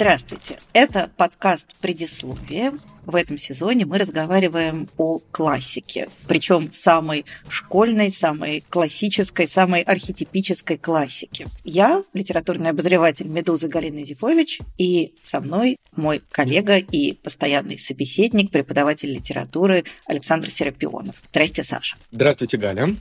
Здравствуйте, 0.00 0.58
это 0.72 1.10
подкаст 1.18 1.74
«Предисловие». 1.82 2.72
В 3.04 3.14
этом 3.14 3.36
сезоне 3.36 3.84
мы 3.84 3.98
разговариваем 3.98 4.88
о 4.96 5.18
классике, 5.18 6.08
причем 6.26 6.72
самой 6.72 7.26
школьной, 7.50 8.10
самой 8.10 8.64
классической, 8.70 9.46
самой 9.46 9.82
архетипической 9.82 10.78
классике. 10.78 11.48
Я 11.64 12.02
литературный 12.14 12.70
обозреватель 12.70 13.26
«Медузы» 13.26 13.68
Галина 13.68 14.02
Зифович, 14.02 14.60
и 14.78 15.12
со 15.20 15.38
мной 15.38 15.76
мой 15.94 16.22
коллега 16.30 16.78
и 16.78 17.12
постоянный 17.12 17.78
собеседник, 17.78 18.50
преподаватель 18.50 19.12
литературы 19.12 19.84
Александр 20.06 20.50
Серапионов. 20.50 21.16
Здрасте, 21.28 21.62
Саша. 21.62 21.98
Здравствуйте, 22.10 22.56
Галя. 22.56 22.96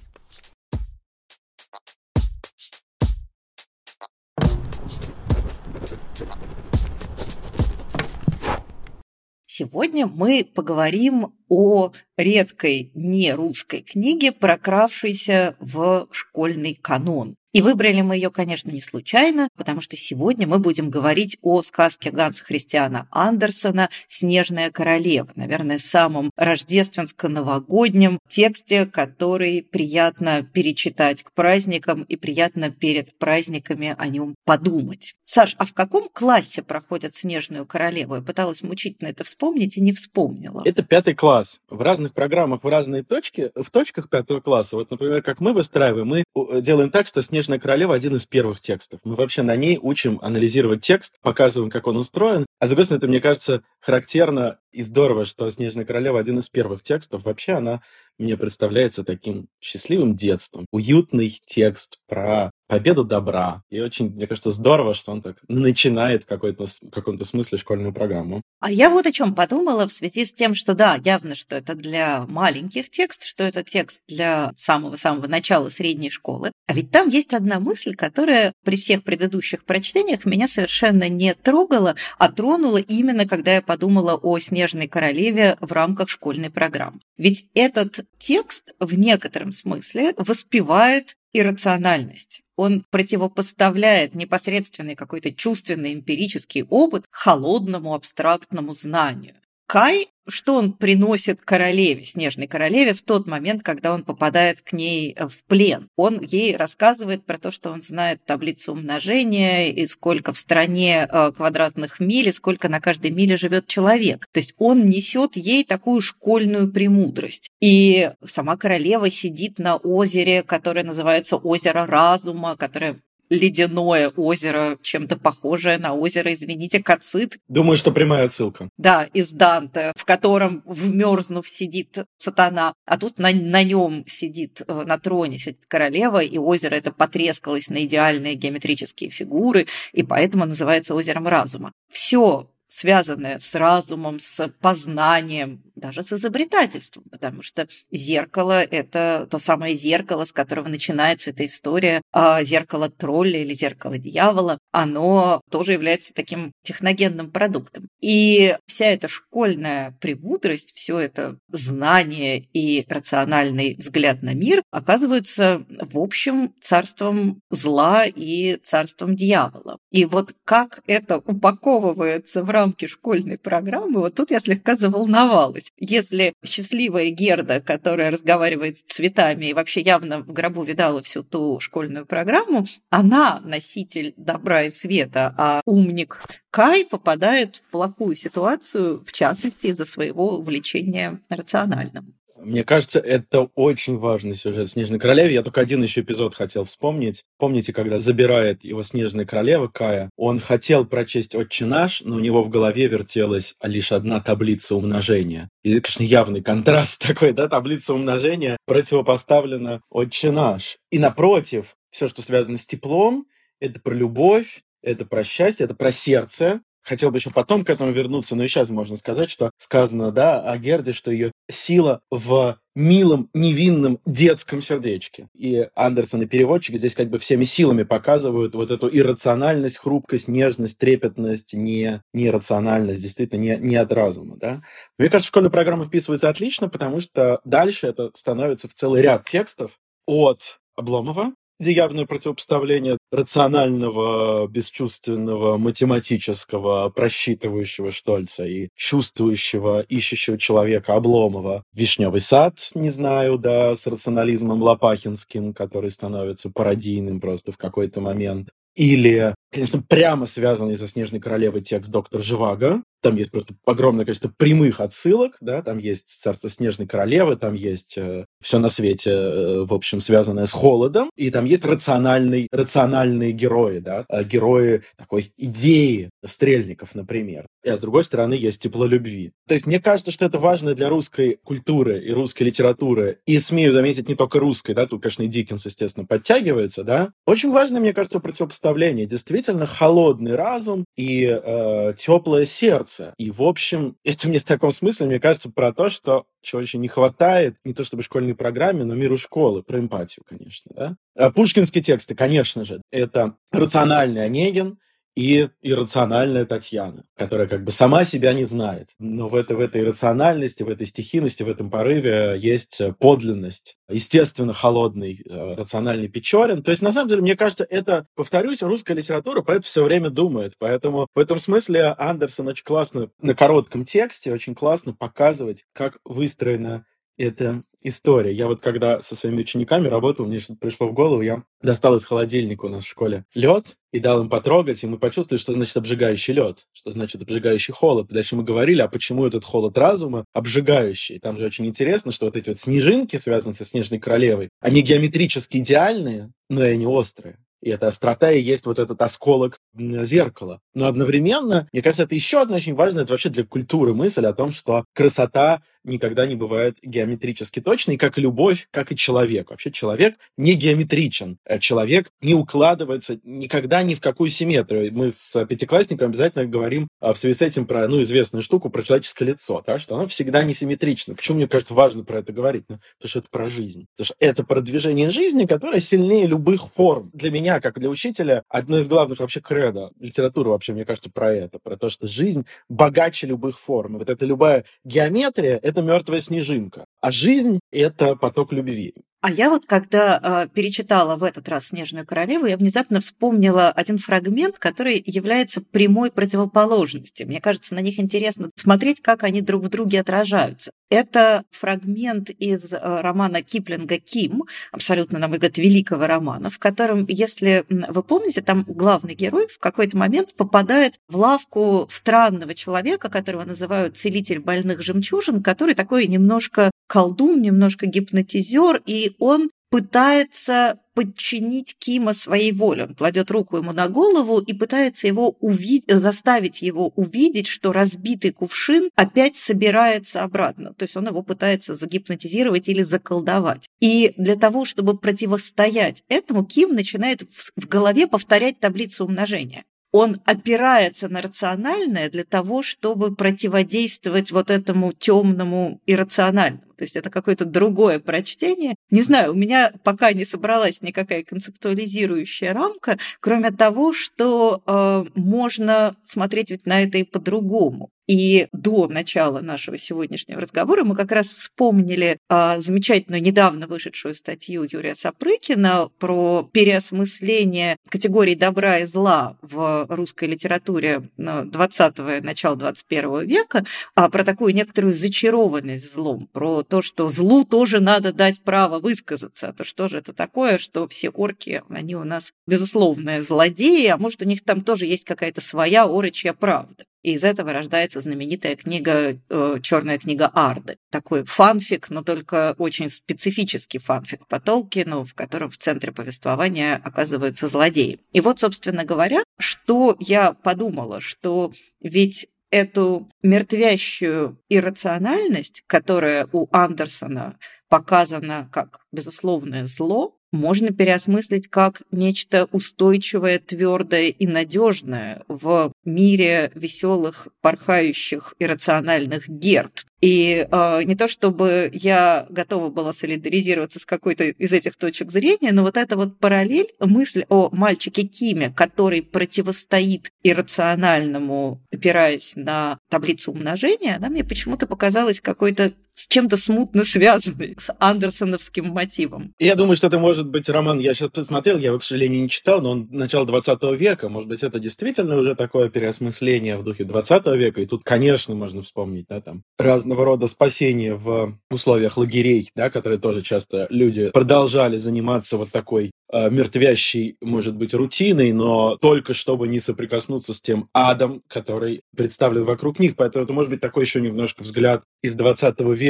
Сегодня 9.59 10.07
мы 10.07 10.45
поговорим 10.45 11.33
о 11.49 11.91
редкой 12.19 12.91
нерусской 12.93 13.81
книге, 13.81 14.31
прокравшейся 14.31 15.55
в 15.59 16.07
школьный 16.11 16.77
канон. 16.79 17.35
И 17.51 17.63
выбрали 17.63 18.01
мы 18.01 18.15
ее, 18.15 18.29
конечно, 18.29 18.69
не 18.69 18.81
случайно, 18.81 19.49
потому 19.57 19.81
что 19.81 19.97
сегодня 19.97 20.45
мы 20.45 20.59
будем 20.59 20.91
говорить 20.91 21.37
о 21.41 21.63
сказке 21.63 22.11
Ганса 22.11 22.43
Христиана 22.43 23.07
Андерсона 23.11 23.89
«Снежная 24.07 24.69
королева», 24.69 25.31
наверное, 25.35 25.79
самом 25.79 26.29
рождественско-новогоднем 26.35 28.19
тексте, 28.29 28.85
который 28.85 29.63
приятно 29.63 30.43
перечитать 30.43 31.23
к 31.23 31.31
праздникам 31.31 32.03
и 32.03 32.15
приятно 32.17 32.69
перед 32.69 33.17
праздниками 33.17 33.95
о 33.97 34.07
нем 34.07 34.35
подумать. 34.45 35.15
Саш, 35.23 35.55
а 35.57 35.65
в 35.65 35.73
каком 35.73 36.07
классе 36.07 36.61
проходят 36.61 37.15
«Снежную 37.15 37.65
королеву»? 37.65 38.15
Я 38.15 38.21
пыталась 38.21 38.61
мучительно 38.61 39.07
это 39.09 39.23
вспомнить 39.23 39.75
и 39.75 39.81
не 39.81 39.91
вспомнила. 39.91 40.61
Это 40.65 40.83
пятый 40.83 41.15
класс. 41.15 41.61
В 41.67 41.81
разных 41.81 42.08
программах, 42.13 42.63
в 42.63 42.67
разные 42.67 43.03
точки, 43.03 43.51
в 43.55 43.69
точках 43.71 44.09
пятого 44.09 44.41
класса, 44.41 44.77
вот, 44.77 44.91
например, 44.91 45.21
как 45.21 45.39
мы 45.39 45.53
выстраиваем, 45.53 46.07
мы 46.07 46.23
делаем 46.61 46.91
так, 46.91 47.07
что 47.07 47.21
«Снежная 47.21 47.59
королева» 47.59 47.95
один 47.95 48.15
из 48.15 48.25
первых 48.25 48.61
текстов. 48.61 48.99
Мы 49.03 49.15
вообще 49.15 49.41
на 49.41 49.55
ней 49.55 49.79
учим 49.81 50.19
анализировать 50.21 50.81
текст, 50.81 51.19
показываем, 51.21 51.71
как 51.71 51.87
он 51.87 51.97
устроен. 51.97 52.45
А 52.59 52.65
с 52.65 52.69
другой 52.69 52.85
стороны, 52.85 52.99
это, 52.99 53.07
мне 53.07 53.21
кажется, 53.21 53.63
характерно 53.79 54.59
и 54.71 54.83
здорово, 54.83 55.25
что 55.25 55.49
«Снежная 55.49 55.85
королева» 55.85 56.19
один 56.19 56.39
из 56.39 56.49
первых 56.49 56.83
текстов. 56.83 57.23
Вообще 57.23 57.53
она 57.53 57.81
мне 58.19 58.35
представляется 58.35 59.03
таким 59.03 59.47
счастливым 59.61 60.15
детством. 60.15 60.65
Уютный 60.71 61.29
текст 61.45 61.97
про 62.07 62.51
победу 62.67 63.03
добра. 63.03 63.63
И 63.69 63.79
очень, 63.79 64.11
мне 64.11 64.27
кажется, 64.27 64.51
здорово, 64.51 64.93
что 64.93 65.11
он 65.11 65.21
так 65.21 65.37
начинает 65.47 66.23
в, 66.23 66.25
какой-то, 66.27 66.65
в 66.67 66.91
каком-то 66.91 67.25
смысле 67.25 67.57
школьную 67.57 67.93
программу. 67.93 68.41
А 68.59 68.71
я 68.71 68.89
вот 68.89 69.07
о 69.07 69.11
чем 69.11 69.33
подумала 69.33 69.87
в 69.87 69.91
связи 69.91 70.25
с 70.25 70.33
тем, 70.33 70.53
что 70.53 70.75
да, 70.75 70.99
явно, 71.03 71.33
что 71.33 71.55
это 71.55 71.73
для 71.73 72.25
маленьких 72.27 72.89
текст, 72.89 73.25
что 73.25 73.43
это 73.43 73.63
текст 73.63 74.01
для 74.07 74.53
самого-самого 74.57 75.27
начала 75.27 75.69
средней 75.69 76.09
школы. 76.11 76.28
А 76.67 76.73
ведь 76.73 76.91
там 76.91 77.09
есть 77.09 77.33
одна 77.33 77.59
мысль, 77.59 77.95
которая 77.95 78.53
при 78.63 78.77
всех 78.77 79.03
предыдущих 79.03 79.63
прочтениях 79.65 80.25
меня 80.25 80.47
совершенно 80.47 81.09
не 81.09 81.33
трогала, 81.33 81.95
а 82.17 82.31
тронула 82.31 82.77
именно, 82.77 83.27
когда 83.27 83.55
я 83.55 83.61
подумала 83.61 84.15
о 84.15 84.37
«Снежной 84.39 84.87
королеве» 84.87 85.57
в 85.61 85.71
рамках 85.71 86.09
школьной 86.09 86.49
программы. 86.49 86.99
Ведь 87.17 87.45
этот 87.53 88.05
текст 88.19 88.73
в 88.79 88.93
некотором 88.93 89.51
смысле 89.51 90.13
воспевает 90.17 91.15
иррациональность. 91.33 92.41
Он 92.55 92.83
противопоставляет 92.89 94.15
непосредственный 94.15 94.95
какой-то 94.95 95.31
чувственный 95.33 95.93
эмпирический 95.93 96.63
опыт 96.63 97.05
холодному 97.09 97.93
абстрактному 97.93 98.73
знанию. 98.73 99.35
Кай, 99.69 100.07
что 100.27 100.55
он 100.55 100.73
приносит 100.73 101.41
королеве, 101.41 102.03
снежной 102.03 102.47
королеве, 102.47 102.95
в 102.95 103.03
тот 103.03 103.27
момент, 103.27 103.61
когда 103.61 103.93
он 103.93 104.03
попадает 104.03 104.63
к 104.63 104.73
ней 104.73 105.15
в 105.15 105.43
плен. 105.47 105.89
Он 105.95 106.19
ей 106.21 106.55
рассказывает 106.55 107.23
про 107.23 107.37
то, 107.37 107.51
что 107.51 107.69
он 107.69 107.83
знает 107.83 108.25
таблицу 108.25 108.71
умножения, 108.71 109.67
и 109.67 109.85
сколько 109.85 110.33
в 110.33 110.39
стране 110.39 111.07
э, 111.07 111.31
квадратных 111.35 111.99
миль, 111.99 112.29
и 112.29 112.31
сколько 112.31 112.67
на 112.67 112.81
каждой 112.81 113.11
миле 113.11 113.37
живет 113.37 113.67
человек. 113.67 114.25
То 114.31 114.39
есть 114.39 114.55
он 114.57 114.87
несет 114.87 115.35
ей 115.35 115.63
такую 115.63 116.01
школьную 116.01 116.71
премудрость. 116.71 117.51
И 117.61 118.09
сама 118.25 118.57
королева 118.57 119.11
сидит 119.11 119.59
на 119.59 119.77
озере, 119.77 120.41
которое 120.41 120.83
называется 120.83 121.35
озеро 121.35 121.85
разума, 121.85 122.57
которое 122.57 122.99
ледяное 123.29 124.09
озеро, 124.09 124.77
чем-то 124.81 125.17
похожее 125.17 125.77
на 125.77 125.93
озеро, 125.93 126.33
извините, 126.33 126.81
Кацит. 126.81 127.37
Думаю, 127.47 127.77
что 127.77 127.91
прямая 127.91 128.25
отсылка. 128.25 128.69
Да, 128.77 129.07
из 129.13 129.31
Данте, 129.31 129.93
в 129.95 130.05
котором, 130.05 130.63
вмерзнув, 130.65 131.47
сидит 131.47 131.99
сатана, 132.17 132.73
а 132.85 132.97
тут 132.97 133.17
на, 133.17 133.31
на 133.31 133.63
нем 133.63 134.03
сидит, 134.07 134.61
э, 134.67 134.83
на 134.85 134.97
троне 134.97 135.37
сидит 135.37 135.65
королева, 135.67 136.23
и 136.23 136.37
озеро 136.37 136.75
это 136.75 136.91
потрескалось 136.91 137.69
на 137.69 137.83
идеальные 137.85 138.35
геометрические 138.35 139.09
фигуры, 139.09 139.67
и 139.93 140.03
поэтому 140.03 140.45
называется 140.45 140.95
озером 140.95 141.27
разума. 141.27 141.71
Все 141.91 142.49
связанное 142.69 143.39
с 143.39 143.55
разумом, 143.55 144.19
с 144.19 144.47
познанием, 144.61 145.63
даже 145.75 146.03
с 146.03 146.13
изобретательством, 146.13 147.03
потому 147.11 147.41
что 147.41 147.67
зеркало– 147.91 148.61
это 148.71 149.27
то 149.29 149.39
самое 149.39 149.75
зеркало, 149.75 150.25
с 150.25 150.31
которого 150.31 150.67
начинается 150.67 151.31
эта 151.31 151.45
история, 151.45 152.01
а 152.11 152.43
зеркало 152.43 152.89
тролля 152.89 153.41
или 153.41 153.53
зеркало 153.53 153.97
дьявола, 153.97 154.59
оно 154.71 155.41
тоже 155.49 155.73
является 155.73 156.13
таким 156.13 156.51
техногенным 156.61 157.31
продуктом. 157.31 157.87
И 158.01 158.55
вся 158.67 158.85
эта 158.85 159.07
школьная 159.07 159.97
премудрость, 159.99 160.75
все 160.75 160.99
это 160.99 161.37
знание 161.49 162.39
и 162.53 162.85
рациональный 162.87 163.75
взгляд 163.77 164.21
на 164.21 164.33
мир 164.33 164.61
оказываются 164.71 165.65
в 165.81 165.97
общем 165.97 166.53
царством 166.61 167.41
зла 167.49 168.05
и 168.05 168.57
царством 168.63 169.15
дьявола. 169.15 169.77
И 169.91 170.05
вот 170.05 170.33
как 170.45 170.81
это 170.85 171.17
упаковывается 171.17 172.43
в 172.43 172.49
рамки 172.59 172.87
школьной 172.87 173.37
программы, 173.37 174.01
вот 174.01 174.15
тут 174.15 174.31
я 174.31 174.39
слегка 174.39 174.75
заволновалась. 174.75 175.71
Если 175.77 176.33
счастливая 176.45 177.09
Герда, 177.09 177.61
которая 177.61 178.11
разговаривает 178.11 178.79
с 178.79 178.81
цветами 178.81 179.45
и 179.45 179.53
вообще 179.53 179.81
явно 179.81 180.19
в 180.19 180.33
гробу 180.33 180.63
видала 180.63 181.01
всю 181.01 181.23
ту 181.23 181.59
школьную 181.61 182.05
программу, 182.05 182.65
она 182.89 183.39
носитель 183.45 184.13
добра 184.17 184.63
и 184.63 184.71
света, 184.71 185.33
а 185.37 185.61
умник 185.65 186.21
Кай 186.51 186.85
попадает 186.85 187.57
в 187.57 187.71
плохую 187.71 188.15
ситуацию, 188.15 189.03
в 189.05 189.11
частности, 189.13 189.67
из-за 189.67 189.85
своего 189.85 190.37
увлечения 190.37 191.21
рациональным. 191.29 192.18
Мне 192.41 192.63
кажется, 192.63 192.99
это 192.99 193.49
очень 193.55 193.97
важный 193.97 194.35
сюжет 194.35 194.69
«Снежной 194.69 194.99
королевы». 194.99 195.31
Я 195.31 195.43
только 195.43 195.61
один 195.61 195.83
еще 195.83 196.01
эпизод 196.01 196.35
хотел 196.35 196.63
вспомнить. 196.63 197.23
Помните, 197.37 197.73
когда 197.73 197.99
забирает 197.99 198.63
его 198.63 198.83
«Снежная 198.83 199.25
королева» 199.25 199.67
Кая? 199.67 200.09
Он 200.15 200.39
хотел 200.39 200.85
прочесть 200.85 201.35
«Отче 201.35 201.65
наш», 201.65 202.01
но 202.01 202.15
у 202.15 202.19
него 202.19 202.43
в 202.43 202.49
голове 202.49 202.87
вертелась 202.87 203.55
лишь 203.61 203.91
одна 203.91 204.19
таблица 204.19 204.75
умножения. 204.75 205.49
И, 205.63 205.79
конечно, 205.79 206.03
явный 206.03 206.41
контраст 206.41 207.01
такой, 207.07 207.33
да, 207.33 207.47
таблица 207.47 207.93
умножения 207.93 208.57
противопоставлена 208.65 209.81
«Отче 209.89 210.31
наш». 210.31 210.77
И 210.91 210.99
напротив, 210.99 211.75
все, 211.89 212.07
что 212.07 212.21
связано 212.21 212.57
с 212.57 212.65
теплом, 212.65 213.25
это 213.59 213.79
про 213.81 213.93
любовь, 213.93 214.61
это 214.81 215.05
про 215.05 215.23
счастье, 215.23 215.65
это 215.65 215.75
про 215.75 215.91
сердце, 215.91 216.61
Хотел 216.89 217.11
бы 217.11 217.17
еще 217.17 217.29
потом 217.29 217.63
к 217.63 217.69
этому 217.69 217.91
вернуться, 217.91 218.35
но 218.35 218.43
и 218.43 218.47
сейчас 218.47 218.71
можно 218.71 218.95
сказать, 218.95 219.29
что 219.29 219.51
сказано, 219.59 220.11
да, 220.11 220.41
о 220.41 220.57
Герде, 220.57 220.91
что 220.91 221.11
ее 221.11 221.31
сила 221.47 222.01
в 222.09 222.57
милом, 222.73 223.29
невинном 223.35 223.99
детском 224.07 224.59
сердечке. 224.59 225.27
И 225.35 225.67
Андерсон 225.75 226.23
и 226.23 226.25
переводчик 226.25 226.77
здесь 226.77 226.95
как 226.95 227.11
бы 227.11 227.19
всеми 227.19 227.43
силами 227.43 227.83
показывают 227.83 228.55
вот 228.55 228.71
эту 228.71 228.89
иррациональность, 228.91 229.77
хрупкость, 229.77 230.27
нежность, 230.27 230.79
трепетность, 230.79 231.53
не, 231.53 232.01
нерациональность, 232.11 233.03
действительно, 233.03 233.39
не, 233.39 233.57
не 233.57 233.75
от 233.75 233.91
разума. 233.91 234.35
Да? 234.37 234.63
Мне 234.97 235.09
кажется, 235.09 235.27
школьная 235.27 235.51
программа 235.51 235.85
вписывается 235.85 236.27
отлично, 236.27 236.69
потому 236.69 237.01
что 237.01 237.39
дальше 237.45 237.85
это 237.85 238.09
становится 238.15 238.67
в 238.67 238.73
целый 238.73 239.03
ряд 239.03 239.25
текстов 239.25 239.77
от 240.07 240.57
Обломова 240.75 241.33
где 241.59 241.71
явное 241.71 242.05
противопоставление 242.05 242.97
рационального, 243.11 244.47
бесчувственного, 244.47 245.57
математического, 245.57 246.89
просчитывающего 246.89 247.91
Штольца 247.91 248.45
и 248.45 248.69
чувствующего, 248.75 249.81
ищущего 249.81 250.37
человека 250.37 250.95
Обломова. 250.95 251.63
«Вишневый 251.73 252.21
сад», 252.21 252.71
не 252.75 252.89
знаю, 252.89 253.37
да, 253.37 253.75
с 253.75 253.87
рационализмом 253.87 254.61
Лопахинским, 254.61 255.53
который 255.53 255.91
становится 255.91 256.49
пародийным 256.49 257.19
просто 257.19 257.51
в 257.51 257.57
какой-то 257.57 257.99
момент. 258.01 258.49
Или, 258.75 259.35
конечно, 259.51 259.81
прямо 259.81 260.25
связанный 260.25 260.77
со 260.77 260.87
«Снежной 260.87 261.19
королевой» 261.19 261.61
текст 261.61 261.91
доктора 261.91 262.21
Живаго. 262.21 262.81
Там 263.01 263.15
есть 263.15 263.31
просто 263.31 263.53
огромное 263.65 264.05
количество 264.05 264.31
прямых 264.35 264.79
отсылок, 264.81 265.37
да, 265.39 265.61
там 265.61 265.77
есть 265.77 266.09
«Царство 266.09 266.49
Снежной 266.49 266.87
королевы», 266.87 267.35
там 267.37 267.53
есть 267.53 267.97
э, 267.97 268.25
все 268.41 268.59
на 268.59 268.69
свете, 268.69 269.11
э, 269.11 269.65
в 269.65 269.73
общем, 269.73 269.99
связанное 269.99 270.45
с 270.45 270.51
холодом, 270.51 271.09
и 271.15 271.29
там 271.29 271.45
есть 271.45 271.63
рациональный, 271.65 272.47
рациональные 272.51 273.31
герои, 273.31 273.79
да, 273.79 274.05
э, 274.09 274.23
герои 274.23 274.83
такой 274.97 275.31
идеи 275.37 276.09
стрельников, 276.25 276.93
например. 276.93 277.45
А 277.65 277.77
с 277.77 277.81
другой 277.81 278.03
стороны, 278.03 278.33
есть 278.33 278.61
тепло 278.61 278.85
любви. 278.85 279.31
То 279.47 279.53
есть 279.53 279.65
мне 279.65 279.79
кажется, 279.79 280.11
что 280.11 280.25
это 280.25 280.37
важно 280.39 280.75
для 280.75 280.89
русской 280.89 281.39
культуры 281.43 281.99
и 281.99 282.11
русской 282.11 282.43
литературы, 282.43 283.19
и 283.25 283.39
смею 283.39 283.71
заметить, 283.73 284.09
не 284.09 284.15
только 284.15 284.39
русской, 284.39 284.73
да, 284.73 284.87
тут, 284.87 285.01
конечно, 285.01 285.23
и 285.23 285.27
Диккенс, 285.27 285.65
естественно, 285.65 286.05
подтягивается, 286.05 286.83
да. 286.83 287.11
Очень 287.25 287.51
важно, 287.51 287.79
мне 287.79 287.93
кажется, 287.93 288.19
противопоставление. 288.19 289.05
Действительно, 289.05 289.65
холодный 289.65 290.35
разум 290.35 290.85
и 290.97 291.25
э, 291.25 291.93
теплое 291.97 292.45
сердце. 292.45 292.88
И, 293.17 293.31
в 293.31 293.41
общем, 293.41 293.95
это 294.03 294.27
мне 294.27 294.39
в 294.39 294.45
таком 294.45 294.71
смысле, 294.71 295.07
мне 295.07 295.19
кажется, 295.19 295.49
про 295.49 295.73
то, 295.73 295.89
что 295.89 296.25
чего 296.41 296.61
очень 296.61 296.81
не 296.81 296.87
хватает, 296.87 297.57
не 297.63 297.73
то 297.73 297.83
чтобы 297.83 298.03
школьной 298.03 298.35
программе, 298.35 298.83
но 298.83 298.95
миру 298.95 299.17
школы, 299.17 299.63
про 299.63 299.79
эмпатию, 299.79 300.23
конечно, 300.27 300.71
да. 300.75 300.95
А 301.15 301.31
пушкинские 301.31 301.83
тексты, 301.83 302.15
конечно 302.15 302.65
же, 302.65 302.81
это 302.91 303.35
рациональный 303.51 304.25
Онегин, 304.25 304.79
и 305.15 305.49
иррациональная 305.61 306.45
Татьяна, 306.45 307.03
которая 307.17 307.47
как 307.47 307.63
бы 307.63 307.71
сама 307.71 308.05
себя 308.05 308.33
не 308.33 308.45
знает. 308.45 308.91
Но 308.99 309.27
в, 309.27 309.35
это, 309.35 309.55
в 309.55 309.59
этой 309.59 309.81
иррациональности, 309.81 310.63
в 310.63 310.69
этой 310.69 310.85
стихийности, 310.87 311.43
в 311.43 311.49
этом 311.49 311.69
порыве 311.69 312.37
есть 312.39 312.81
подлинность. 312.99 313.77
Естественно, 313.89 314.53
холодный, 314.53 315.21
э, 315.25 315.55
рациональный 315.55 316.07
Печорин. 316.07 316.63
То 316.63 316.71
есть, 316.71 316.81
на 316.81 316.91
самом 316.91 317.09
деле, 317.09 317.21
мне 317.21 317.35
кажется, 317.35 317.65
это, 317.69 318.07
повторюсь, 318.15 318.63
русская 318.63 318.93
литература 318.93 319.41
про 319.41 319.55
это 319.55 319.63
все 319.65 319.83
время 319.83 320.09
думает. 320.09 320.53
Поэтому 320.57 321.07
в 321.13 321.19
этом 321.19 321.39
смысле 321.39 321.95
Андерсон 321.97 322.47
очень 322.47 322.65
классно 322.65 323.09
на 323.21 323.35
коротком 323.35 323.83
тексте, 323.83 324.31
очень 324.31 324.55
классно 324.55 324.93
показывать, 324.93 325.65
как 325.73 325.97
выстроена 326.05 326.85
эта 327.17 327.63
история. 327.81 328.33
Я 328.33 328.47
вот 328.47 328.61
когда 328.61 329.01
со 329.01 329.15
своими 329.15 329.41
учениками 329.41 329.87
работал, 329.87 330.25
мне 330.25 330.39
что-то 330.39 330.59
пришло 330.59 330.87
в 330.87 330.93
голову, 330.93 331.21
я 331.21 331.43
достал 331.61 331.95
из 331.95 332.05
холодильника 332.05 332.65
у 332.65 332.69
нас 332.69 332.83
в 332.83 332.87
школе 332.87 333.25
лед 333.33 333.75
и 333.91 333.99
дал 333.99 334.21
им 334.21 334.29
потрогать, 334.29 334.83
и 334.83 334.87
мы 334.87 334.97
почувствовали, 334.97 335.41
что 335.41 335.53
значит 335.53 335.75
обжигающий 335.77 336.33
лед, 336.33 336.65
что 336.73 336.91
значит 336.91 337.21
обжигающий 337.21 337.73
холод. 337.73 338.11
И 338.11 338.13
дальше 338.13 338.35
мы 338.35 338.43
говорили, 338.43 338.81
а 338.81 338.87
почему 338.87 339.25
этот 339.25 339.45
холод 339.45 339.77
разума 339.77 340.25
обжигающий. 340.33 341.19
Там 341.19 341.37
же 341.37 341.45
очень 341.45 341.65
интересно, 341.65 342.11
что 342.11 342.25
вот 342.25 342.35
эти 342.35 342.49
вот 342.49 342.59
снежинки, 342.59 343.17
связанные 343.17 343.55
со 343.55 343.65
Снежной 343.65 343.99
Королевой, 343.99 344.49
они 344.59 344.81
геометрически 344.81 345.57
идеальные, 345.57 346.31
но 346.49 346.65
и 346.65 346.71
они 346.71 346.85
острые. 346.85 347.37
И 347.61 347.69
эта 347.69 347.87
острота 347.87 348.31
и 348.31 348.41
есть 348.41 348.65
вот 348.65 348.79
этот 348.79 349.01
осколок 349.01 349.59
зеркала. 349.75 350.61
Но 350.73 350.87
одновременно, 350.87 351.67
мне 351.71 351.81
кажется, 351.81 352.03
это 352.03 352.15
еще 352.15 352.41
одна 352.41 352.55
очень 352.55 352.75
важная, 352.75 353.03
это 353.03 353.13
вообще 353.13 353.29
для 353.29 353.45
культуры 353.45 353.93
мысль 353.93 354.25
о 354.25 354.33
том, 354.33 354.51
что 354.51 354.85
красота 354.93 355.61
никогда 355.83 356.25
не 356.25 356.35
бывает 356.35 356.77
геометрически 356.81 357.61
точной, 357.61 357.97
как 357.97 358.17
и 358.17 358.21
любовь, 358.21 358.67
как 358.71 358.91
и 358.91 358.95
человек. 358.95 359.49
Вообще 359.49 359.71
человек 359.71 360.15
не 360.37 360.53
геометричен. 360.53 361.37
Э, 361.45 361.59
человек 361.59 362.09
не 362.21 362.33
укладывается 362.33 363.19
никогда 363.23 363.81
ни 363.83 363.95
в 363.95 364.01
какую 364.01 364.29
симметрию. 364.29 364.93
Мы 364.93 365.11
с 365.11 365.45
пятиклассником 365.45 366.09
обязательно 366.09 366.45
говорим 366.45 366.87
а, 366.99 367.13
в 367.13 367.17
связи 367.17 367.33
с 367.33 367.41
этим 367.41 367.65
про 367.65 367.87
ну, 367.87 368.01
известную 368.03 368.41
штуку, 368.41 368.69
про 368.69 368.83
человеческое 368.83 369.25
лицо, 369.25 369.63
да, 369.65 369.79
что 369.79 369.95
оно 369.95 370.07
всегда 370.07 370.43
несимметрично. 370.43 371.15
Почему, 371.15 371.37
мне 371.37 371.47
кажется, 371.47 371.73
важно 371.73 372.03
про 372.03 372.19
это 372.19 372.33
говорить? 372.33 372.65
Ну, 372.69 372.79
потому 372.97 373.09
что 373.09 373.19
это 373.19 373.29
про 373.29 373.47
жизнь. 373.47 373.87
Потому 373.95 374.05
что 374.05 374.15
это 374.19 374.43
про 374.43 374.61
движение 374.61 375.09
жизни, 375.09 375.45
которое 375.45 375.79
сильнее 375.79 376.27
любых 376.27 376.67
форм. 376.67 377.09
Для 377.13 377.31
меня 377.31 377.48
меня, 377.49 377.59
как 377.61 377.79
для 377.79 377.89
учителя, 377.89 378.43
одно 378.47 378.77
из 378.77 378.87
главных 378.87 379.19
вообще 379.19 379.41
кредо 379.41 379.91
литературы 379.99 380.51
вообще, 380.51 380.73
мне 380.73 380.85
кажется, 380.85 381.09
про 381.11 381.33
это, 381.33 381.59
про 381.59 381.77
то, 381.77 381.89
что 381.89 382.07
жизнь 382.07 382.45
богаче 382.69 383.27
любых 383.27 383.59
форм. 383.59 383.97
Вот 383.97 384.09
эта 384.09 384.25
любая 384.25 384.65
геометрия— 384.83 385.59
это 385.63 385.81
мертвая 385.81 386.21
снежинка, 386.21 386.85
а 387.01 387.11
жизнь— 387.11 387.59
это 387.71 388.15
поток 388.15 388.53
любви. 388.53 388.93
А 389.21 389.29
я 389.29 389.49
вот, 389.49 389.65
когда 389.65 390.19
э, 390.21 390.47
перечитала 390.53 391.17
в 391.17 391.23
этот 391.23 391.49
раз 391.49 391.67
«Снежную 391.67 392.05
королеву», 392.05 392.45
я 392.45 392.55
внезапно 392.55 393.01
вспомнила 393.01 393.69
один 393.69 393.97
фрагмент, 393.97 394.57
который 394.59 395.03
является 395.05 395.59
прямой 395.59 396.09
противоположностью. 396.09 397.27
Мне 397.27 397.41
кажется, 397.41 397.75
на 397.75 397.79
них 397.79 397.99
интересно 397.99 398.49
смотреть, 398.55 399.01
как 399.01 399.23
они 399.23 399.41
друг 399.41 399.65
в 399.65 399.67
друге 399.67 399.99
отражаются. 399.99 400.71
Это 400.89 401.43
фрагмент 401.51 402.29
из 402.29 402.71
э, 402.71 402.79
романа 402.79 403.41
Киплинга 403.41 403.99
«Ким», 403.99 404.45
абсолютно, 404.71 405.19
на 405.19 405.27
мой 405.27 405.37
взгляд, 405.37 405.57
великого 405.57 406.07
романа, 406.07 406.49
в 406.49 406.57
котором, 406.57 407.05
если 407.09 407.65
вы 407.69 408.03
помните, 408.03 408.41
там 408.41 408.63
главный 408.63 409.15
герой 409.15 409.47
в 409.47 409.59
какой-то 409.59 409.97
момент 409.97 410.33
попадает 410.35 410.95
в 411.09 411.17
лавку 411.17 411.87
странного 411.89 412.53
человека, 412.53 413.09
которого 413.09 413.43
называют 413.43 413.97
целитель 413.97 414.39
больных 414.39 414.81
жемчужин, 414.81 415.43
который 415.43 415.75
такой 415.75 416.07
немножко 416.07 416.71
колдун, 416.89 417.41
немножко 417.41 417.85
гипнотизер, 417.85 418.81
и 418.85 419.11
он 419.19 419.49
пытается 419.69 420.79
подчинить 420.95 421.77
Кима 421.77 422.13
своей 422.13 422.51
воле. 422.51 422.85
Он 422.85 422.95
кладет 422.95 423.29
руку 423.29 423.57
ему 423.57 423.71
на 423.71 423.87
голову 423.87 424.39
и 424.39 424.51
пытается 424.53 425.05
его 425.05 425.37
увидеть, 425.39 425.89
заставить 425.89 426.63
его 426.63 426.91
увидеть, 426.95 427.45
что 427.45 427.71
разбитый 427.71 428.31
кувшин 428.31 428.89
опять 428.95 429.37
собирается 429.37 430.23
обратно. 430.23 430.73
То 430.73 430.83
есть 430.83 430.97
он 430.97 431.07
его 431.07 431.21
пытается 431.21 431.75
загипнотизировать 431.75 432.67
или 432.67 432.81
заколдовать. 432.81 433.69
И 433.79 434.13
для 434.17 434.35
того, 434.35 434.65
чтобы 434.65 434.97
противостоять 434.97 436.03
этому, 436.09 436.43
Ким 436.43 436.73
начинает 436.73 437.21
в 437.21 437.67
голове 437.67 438.07
повторять 438.07 438.59
таблицу 438.59 439.05
умножения 439.05 439.63
он 439.91 440.21
опирается 440.25 441.09
на 441.09 441.19
рациональное 441.21 442.11
для 442.11 442.23
того, 442.23 442.61
чтобы 442.61 443.15
противодействовать 443.15 444.31
вот 444.31 444.51
этому 444.51 444.93
темному 444.93 445.81
иррациональному. 445.87 446.68
То 446.79 446.83
есть 446.83 446.95
это 446.95 447.09
какое-то 447.09 447.43
другое 447.43 447.99
прочтение. 447.99 448.75
Не 448.89 449.01
знаю, 449.01 449.33
у 449.33 449.35
меня 449.35 449.73
пока 449.83 450.13
не 450.13 450.23
собралась 450.23 450.81
никакая 450.81 451.23
концептуализирующая 451.23 452.53
рамка, 452.53 452.97
кроме 453.19 453.51
того, 453.51 453.91
что 453.91 454.63
э, 454.65 455.05
можно 455.15 455.97
смотреть 456.05 456.51
ведь 456.51 456.65
на 456.65 456.81
это 456.81 456.97
и 456.97 457.03
по-другому. 457.03 457.89
И 458.09 458.47
до 458.53 458.87
начала 458.87 459.39
нашего 459.39 459.77
сегодняшнего 459.77 460.41
разговора 460.41 460.83
мы 460.83 460.95
как 460.95 461.11
раз 461.11 461.31
вспомнили 461.31 462.17
а, 462.27 462.59
замечательную 462.59 463.21
недавно 463.21 463.67
вышедшую 463.67 464.15
статью 464.15 464.65
Юрия 464.67 464.95
Сапрыкина 464.95 465.91
про 465.99 466.49
переосмысление 466.51 467.77
категорий 467.87 468.33
добра 468.33 468.79
и 468.79 468.87
зла 468.87 469.37
в 469.43 469.85
русской 469.89 470.27
литературе 470.27 471.03
20-го, 471.19 472.03
ну, 472.03 472.23
начала 472.23 472.55
21 472.55 473.27
века, 473.27 473.63
а 473.93 474.09
про 474.09 474.23
такую 474.23 474.55
некоторую 474.55 474.95
зачарованность 474.95 475.93
злом, 475.93 476.27
про 476.33 476.63
то, 476.69 476.81
что 476.81 477.09
злу 477.09 477.43
тоже 477.43 477.79
надо 477.79 478.13
дать 478.13 478.41
право 478.43 478.79
высказаться. 478.79 479.49
А 479.49 479.53
то 479.53 479.63
что 479.63 479.87
же 479.87 479.97
это 479.97 480.13
такое, 480.13 480.57
что 480.57 480.87
все 480.87 481.09
орки, 481.09 481.63
они 481.69 481.95
у 481.95 482.03
нас 482.03 482.31
безусловные 482.47 483.23
злодеи, 483.23 483.87
а 483.87 483.97
может 483.97 484.21
у 484.21 484.25
них 484.25 484.43
там 484.43 484.61
тоже 484.61 484.85
есть 484.85 485.05
какая-то 485.05 485.41
своя 485.41 485.85
орочья 485.85 486.33
правда. 486.33 486.85
И 487.01 487.13
из 487.13 487.23
этого 487.23 487.53
рождается 487.53 488.01
знаменитая 488.01 488.55
книга 488.57 489.17
э, 489.29 489.57
«Черная 489.61 489.97
книга 489.97 490.29
Арды». 490.33 490.77
Такой 490.91 491.23
фанфик, 491.23 491.89
но 491.89 492.03
только 492.03 492.55
очень 492.57 492.89
специфический 492.89 493.79
фанфик 493.79 494.27
по 494.27 494.39
Толкину, 494.39 495.05
в 495.05 495.13
котором 495.13 495.49
в 495.49 495.57
центре 495.57 495.93
повествования 495.93 496.75
оказываются 496.83 497.47
злодеи. 497.47 497.99
И 498.11 498.19
вот, 498.19 498.39
собственно 498.39 498.83
говоря, 498.83 499.23
что 499.39 499.95
я 499.99 500.33
подумала, 500.33 500.99
что 500.99 501.53
ведь 501.79 502.27
эту 502.51 503.09
мертвящую 503.21 504.39
иррациональность, 504.49 505.63
которая 505.67 506.27
у 506.31 506.47
Андерсона 506.51 507.37
показана 507.67 508.49
как 508.51 508.79
безусловное 508.91 509.65
зло, 509.65 510.15
можно 510.31 510.71
переосмыслить 510.71 511.47
как 511.47 511.81
нечто 511.91 512.47
устойчивое, 512.51 513.39
твердое 513.39 514.09
и 514.09 514.27
надежное 514.27 515.23
в 515.27 515.71
мире 515.85 516.51
веселых, 516.53 517.27
порхающих, 517.41 518.35
иррациональных 518.39 519.27
герд. 519.27 519.85
И 520.01 520.47
э, 520.49 520.83
не 520.83 520.95
то 520.95 521.07
чтобы 521.07 521.69
я 521.73 522.25
готова 522.29 522.69
была 522.69 522.93
солидаризироваться 522.93 523.79
с 523.79 523.85
какой-то 523.85 524.25
из 524.25 524.53
этих 524.53 524.77
точек 524.77 525.11
зрения, 525.11 525.51
но 525.51 525.63
вот 525.63 525.75
эта 525.77 525.97
вот 525.97 526.19
параллель, 526.19 526.69
мысль 526.79 527.25
о 527.27 527.49
мальчике 527.51 528.03
Киме, 528.03 528.51
который 528.55 529.01
противостоит 529.01 530.11
иррациональному, 530.23 531.61
опираясь 531.71 532.33
на 532.35 532.79
таблицу 532.89 533.31
умножения, 533.31 533.97
она 533.97 534.09
мне 534.09 534.23
почему-то 534.23 534.67
показалась 534.67 535.19
какой-то 535.19 535.73
с 535.99 536.07
чем-то 536.07 536.37
смутно 536.37 536.85
связанный 536.85 537.57
с 537.59 537.73
андерсоновским 537.77 538.67
мотивом. 538.69 539.33
Я 539.37 539.55
думаю, 539.55 539.75
что 539.75 539.87
это 539.87 539.99
может 539.99 540.29
быть 540.29 540.47
роман, 540.47 540.79
я 540.79 540.93
сейчас 540.93 541.09
посмотрел, 541.09 541.57
я 541.57 541.67
его, 541.67 541.79
к 541.79 541.83
сожалению, 541.83 542.21
не 542.21 542.29
читал, 542.29 542.61
но 542.61 542.71
он 542.71 542.87
начало 542.89 543.25
20 543.25 543.61
века, 543.77 544.07
может 544.07 544.29
быть, 544.29 544.41
это 544.41 544.59
действительно 544.59 545.17
уже 545.17 545.35
такое 545.35 545.69
переосмысление 545.69 546.55
в 546.55 546.63
духе 546.63 546.85
20 546.85 547.27
века, 547.37 547.61
и 547.61 547.65
тут, 547.65 547.83
конечно, 547.83 548.33
можно 548.33 548.61
вспомнить, 548.61 549.07
да, 549.09 549.19
там, 549.19 549.43
разного 549.57 550.05
рода 550.05 550.27
спасения 550.27 550.95
в 550.95 551.37
условиях 551.51 551.97
лагерей, 551.97 552.49
да, 552.55 552.69
которые 552.69 552.99
тоже 552.99 553.21
часто 553.21 553.67
люди 553.69 554.09
продолжали 554.11 554.77
заниматься 554.77 555.35
вот 555.35 555.51
такой 555.51 555.91
э, 556.11 556.29
мертвящей, 556.29 557.17
может 557.21 557.57
быть, 557.57 557.73
рутиной, 557.73 558.31
но 558.31 558.77
только 558.77 559.13
чтобы 559.13 559.49
не 559.49 559.59
соприкоснуться 559.59 560.33
с 560.33 560.41
тем 560.41 560.69
адом, 560.73 561.23
который 561.27 561.81
представлен 561.95 562.45
вокруг 562.45 562.79
них. 562.79 562.95
Поэтому 562.95 563.25
это 563.25 563.33
может 563.33 563.51
быть 563.51 563.59
такой 563.59 563.83
еще 563.83 563.99
немножко 563.99 564.43
взгляд 564.43 564.83
из 565.01 565.15
20 565.15 565.59
века 565.59 565.88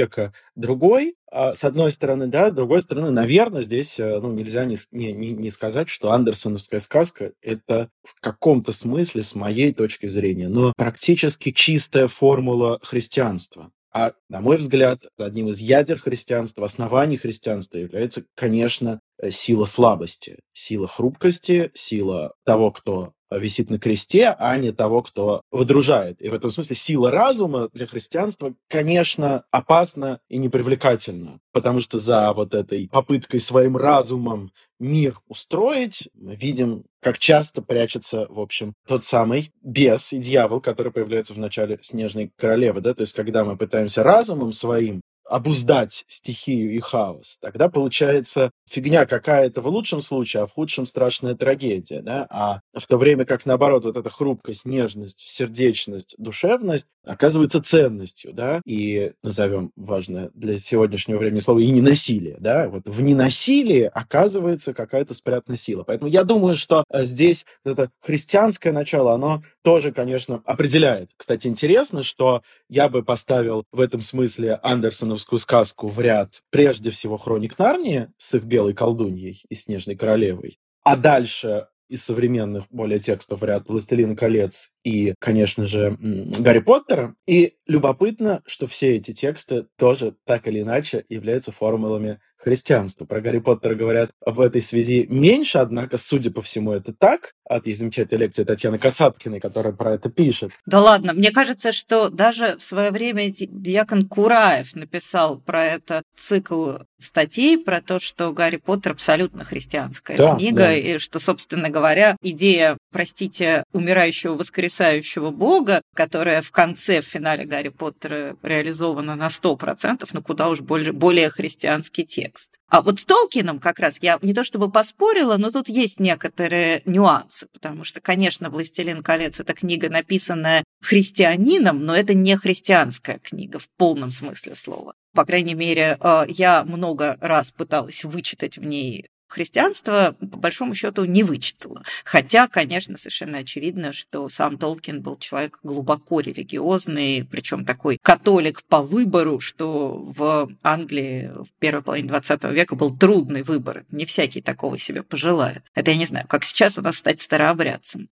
другой, 0.55 1.15
а, 1.31 1.53
с 1.53 1.63
одной 1.63 1.91
стороны, 1.91 2.27
да, 2.27 2.49
с 2.49 2.53
другой 2.53 2.81
стороны, 2.81 3.11
наверное, 3.11 3.61
здесь 3.61 3.99
э, 3.99 4.19
ну, 4.19 4.31
нельзя 4.31 4.65
не, 4.65 4.77
не, 4.91 5.31
не 5.31 5.49
сказать, 5.49 5.89
что 5.89 6.11
андерсоновская 6.11 6.79
сказка— 6.79 7.33
это 7.41 7.89
в 8.03 8.19
каком-то 8.19 8.71
смысле, 8.71 9.21
с 9.21 9.35
моей 9.35 9.73
точки 9.73 10.07
зрения, 10.07 10.49
но 10.49 10.73
практически 10.75 11.51
чистая 11.51 12.07
формула 12.07 12.79
христианства. 12.81 13.71
А, 13.91 14.13
на 14.29 14.39
мой 14.39 14.57
взгляд, 14.57 15.05
одним 15.17 15.49
из 15.49 15.59
ядер 15.59 15.99
христианства, 15.99 16.65
оснований 16.65 17.17
христианства 17.17 17.79
является, 17.79 18.23
конечно, 18.35 18.99
э, 19.17 19.31
сила 19.31 19.65
слабости, 19.65 20.39
сила 20.53 20.87
хрупкости, 20.87 21.71
сила 21.73 22.33
того, 22.45 22.71
кто 22.71 23.13
висит 23.31 23.69
на 23.69 23.79
кресте, 23.79 24.35
а 24.37 24.57
не 24.57 24.71
того, 24.71 25.01
кто 25.01 25.41
выдружает. 25.51 26.21
И 26.21 26.29
в 26.29 26.33
этом 26.33 26.51
смысле 26.51 26.75
сила 26.75 27.11
разума 27.11 27.69
для 27.73 27.85
христианства, 27.85 28.53
конечно, 28.67 29.43
опасна 29.51 30.19
и 30.29 30.37
непривлекательна, 30.37 31.39
потому 31.51 31.81
что 31.81 31.97
за 31.97 32.31
вот 32.33 32.53
этой 32.53 32.89
попыткой 32.89 33.39
своим 33.39 33.77
разумом 33.77 34.51
мир 34.79 35.19
устроить, 35.27 36.09
мы 36.13 36.35
видим, 36.35 36.85
как 37.01 37.17
часто 37.17 37.61
прячется, 37.61 38.27
в 38.29 38.39
общем, 38.39 38.73
тот 38.87 39.03
самый 39.03 39.51
бес 39.61 40.13
и 40.13 40.17
дьявол, 40.17 40.61
который 40.61 40.91
появляется 40.91 41.33
в 41.33 41.37
начале 41.37 41.79
«Снежной 41.81 42.31
королевы». 42.37 42.81
Да? 42.81 42.93
То 42.93 43.01
есть, 43.01 43.13
когда 43.13 43.43
мы 43.43 43.57
пытаемся 43.57 44.03
разумом 44.03 44.51
своим 44.51 45.01
обуздать 45.29 46.05
стихию 46.07 46.71
и 46.71 46.79
хаос, 46.79 47.37
тогда 47.41 47.69
получается 47.69 48.51
фигня 48.69 49.05
какая-то 49.05 49.61
в 49.61 49.67
лучшем 49.67 50.01
случае, 50.01 50.43
а 50.43 50.45
в 50.45 50.53
худшем 50.53 50.85
страшная 50.85 51.35
трагедия, 51.35 52.01
да, 52.01 52.27
а 52.29 52.61
в 52.73 52.85
то 52.87 52.97
время 52.97 53.25
как, 53.25 53.45
наоборот, 53.45 53.85
вот 53.85 53.97
эта 53.97 54.09
хрупкость, 54.09 54.65
нежность, 54.65 55.19
сердечность, 55.19 56.15
душевность 56.17 56.87
оказывается 57.05 57.61
ценностью, 57.61 58.33
да, 58.33 58.61
и 58.65 59.13
назовем 59.23 59.71
важное 59.75 60.31
для 60.33 60.57
сегодняшнего 60.57 61.17
времени 61.17 61.39
слово 61.39 61.59
и 61.59 61.69
ненасилие, 61.69 62.37
да, 62.39 62.69
вот 62.69 62.83
в 62.85 63.01
ненасилии 63.01 63.89
оказывается 63.93 64.73
какая-то 64.73 65.13
спрятанная 65.13 65.57
сила. 65.57 65.83
Поэтому 65.83 66.09
я 66.09 66.23
думаю, 66.23 66.55
что 66.55 66.83
э, 66.91 67.03
здесь 67.03 67.45
это 67.63 67.89
христианское 68.01 68.71
начало, 68.71 69.13
оно 69.13 69.43
тоже, 69.63 69.91
конечно, 69.91 70.41
определяет. 70.45 71.11
Кстати, 71.17 71.47
интересно, 71.47 72.03
что 72.03 72.41
я 72.69 72.89
бы 72.89 73.03
поставил 73.03 73.65
в 73.71 73.81
этом 73.81 74.01
смысле 74.01 74.59
Андерсоновскую 74.63 75.39
сказку 75.39 75.87
в 75.87 75.99
ряд 75.99 76.41
прежде 76.49 76.91
всего 76.91 77.17
«Хроник 77.17 77.57
Нарнии» 77.59 78.07
с 78.17 78.35
их 78.35 78.43
белой 78.43 78.73
колдуньей 78.73 79.43
и 79.49 79.55
снежной 79.55 79.95
королевой, 79.95 80.57
а 80.83 80.95
дальше 80.95 81.67
из 81.89 82.05
современных 82.05 82.65
более 82.69 82.99
текстов 82.99 83.43
ряд 83.43 83.67
«Властелина 83.67 84.15
колец» 84.15 84.71
и, 84.83 85.15
конечно 85.19 85.65
же, 85.65 85.97
«Гарри 85.99 86.59
Поттера». 86.59 87.15
И 87.27 87.55
любопытно, 87.65 88.43
что 88.45 88.67
все 88.67 88.95
эти 88.95 89.11
тексты 89.11 89.65
тоже 89.77 90.15
так 90.25 90.47
или 90.47 90.61
иначе 90.61 91.03
являются 91.09 91.51
формулами 91.51 92.19
христианства. 92.37 93.05
Про 93.05 93.21
Гарри 93.21 93.39
Поттера 93.39 93.75
говорят 93.75 94.11
в 94.25 94.39
этой 94.39 94.61
связи 94.61 95.07
меньше, 95.09 95.57
однако, 95.57 95.97
судя 95.97 96.31
по 96.31 96.41
всему, 96.41 96.71
это 96.71 96.93
так. 96.93 97.33
От 97.49 97.65
есть 97.65 97.79
замечательной 97.79 98.25
лекции 98.25 98.43
Татьяны 98.43 98.77
Касаткиной, 98.77 99.39
которая 99.39 99.73
про 99.73 99.95
это 99.95 100.09
пишет. 100.09 100.51
Да 100.67 100.79
ладно, 100.79 101.13
мне 101.13 101.31
кажется, 101.31 101.71
что 101.73 102.09
даже 102.09 102.57
в 102.57 102.61
свое 102.61 102.91
время 102.91 103.33
Дьякон 103.35 104.07
Кураев 104.07 104.75
написал 104.75 105.39
про 105.39 105.65
это 105.65 106.03
цикл 106.15 106.73
статей, 106.99 107.57
про 107.57 107.81
то, 107.81 107.99
что 107.99 108.31
Гарри 108.33 108.57
Поттер 108.57 108.91
абсолютно 108.91 109.43
христианская 109.43 110.15
да, 110.15 110.35
книга, 110.35 110.57
да. 110.57 110.75
и 110.75 110.99
что, 110.99 111.19
собственно 111.19 111.69
говоря, 111.69 112.15
идея, 112.21 112.77
простите, 112.91 113.63
умирающего 113.73 114.35
воскресающего 114.35 115.31
бога, 115.31 115.81
которая 115.95 116.43
в 116.43 116.51
конце, 116.51 117.01
в 117.01 117.05
финале 117.05 117.45
Гарри 117.45 117.69
Поттера 117.69 118.37
реализована 118.43 119.15
на 119.15 119.27
100%, 119.27 120.07
ну 120.13 120.21
куда 120.21 120.49
уж 120.49 120.61
более, 120.61 120.91
более 120.91 121.31
христианский 121.31 122.05
текст. 122.05 122.58
А 122.69 122.81
вот 122.81 122.99
с 122.99 123.05
Толкином 123.05 123.59
как 123.59 123.79
раз 123.79 123.97
я 124.01 124.19
не 124.21 124.33
то 124.33 124.43
чтобы 124.43 124.71
поспорила, 124.71 125.37
но 125.37 125.49
тут 125.49 125.67
есть 125.69 125.99
некоторые 125.99 126.83
нюансы, 126.85 127.47
потому 127.51 127.83
что, 127.83 127.99
конечно, 127.99 128.51
«Властелин 128.51 129.01
колец»— 129.01 129.39
это 129.41 129.53
книга, 129.53 129.89
написанная 129.89 130.63
христианином, 130.81 131.83
но 131.83 131.95
это 131.95 132.13
не 132.13 132.37
христианская 132.37 133.17
книга 133.19 133.57
в 133.57 133.67
полном 133.77 134.11
смысле 134.11 134.53
слова. 134.53 134.93
По 135.15 135.25
крайней 135.25 135.55
мере, 135.55 135.97
э, 135.99 136.25
я 136.27 136.63
много 136.63 137.17
раз 137.21 137.49
пыталась 137.49 138.03
вычитать 138.03 138.57
в 138.57 138.63
ней 138.63 139.07
христианство, 139.29 140.15
по 140.19 140.37
большому 140.37 140.75
счету, 140.75 141.05
не 141.05 141.23
вычитала. 141.23 141.83
Хотя, 142.03 142.47
конечно, 142.47 142.97
совершенно 142.97 143.39
очевидно, 143.39 143.93
что 143.93 144.27
сам 144.29 144.57
Толкин 144.57 145.01
был 145.01 145.17
человек 145.17 145.59
глубоко 145.63 146.19
религиозный, 146.19 147.25
причем 147.29 147.65
такой 147.65 147.97
католик 148.01 148.63
по 148.63 148.81
выбору, 148.81 149.39
что 149.39 149.97
в 149.97 150.49
Англии 150.63 151.31
в 151.35 151.47
первой 151.59 151.83
половине 151.83 152.09
20 152.09 152.43
века 152.45 152.75
был 152.75 152.95
трудный 152.95 153.43
выбор. 153.43 153.85
Не 153.91 154.05
всякий 154.05 154.41
такого 154.41 154.77
себе 154.77 155.03
пожелает. 155.03 155.63
Это 155.75 155.91
я 155.91 155.97
не 155.97 156.05
знаю, 156.05 156.27
как 156.27 156.43
сейчас 156.43 156.77
у 156.77 156.81
нас 156.81 156.97
стать 156.97 157.21
старообрядцем. 157.21 158.09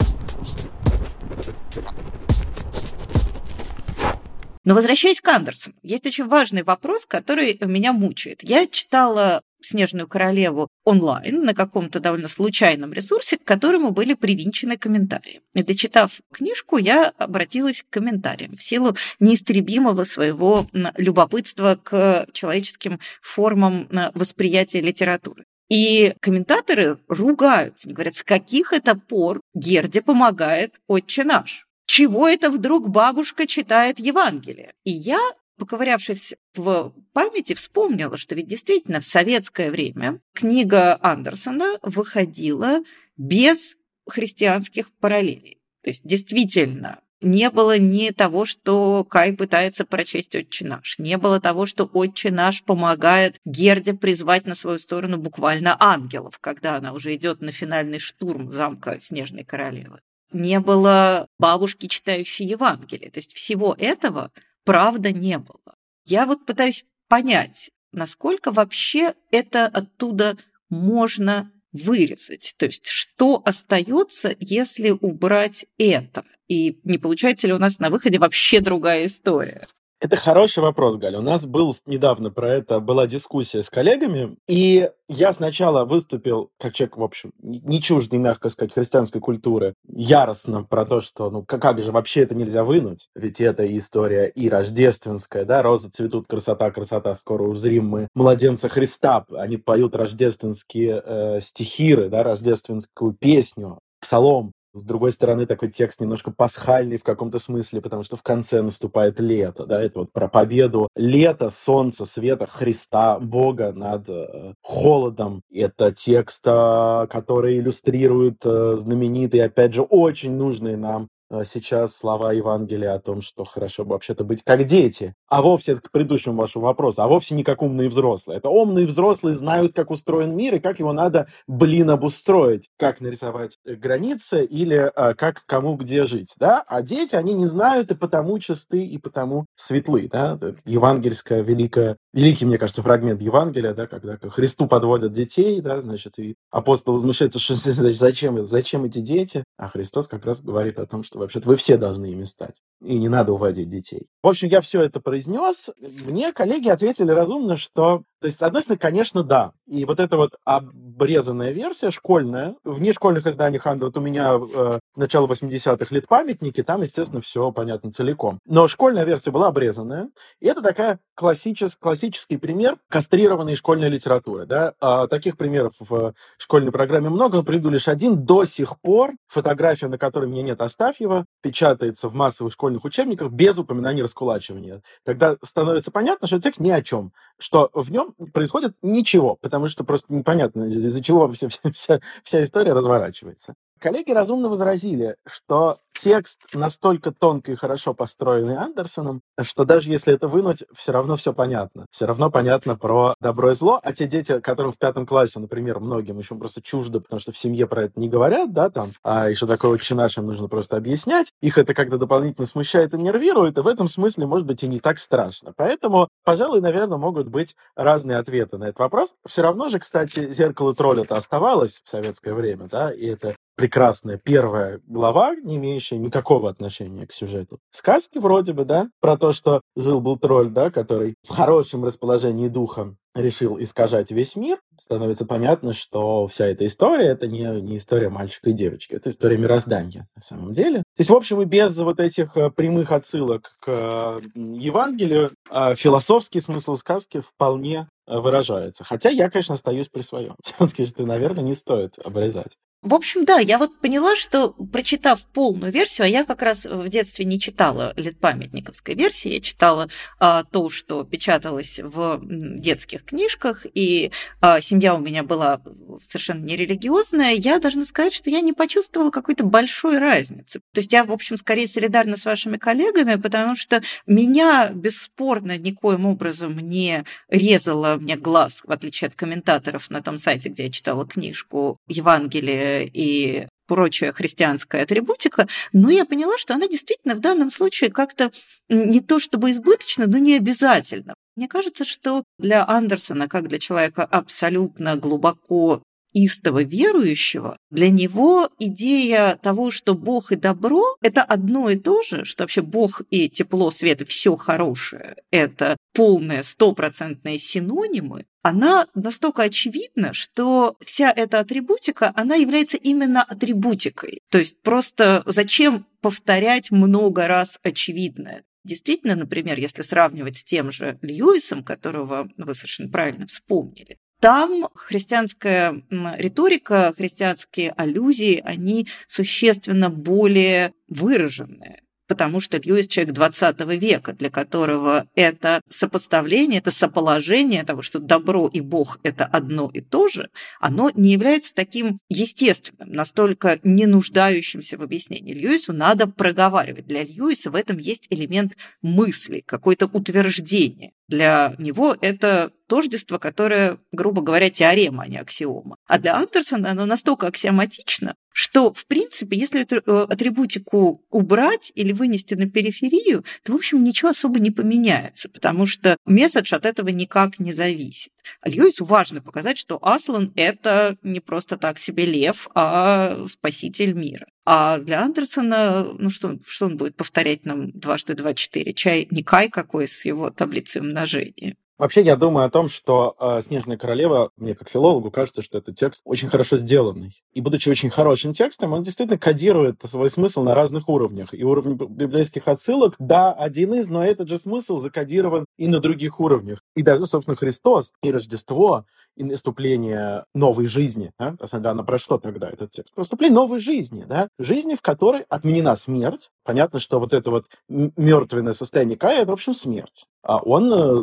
Но 4.64 4.74
возвращаясь 4.74 5.20
к 5.20 5.28
Андерсону, 5.28 5.74
есть 5.82 6.06
очень 6.06 6.28
важный 6.28 6.62
вопрос, 6.62 7.04
который 7.04 7.58
меня 7.62 7.92
мучает. 7.92 8.42
Я 8.42 8.66
читала 8.68 9.42
«Снежную 9.62 10.08
королеву» 10.08 10.68
онлайн 10.84 11.44
на 11.44 11.54
каком-то 11.54 12.00
довольно 12.00 12.28
случайном 12.28 12.92
ресурсе, 12.92 13.38
к 13.38 13.44
которому 13.44 13.90
были 13.90 14.14
привинчены 14.14 14.76
комментарии. 14.76 15.40
И 15.54 15.62
дочитав 15.62 16.20
книжку, 16.32 16.76
я 16.78 17.12
обратилась 17.18 17.82
к 17.82 17.90
комментариям 17.90 18.56
в 18.56 18.62
силу 18.62 18.96
неистребимого 19.20 20.04
своего 20.04 20.66
любопытства 20.96 21.78
к 21.82 22.26
человеческим 22.32 22.98
формам 23.20 23.88
восприятия 24.14 24.80
литературы. 24.80 25.44
И 25.68 26.14
комментаторы 26.20 26.98
ругаются, 27.08 27.88
говорят, 27.88 28.16
с 28.16 28.22
каких 28.22 28.72
это 28.74 28.94
пор 28.94 29.40
Герде 29.54 30.02
помогает 30.02 30.74
«Отче 30.86 31.24
наш»? 31.24 31.66
Чего 31.86 32.28
это 32.28 32.50
вдруг 32.50 32.88
бабушка 32.88 33.46
читает 33.46 33.98
Евангелие? 33.98 34.72
И 34.84 34.90
я 34.90 35.20
поковырявшись 35.58 36.34
в 36.54 36.92
памяти, 37.12 37.54
вспомнила, 37.54 38.16
что 38.16 38.34
ведь 38.34 38.46
действительно 38.46 39.00
в 39.00 39.04
советское 39.04 39.70
время 39.70 40.20
книга 40.32 40.98
Андерсона 41.02 41.78
выходила 41.82 42.80
без 43.16 43.76
христианских 44.08 44.90
параллелей. 45.00 45.58
То 45.82 45.90
есть 45.90 46.02
действительно 46.04 47.00
не 47.22 47.50
было 47.50 47.78
ни 47.78 48.10
того, 48.10 48.44
что 48.44 49.04
Кай 49.04 49.32
пытается 49.32 49.84
прочесть 49.84 50.34
«Отче 50.34 50.66
наш», 50.66 50.98
не 50.98 51.16
было 51.16 51.40
того, 51.40 51.66
что 51.66 51.84
«Отче 51.84 52.30
наш» 52.30 52.64
помогает 52.64 53.36
Герде 53.44 53.94
призвать 53.94 54.44
на 54.44 54.56
свою 54.56 54.78
сторону 54.78 55.18
буквально 55.18 55.76
ангелов, 55.78 56.38
когда 56.40 56.76
она 56.76 56.92
уже 56.92 57.14
идет 57.14 57.40
на 57.40 57.52
финальный 57.52 58.00
штурм 58.00 58.50
замка 58.50 58.98
Снежной 58.98 59.44
Королевы. 59.44 60.00
Не 60.32 60.60
было 60.60 61.28
бабушки, 61.38 61.86
читающей 61.86 62.46
Евангелие. 62.46 63.10
То 63.10 63.18
есть 63.18 63.34
всего 63.34 63.76
этого 63.78 64.32
правда 64.64 65.12
не 65.12 65.38
было. 65.38 65.76
Я 66.04 66.26
вот 66.26 66.46
пытаюсь 66.46 66.84
понять, 67.08 67.70
насколько 67.92 68.50
вообще 68.50 69.14
это 69.30 69.66
оттуда 69.66 70.36
можно 70.68 71.52
вырезать. 71.72 72.54
То 72.58 72.66
есть, 72.66 72.86
что 72.86 73.42
остается, 73.44 74.36
если 74.38 74.90
убрать 74.90 75.66
это? 75.78 76.24
И 76.48 76.80
не 76.84 76.98
получается 76.98 77.46
ли 77.46 77.52
у 77.52 77.58
нас 77.58 77.78
на 77.78 77.90
выходе 77.90 78.18
вообще 78.18 78.60
другая 78.60 79.06
история? 79.06 79.66
Это 80.02 80.16
хороший 80.16 80.64
вопрос, 80.64 80.96
Галя. 80.96 81.20
У 81.20 81.22
нас 81.22 81.46
был 81.46 81.72
недавно 81.86 82.32
про 82.32 82.54
это 82.54 82.80
была 82.80 83.06
дискуссия 83.06 83.62
с 83.62 83.70
коллегами, 83.70 84.36
и 84.48 84.90
я 85.08 85.32
сначала 85.32 85.84
выступил, 85.84 86.50
как 86.58 86.74
человек, 86.74 86.96
в 86.96 87.04
общем, 87.04 87.30
не 87.40 87.80
чуждый, 87.80 88.18
мягко 88.18 88.48
сказать, 88.48 88.74
христианской 88.74 89.20
культуры, 89.20 89.74
яростно 89.86 90.64
про 90.64 90.86
то, 90.86 91.00
что, 91.00 91.30
ну, 91.30 91.44
как 91.44 91.80
же 91.80 91.92
вообще 91.92 92.22
это 92.22 92.34
нельзя 92.34 92.64
вынуть? 92.64 93.10
Ведь 93.14 93.40
это 93.40 93.64
история 93.78 94.26
и 94.26 94.48
рождественская, 94.48 95.44
да, 95.44 95.62
розы 95.62 95.88
цветут, 95.88 96.26
красота, 96.26 96.72
красота, 96.72 97.14
скоро 97.14 97.44
узрим 97.44 97.86
мы 97.86 98.08
младенца 98.16 98.68
Христа. 98.68 99.24
Они 99.30 99.56
поют 99.56 99.94
рождественские 99.94 101.00
э, 101.04 101.40
стихиры, 101.40 102.08
да, 102.08 102.24
рождественскую 102.24 103.12
песню, 103.12 103.78
псалом. 104.00 104.50
С 104.74 104.84
другой 104.84 105.12
стороны, 105.12 105.46
такой 105.46 105.70
текст 105.70 106.00
немножко 106.00 106.30
пасхальный 106.30 106.96
в 106.96 107.02
каком-то 107.02 107.38
смысле, 107.38 107.82
потому 107.82 108.02
что 108.04 108.16
в 108.16 108.22
конце 108.22 108.62
наступает 108.62 109.20
лето, 109.20 109.66
да, 109.66 109.82
это 109.82 110.00
вот 110.00 110.12
про 110.12 110.28
победу 110.28 110.88
лета, 110.96 111.50
солнца, 111.50 112.06
света, 112.06 112.46
Христа, 112.46 113.18
Бога 113.18 113.72
над 113.72 114.08
э, 114.08 114.54
холодом. 114.62 115.42
Это 115.52 115.92
текст, 115.92 116.44
э, 116.46 117.06
который 117.10 117.58
иллюстрирует 117.58 118.38
э, 118.44 118.76
знаменитые, 118.78 119.44
опять 119.44 119.74
же, 119.74 119.82
очень 119.82 120.32
нужные 120.32 120.78
нам 120.78 121.08
сейчас 121.44 121.96
слова 121.96 122.32
Евангелия 122.32 122.94
о 122.94 123.00
том, 123.00 123.22
что 123.22 123.44
хорошо 123.44 123.84
бы 123.84 123.92
вообще-то 123.92 124.24
быть 124.24 124.42
как 124.44 124.64
дети, 124.64 125.14
а 125.28 125.42
вовсе 125.42 125.76
к 125.76 125.90
предыдущему 125.90 126.36
вашему 126.36 126.66
вопросу, 126.66 127.02
а 127.02 127.08
вовсе 127.08 127.34
не 127.34 127.44
как 127.44 127.62
умные 127.62 127.88
взрослые. 127.88 128.38
Это 128.38 128.48
умные 128.48 128.86
взрослые 128.86 129.34
знают, 129.34 129.74
как 129.74 129.90
устроен 129.90 130.36
мир 130.36 130.56
и 130.56 130.60
как 130.60 130.78
его 130.78 130.92
надо, 130.92 131.28
блин, 131.46 131.90
обустроить, 131.90 132.68
как 132.78 133.00
нарисовать 133.00 133.58
границы 133.64 134.44
или 134.44 134.90
а, 134.94 135.14
как 135.14 135.42
кому 135.46 135.76
где 135.76 136.04
жить, 136.04 136.34
да? 136.38 136.62
А 136.66 136.82
дети, 136.82 137.16
они 137.16 137.32
не 137.32 137.46
знают 137.46 137.90
и 137.90 137.94
потому 137.94 138.38
чисты, 138.38 138.84
и 138.84 138.98
потому 138.98 139.46
светлы, 139.56 140.08
да? 140.10 140.38
Евангельская 140.64 141.42
великая, 141.42 141.96
великий, 142.12 142.44
мне 142.44 142.58
кажется, 142.58 142.82
фрагмент 142.82 143.22
Евангелия, 143.22 143.74
да, 143.74 143.86
когда 143.86 144.16
к 144.16 144.28
Христу 144.30 144.66
подводят 144.66 145.12
детей, 145.12 145.60
да, 145.60 145.80
значит, 145.80 146.18
и 146.18 146.34
апостол 146.50 146.94
возмущается, 146.94 147.38
что 147.38 147.54
зачем, 147.92 148.44
зачем 148.44 148.84
эти 148.84 149.00
дети? 149.00 149.44
А 149.56 149.68
Христос 149.68 150.08
как 150.08 150.24
раз 150.24 150.42
говорит 150.42 150.78
о 150.78 150.86
том, 150.86 151.02
что 151.02 151.21
Вообще-то 151.22 151.48
вы 151.48 151.56
все 151.56 151.76
должны 151.76 152.06
ими 152.06 152.24
стать. 152.24 152.62
И 152.82 152.98
не 152.98 153.08
надо 153.08 153.32
уводить 153.32 153.68
детей. 153.68 154.06
В 154.22 154.28
общем, 154.28 154.48
я 154.48 154.60
все 154.60 154.82
это 154.82 155.00
произнес. 155.00 155.70
Мне 155.78 156.32
коллеги 156.32 156.68
ответили 156.68 157.10
разумно, 157.10 157.56
что 157.56 158.02
то 158.22 158.26
есть, 158.26 158.38
с 158.38 158.42
одной 158.42 158.62
стороны, 158.62 158.78
конечно, 158.78 159.24
да. 159.24 159.52
И 159.66 159.84
вот 159.84 159.98
эта 159.98 160.16
вот 160.16 160.36
обрезанная 160.44 161.50
версия, 161.50 161.90
школьная, 161.90 162.54
в 162.62 162.80
нешкольных 162.80 163.26
изданиях 163.26 163.66
Анда, 163.66 163.86
вот 163.86 163.96
у 163.96 164.00
меня 164.00 164.38
э, 164.38 164.78
начало 164.94 165.26
80-х 165.26 165.92
лет 165.92 166.06
памятники, 166.06 166.62
там, 166.62 166.82
естественно, 166.82 167.20
все 167.20 167.50
понятно 167.50 167.90
целиком. 167.90 168.38
Но 168.46 168.68
школьная 168.68 169.02
версия 169.02 169.32
была 169.32 169.48
обрезанная, 169.48 170.08
и 170.38 170.46
это 170.46 170.62
такая 170.62 171.00
классичес, 171.16 171.74
классический 171.74 172.36
пример 172.36 172.76
кастрированной 172.88 173.56
школьной 173.56 173.88
литературы. 173.88 174.46
Да? 174.46 174.74
А 174.80 175.08
таких 175.08 175.36
примеров 175.36 175.72
в 175.80 176.14
школьной 176.38 176.70
программе 176.70 177.08
много, 177.08 177.38
но 177.38 177.42
приведу 177.42 177.70
лишь 177.70 177.88
один. 177.88 178.24
До 178.24 178.44
сих 178.44 178.80
пор 178.80 179.14
фотография, 179.26 179.88
на 179.88 179.98
которой 179.98 180.28
меня 180.28 180.42
нет, 180.42 180.60
оставь 180.60 181.00
его, 181.00 181.24
печатается 181.42 182.08
в 182.08 182.14
массовых 182.14 182.52
школьных 182.52 182.84
учебниках 182.84 183.32
без 183.32 183.58
упоминания 183.58 184.02
раскулачивания. 184.02 184.82
Тогда 185.04 185.36
становится 185.42 185.90
понятно, 185.90 186.28
что 186.28 186.40
текст 186.40 186.60
ни 186.60 186.70
о 186.70 186.82
чем, 186.82 187.12
что 187.38 187.68
в 187.74 187.90
нем 187.90 188.11
происходит 188.32 188.74
ничего, 188.82 189.36
потому 189.40 189.68
что 189.68 189.84
просто 189.84 190.12
непонятно, 190.12 190.64
из-за 190.64 191.02
чего 191.02 191.30
вся, 191.32 191.48
вся, 191.72 192.00
вся 192.22 192.42
история 192.42 192.72
разворачивается. 192.72 193.54
Коллеги 193.78 194.12
разумно 194.12 194.48
возразили, 194.48 195.16
что 195.26 195.78
текст 195.94 196.40
настолько 196.54 197.12
тонко 197.12 197.52
и 197.52 197.54
хорошо 197.54 197.94
построенный 197.94 198.56
Андерсоном, 198.56 199.22
что 199.42 199.64
даже 199.64 199.90
если 199.90 200.14
это 200.14 200.28
вынуть, 200.28 200.64
все 200.74 200.92
равно 200.92 201.16
все 201.16 201.32
понятно. 201.32 201.86
Все 201.90 202.06
равно 202.06 202.30
понятно 202.30 202.76
про 202.76 203.14
добро 203.20 203.50
и 203.50 203.54
зло. 203.54 203.80
А 203.82 203.92
те 203.92 204.06
дети, 204.06 204.40
которым 204.40 204.72
в 204.72 204.78
пятом 204.78 205.06
классе, 205.06 205.40
например, 205.40 205.80
многим 205.80 206.18
еще 206.18 206.34
просто 206.34 206.62
чуждо, 206.62 207.00
потому 207.00 207.20
что 207.20 207.32
в 207.32 207.38
семье 207.38 207.66
про 207.66 207.84
это 207.84 208.00
не 208.00 208.08
говорят, 208.08 208.52
да, 208.52 208.70
там, 208.70 208.88
а 209.02 209.28
еще 209.28 209.46
такое 209.46 209.70
очень 209.70 209.96
нашим 209.96 210.26
нужно 210.26 210.48
просто 210.48 210.76
объяснять, 210.76 211.32
их 211.40 211.58
это 211.58 211.74
как-то 211.74 211.98
дополнительно 211.98 212.46
смущает 212.46 212.94
и 212.94 212.96
нервирует, 212.96 213.58
и 213.58 213.60
в 213.60 213.66
этом 213.66 213.88
смысле, 213.88 214.26
может 214.26 214.46
быть, 214.46 214.62
и 214.62 214.68
не 214.68 214.80
так 214.80 214.98
страшно. 214.98 215.52
Поэтому, 215.56 216.08
пожалуй, 216.24 216.60
наверное, 216.60 216.98
могут 216.98 217.28
быть 217.28 217.56
разные 217.76 218.18
ответы 218.18 218.58
на 218.58 218.64
этот 218.64 218.80
вопрос. 218.80 219.14
Все 219.26 219.42
равно 219.42 219.68
же, 219.68 219.78
кстати, 219.78 220.32
зеркало 220.32 220.74
тролля-то 220.74 221.16
оставалось 221.16 221.82
в 221.84 221.88
советское 221.88 222.34
время, 222.34 222.68
да, 222.70 222.92
и 222.92 223.06
это 223.06 223.36
прекрасная 223.56 224.16
первая 224.16 224.80
глава, 224.86 225.34
не 225.36 225.56
имеющая 225.56 225.81
никакого 225.90 226.50
отношения 226.50 227.06
к 227.06 227.12
сюжету. 227.12 227.58
Сказки 227.70 228.18
вроде 228.18 228.52
бы, 228.52 228.64
да, 228.64 228.88
про 229.00 229.16
то, 229.16 229.32
что 229.32 229.60
жил-был 229.76 230.18
тролль, 230.18 230.50
да, 230.50 230.70
который 230.70 231.14
в 231.26 231.30
хорошем 231.30 231.84
расположении 231.84 232.48
духа 232.48 232.94
решил 233.14 233.60
искажать 233.60 234.10
весь 234.10 234.36
мир, 234.36 234.58
становится 234.78 235.26
понятно, 235.26 235.72
что 235.72 236.26
вся 236.26 236.46
эта 236.46 236.64
история— 236.64 237.06
это 237.08 237.26
не, 237.28 237.42
не 237.60 237.76
история 237.76 238.08
мальчика 238.08 238.50
и 238.50 238.52
девочки, 238.54 238.94
это 238.94 239.10
история 239.10 239.36
мироздания 239.36 240.08
на 240.16 240.22
самом 240.22 240.52
деле. 240.52 240.78
То 240.78 241.00
есть, 241.00 241.10
в 241.10 241.14
общем, 241.14 241.42
и 241.42 241.44
без 241.44 241.78
вот 241.78 242.00
этих 242.00 242.36
э, 242.36 242.50
прямых 242.50 242.90
отсылок 242.90 243.52
к 243.60 244.22
Евангелию 244.34 245.30
а 245.50 245.74
философский 245.74 246.40
смысл 246.40 246.76
сказки 246.76 247.20
вполне 247.20 247.88
э, 248.06 248.18
выражается. 248.18 248.84
Хотя 248.84 249.10
я, 249.10 249.28
конечно, 249.28 249.54
остаюсь 249.54 249.88
при 249.88 250.02
своем. 250.02 250.34
Все-таки, 250.42 250.86
что, 250.86 251.04
наверное, 251.04 251.44
не 251.44 251.54
стоит 251.54 251.98
обрезать. 252.02 252.56
В 252.82 252.94
общем, 252.94 253.24
да, 253.24 253.38
я 253.38 253.58
вот 253.58 253.78
поняла, 253.78 254.16
что 254.16 254.50
прочитав 254.50 255.24
полную 255.26 255.70
версию, 255.70 256.06
а 256.06 256.08
я 256.08 256.24
как 256.24 256.42
раз 256.42 256.64
в 256.64 256.88
детстве 256.88 257.24
не 257.24 257.38
читала 257.38 257.92
летпамятниковской 257.96 258.96
версии, 258.96 259.34
я 259.34 259.40
читала 259.40 259.88
а, 260.18 260.42
то, 260.42 260.68
что 260.68 261.04
печаталось 261.04 261.78
в 261.78 262.18
детских 262.24 263.04
книжках, 263.04 263.66
и 263.72 264.10
а, 264.40 264.60
семья 264.60 264.96
у 264.96 264.98
меня 264.98 265.22
была 265.22 265.62
совершенно 266.02 266.44
нерелигиозная, 266.44 267.34
я 267.34 267.60
должна 267.60 267.84
сказать, 267.84 268.12
что 268.12 268.30
я 268.30 268.40
не 268.40 268.52
почувствовала 268.52 269.10
какой-то 269.10 269.44
большой 269.44 269.98
разницы. 269.98 270.60
То 270.74 270.80
есть 270.80 270.92
я, 270.92 271.04
в 271.04 271.12
общем, 271.12 271.36
скорее 271.36 271.68
солидарна 271.68 272.16
с 272.16 272.24
вашими 272.24 272.56
коллегами, 272.56 273.14
потому 273.14 273.54
что 273.54 273.80
меня 274.08 274.70
бесспорно 274.74 275.56
никоим 275.56 276.04
образом 276.04 276.58
не 276.58 277.04
резала 277.28 277.94
мне 277.94 278.16
глаз, 278.16 278.62
в 278.64 278.72
отличие 278.72 279.06
от 279.06 279.14
комментаторов 279.14 279.88
на 279.88 280.02
том 280.02 280.18
сайте, 280.18 280.48
где 280.48 280.64
я 280.64 280.70
читала 280.72 281.06
книжку 281.06 281.78
Евангелие 281.86 282.71
и 282.80 283.46
прочая 283.66 284.12
христианская 284.12 284.82
атрибутика, 284.82 285.48
но 285.72 285.90
я 285.90 286.04
поняла, 286.04 286.36
что 286.36 286.54
она 286.54 286.68
действительно 286.68 287.14
в 287.14 287.20
данном 287.20 287.50
случае 287.50 287.90
как-то 287.90 288.30
не 288.68 289.00
то 289.00 289.18
чтобы 289.18 289.50
избыточна, 289.50 290.06
но 290.06 290.18
не 290.18 290.36
обязательно. 290.36 291.14
Мне 291.36 291.48
кажется, 291.48 291.84
что 291.84 292.24
для 292.38 292.66
Андерсона, 292.68 293.28
как 293.28 293.48
для 293.48 293.58
человека 293.58 294.04
абсолютно 294.04 294.96
глубоко 294.96 295.82
истово 296.12 296.62
верующего, 296.62 297.56
для 297.70 297.90
него 297.90 298.48
идея 298.58 299.38
того, 299.42 299.70
что 299.70 299.94
Бог 299.94 300.32
и 300.32 300.36
добро– 300.36 300.96
это 301.02 301.22
одно 301.22 301.70
и 301.70 301.76
то 301.76 302.02
же, 302.02 302.24
что 302.24 302.44
вообще 302.44 302.62
Бог 302.62 303.02
и 303.10 303.28
тепло, 303.28 303.70
свет 303.70 304.02
и 304.02 304.04
все 304.04 304.36
хорошее– 304.36 305.16
это 305.30 305.76
полные 305.94 306.42
стопроцентные 306.42 307.38
синонимы, 307.38 308.24
она 308.42 308.88
настолько 308.94 309.44
очевидна, 309.44 310.12
что 310.12 310.76
вся 310.80 311.12
эта 311.12 311.38
атрибутика, 311.38 312.12
она 312.16 312.34
является 312.34 312.76
именно 312.76 313.22
атрибутикой. 313.22 314.20
То 314.30 314.38
есть 314.38 314.60
просто 314.62 315.22
зачем 315.26 315.86
повторять 316.00 316.70
много 316.70 317.28
раз 317.28 317.60
очевидное? 317.62 318.42
Действительно, 318.64 319.16
например, 319.16 319.58
если 319.58 319.82
сравнивать 319.82 320.36
с 320.36 320.44
тем 320.44 320.70
же 320.70 320.98
Льюисом, 321.02 321.64
которого 321.64 322.28
вы 322.36 322.54
совершенно 322.54 322.90
правильно 322.90 323.26
вспомнили, 323.26 323.98
там 324.22 324.68
христианская 324.76 325.82
риторика, 325.90 326.94
христианские 326.96 327.72
аллюзии, 327.72 328.40
они 328.44 328.86
существенно 329.08 329.90
более 329.90 330.74
выраженные 330.86 331.82
потому 332.12 332.40
что 332.40 332.58
Льюис 332.58 332.88
человек 332.88 333.14
20 333.14 333.60
века, 333.80 334.12
для 334.12 334.28
которого 334.28 335.06
это 335.14 335.62
сопоставление, 335.66 336.58
это 336.58 336.70
соположение 336.70 337.64
того, 337.64 337.80
что 337.80 338.00
добро 338.00 338.50
и 338.52 338.60
Бог– 338.60 339.00
это 339.02 339.24
одно 339.24 339.70
и 339.72 339.80
то 339.80 340.08
же, 340.08 340.28
оно 340.60 340.90
не 340.94 341.12
является 341.12 341.54
таким 341.54 342.00
естественным, 342.10 342.90
настолько 342.90 343.60
не 343.62 343.86
нуждающимся 343.86 344.76
в 344.76 344.82
объяснении. 344.82 345.32
Льюису 345.32 345.72
надо 345.72 346.06
проговаривать. 346.06 346.86
Для 346.86 347.02
Льюиса 347.02 347.50
в 347.50 347.54
этом 347.54 347.78
есть 347.78 348.08
элемент 348.10 348.58
мысли, 348.82 349.42
какое-то 349.46 349.86
утверждение. 349.86 350.92
Для 351.12 351.54
него 351.58 351.94
это 352.00 352.52
тождество, 352.68 353.18
которое, 353.18 353.76
грубо 353.92 354.22
говоря, 354.22 354.48
теорема, 354.48 355.02
а 355.02 355.08
не 355.08 355.18
аксиома. 355.18 355.76
А 355.86 355.98
для 355.98 356.16
Андерсона 356.16 356.70
оно 356.70 356.86
настолько 356.86 357.26
аксиоматично, 357.26 358.14
что, 358.32 358.72
в 358.72 358.86
принципе, 358.86 359.36
если 359.36 359.60
эту 359.60 359.76
э, 359.76 360.06
атрибутику 360.08 361.04
убрать 361.10 361.70
или 361.74 361.92
вынести 361.92 362.32
на 362.32 362.48
периферию, 362.48 363.26
то, 363.44 363.52
в 363.52 363.56
общем, 363.56 363.84
ничего 363.84 364.08
особо 364.08 364.40
не 364.40 364.50
поменяется, 364.50 365.28
потому 365.28 365.66
что 365.66 365.98
месседж 366.06 366.54
от 366.54 366.64
этого 366.64 366.88
никак 366.88 367.38
не 367.38 367.52
зависит. 367.52 368.10
А 368.40 368.48
Льюису 368.48 368.84
важно 368.84 369.20
показать, 369.20 369.58
что 369.58 369.78
Аслан– 369.82 370.32
это 370.36 370.96
не 371.02 371.20
просто 371.20 371.58
так 371.58 371.78
себе 371.78 372.06
лев, 372.06 372.48
а 372.54 373.26
спаситель 373.28 373.92
мира. 373.92 374.28
А 374.44 374.78
для 374.78 375.02
Андерсона, 375.02 375.84
ну 375.84 376.10
что, 376.10 376.36
что 376.46 376.66
он 376.66 376.76
будет 376.76 376.96
повторять 376.96 377.44
нам 377.44 377.70
дважды 377.70 378.14
два 378.14 378.34
четыре? 378.34 378.72
Чай 378.72 379.06
не 379.10 379.22
кай 379.22 379.48
какой 379.48 379.86
с 379.86 380.04
его 380.04 380.30
таблицей 380.30 380.80
умножения. 380.80 381.56
Вообще, 381.78 382.02
я 382.02 382.16
думаю 382.16 382.46
о 382.46 382.50
том, 382.50 382.68
что 382.68 383.16
э, 383.18 383.40
«Снежная 383.42 383.76
королева», 383.76 384.30
мне 384.36 384.54
как 384.54 384.68
филологу 384.68 385.10
кажется, 385.10 385.42
что 385.42 385.58
это 385.58 385.72
текст 385.72 386.02
очень 386.04 386.28
хорошо 386.28 386.56
сделанный. 386.56 387.16
И 387.32 387.40
будучи 387.40 387.68
очень 387.68 387.90
хорошим 387.90 388.34
текстом, 388.34 388.72
он 388.72 388.82
действительно 388.82 389.18
кодирует 389.18 389.80
свой 389.84 390.10
смысл 390.10 390.42
на 390.42 390.54
разных 390.54 390.88
уровнях. 390.88 391.32
И 391.32 391.42
уровень 391.42 391.74
библейских 391.74 392.46
отсылок, 392.46 392.94
да, 392.98 393.32
один 393.32 393.74
из, 393.74 393.88
но 393.88 394.04
этот 394.04 394.28
же 394.28 394.38
смысл 394.38 394.78
закодирован 394.78 395.46
и 395.56 395.66
на 395.66 395.80
других 395.80 396.20
уровнях. 396.20 396.60
И 396.76 396.82
даже, 396.82 397.06
собственно, 397.06 397.36
Христос 397.36 397.92
и 398.02 398.12
Рождество, 398.12 398.84
и 399.16 399.24
наступление 399.24 400.24
новой 400.34 400.66
жизни, 400.66 401.12
да, 401.18 401.36
она 401.52 401.82
про 401.82 401.98
что 401.98 402.18
тогда 402.18 402.48
этот 402.48 402.70
текст? 402.70 402.96
Наступление 402.96 403.34
новой 403.34 403.58
жизни, 403.58 404.04
да, 404.08 404.28
жизни, 404.38 404.74
в 404.74 404.82
которой 404.82 405.24
отменена 405.28 405.76
смерть. 405.76 406.30
Понятно, 406.44 406.78
что 406.78 406.98
вот 406.98 407.12
это 407.12 407.30
вот 407.30 407.46
мертвенное 407.68 408.52
состояние 408.52 408.96
Кая, 408.96 409.22
это, 409.22 409.32
в 409.32 409.34
общем, 409.34 409.54
смерть 409.54 410.06
а 410.22 410.38
он 410.38 410.72
э, 410.72 411.00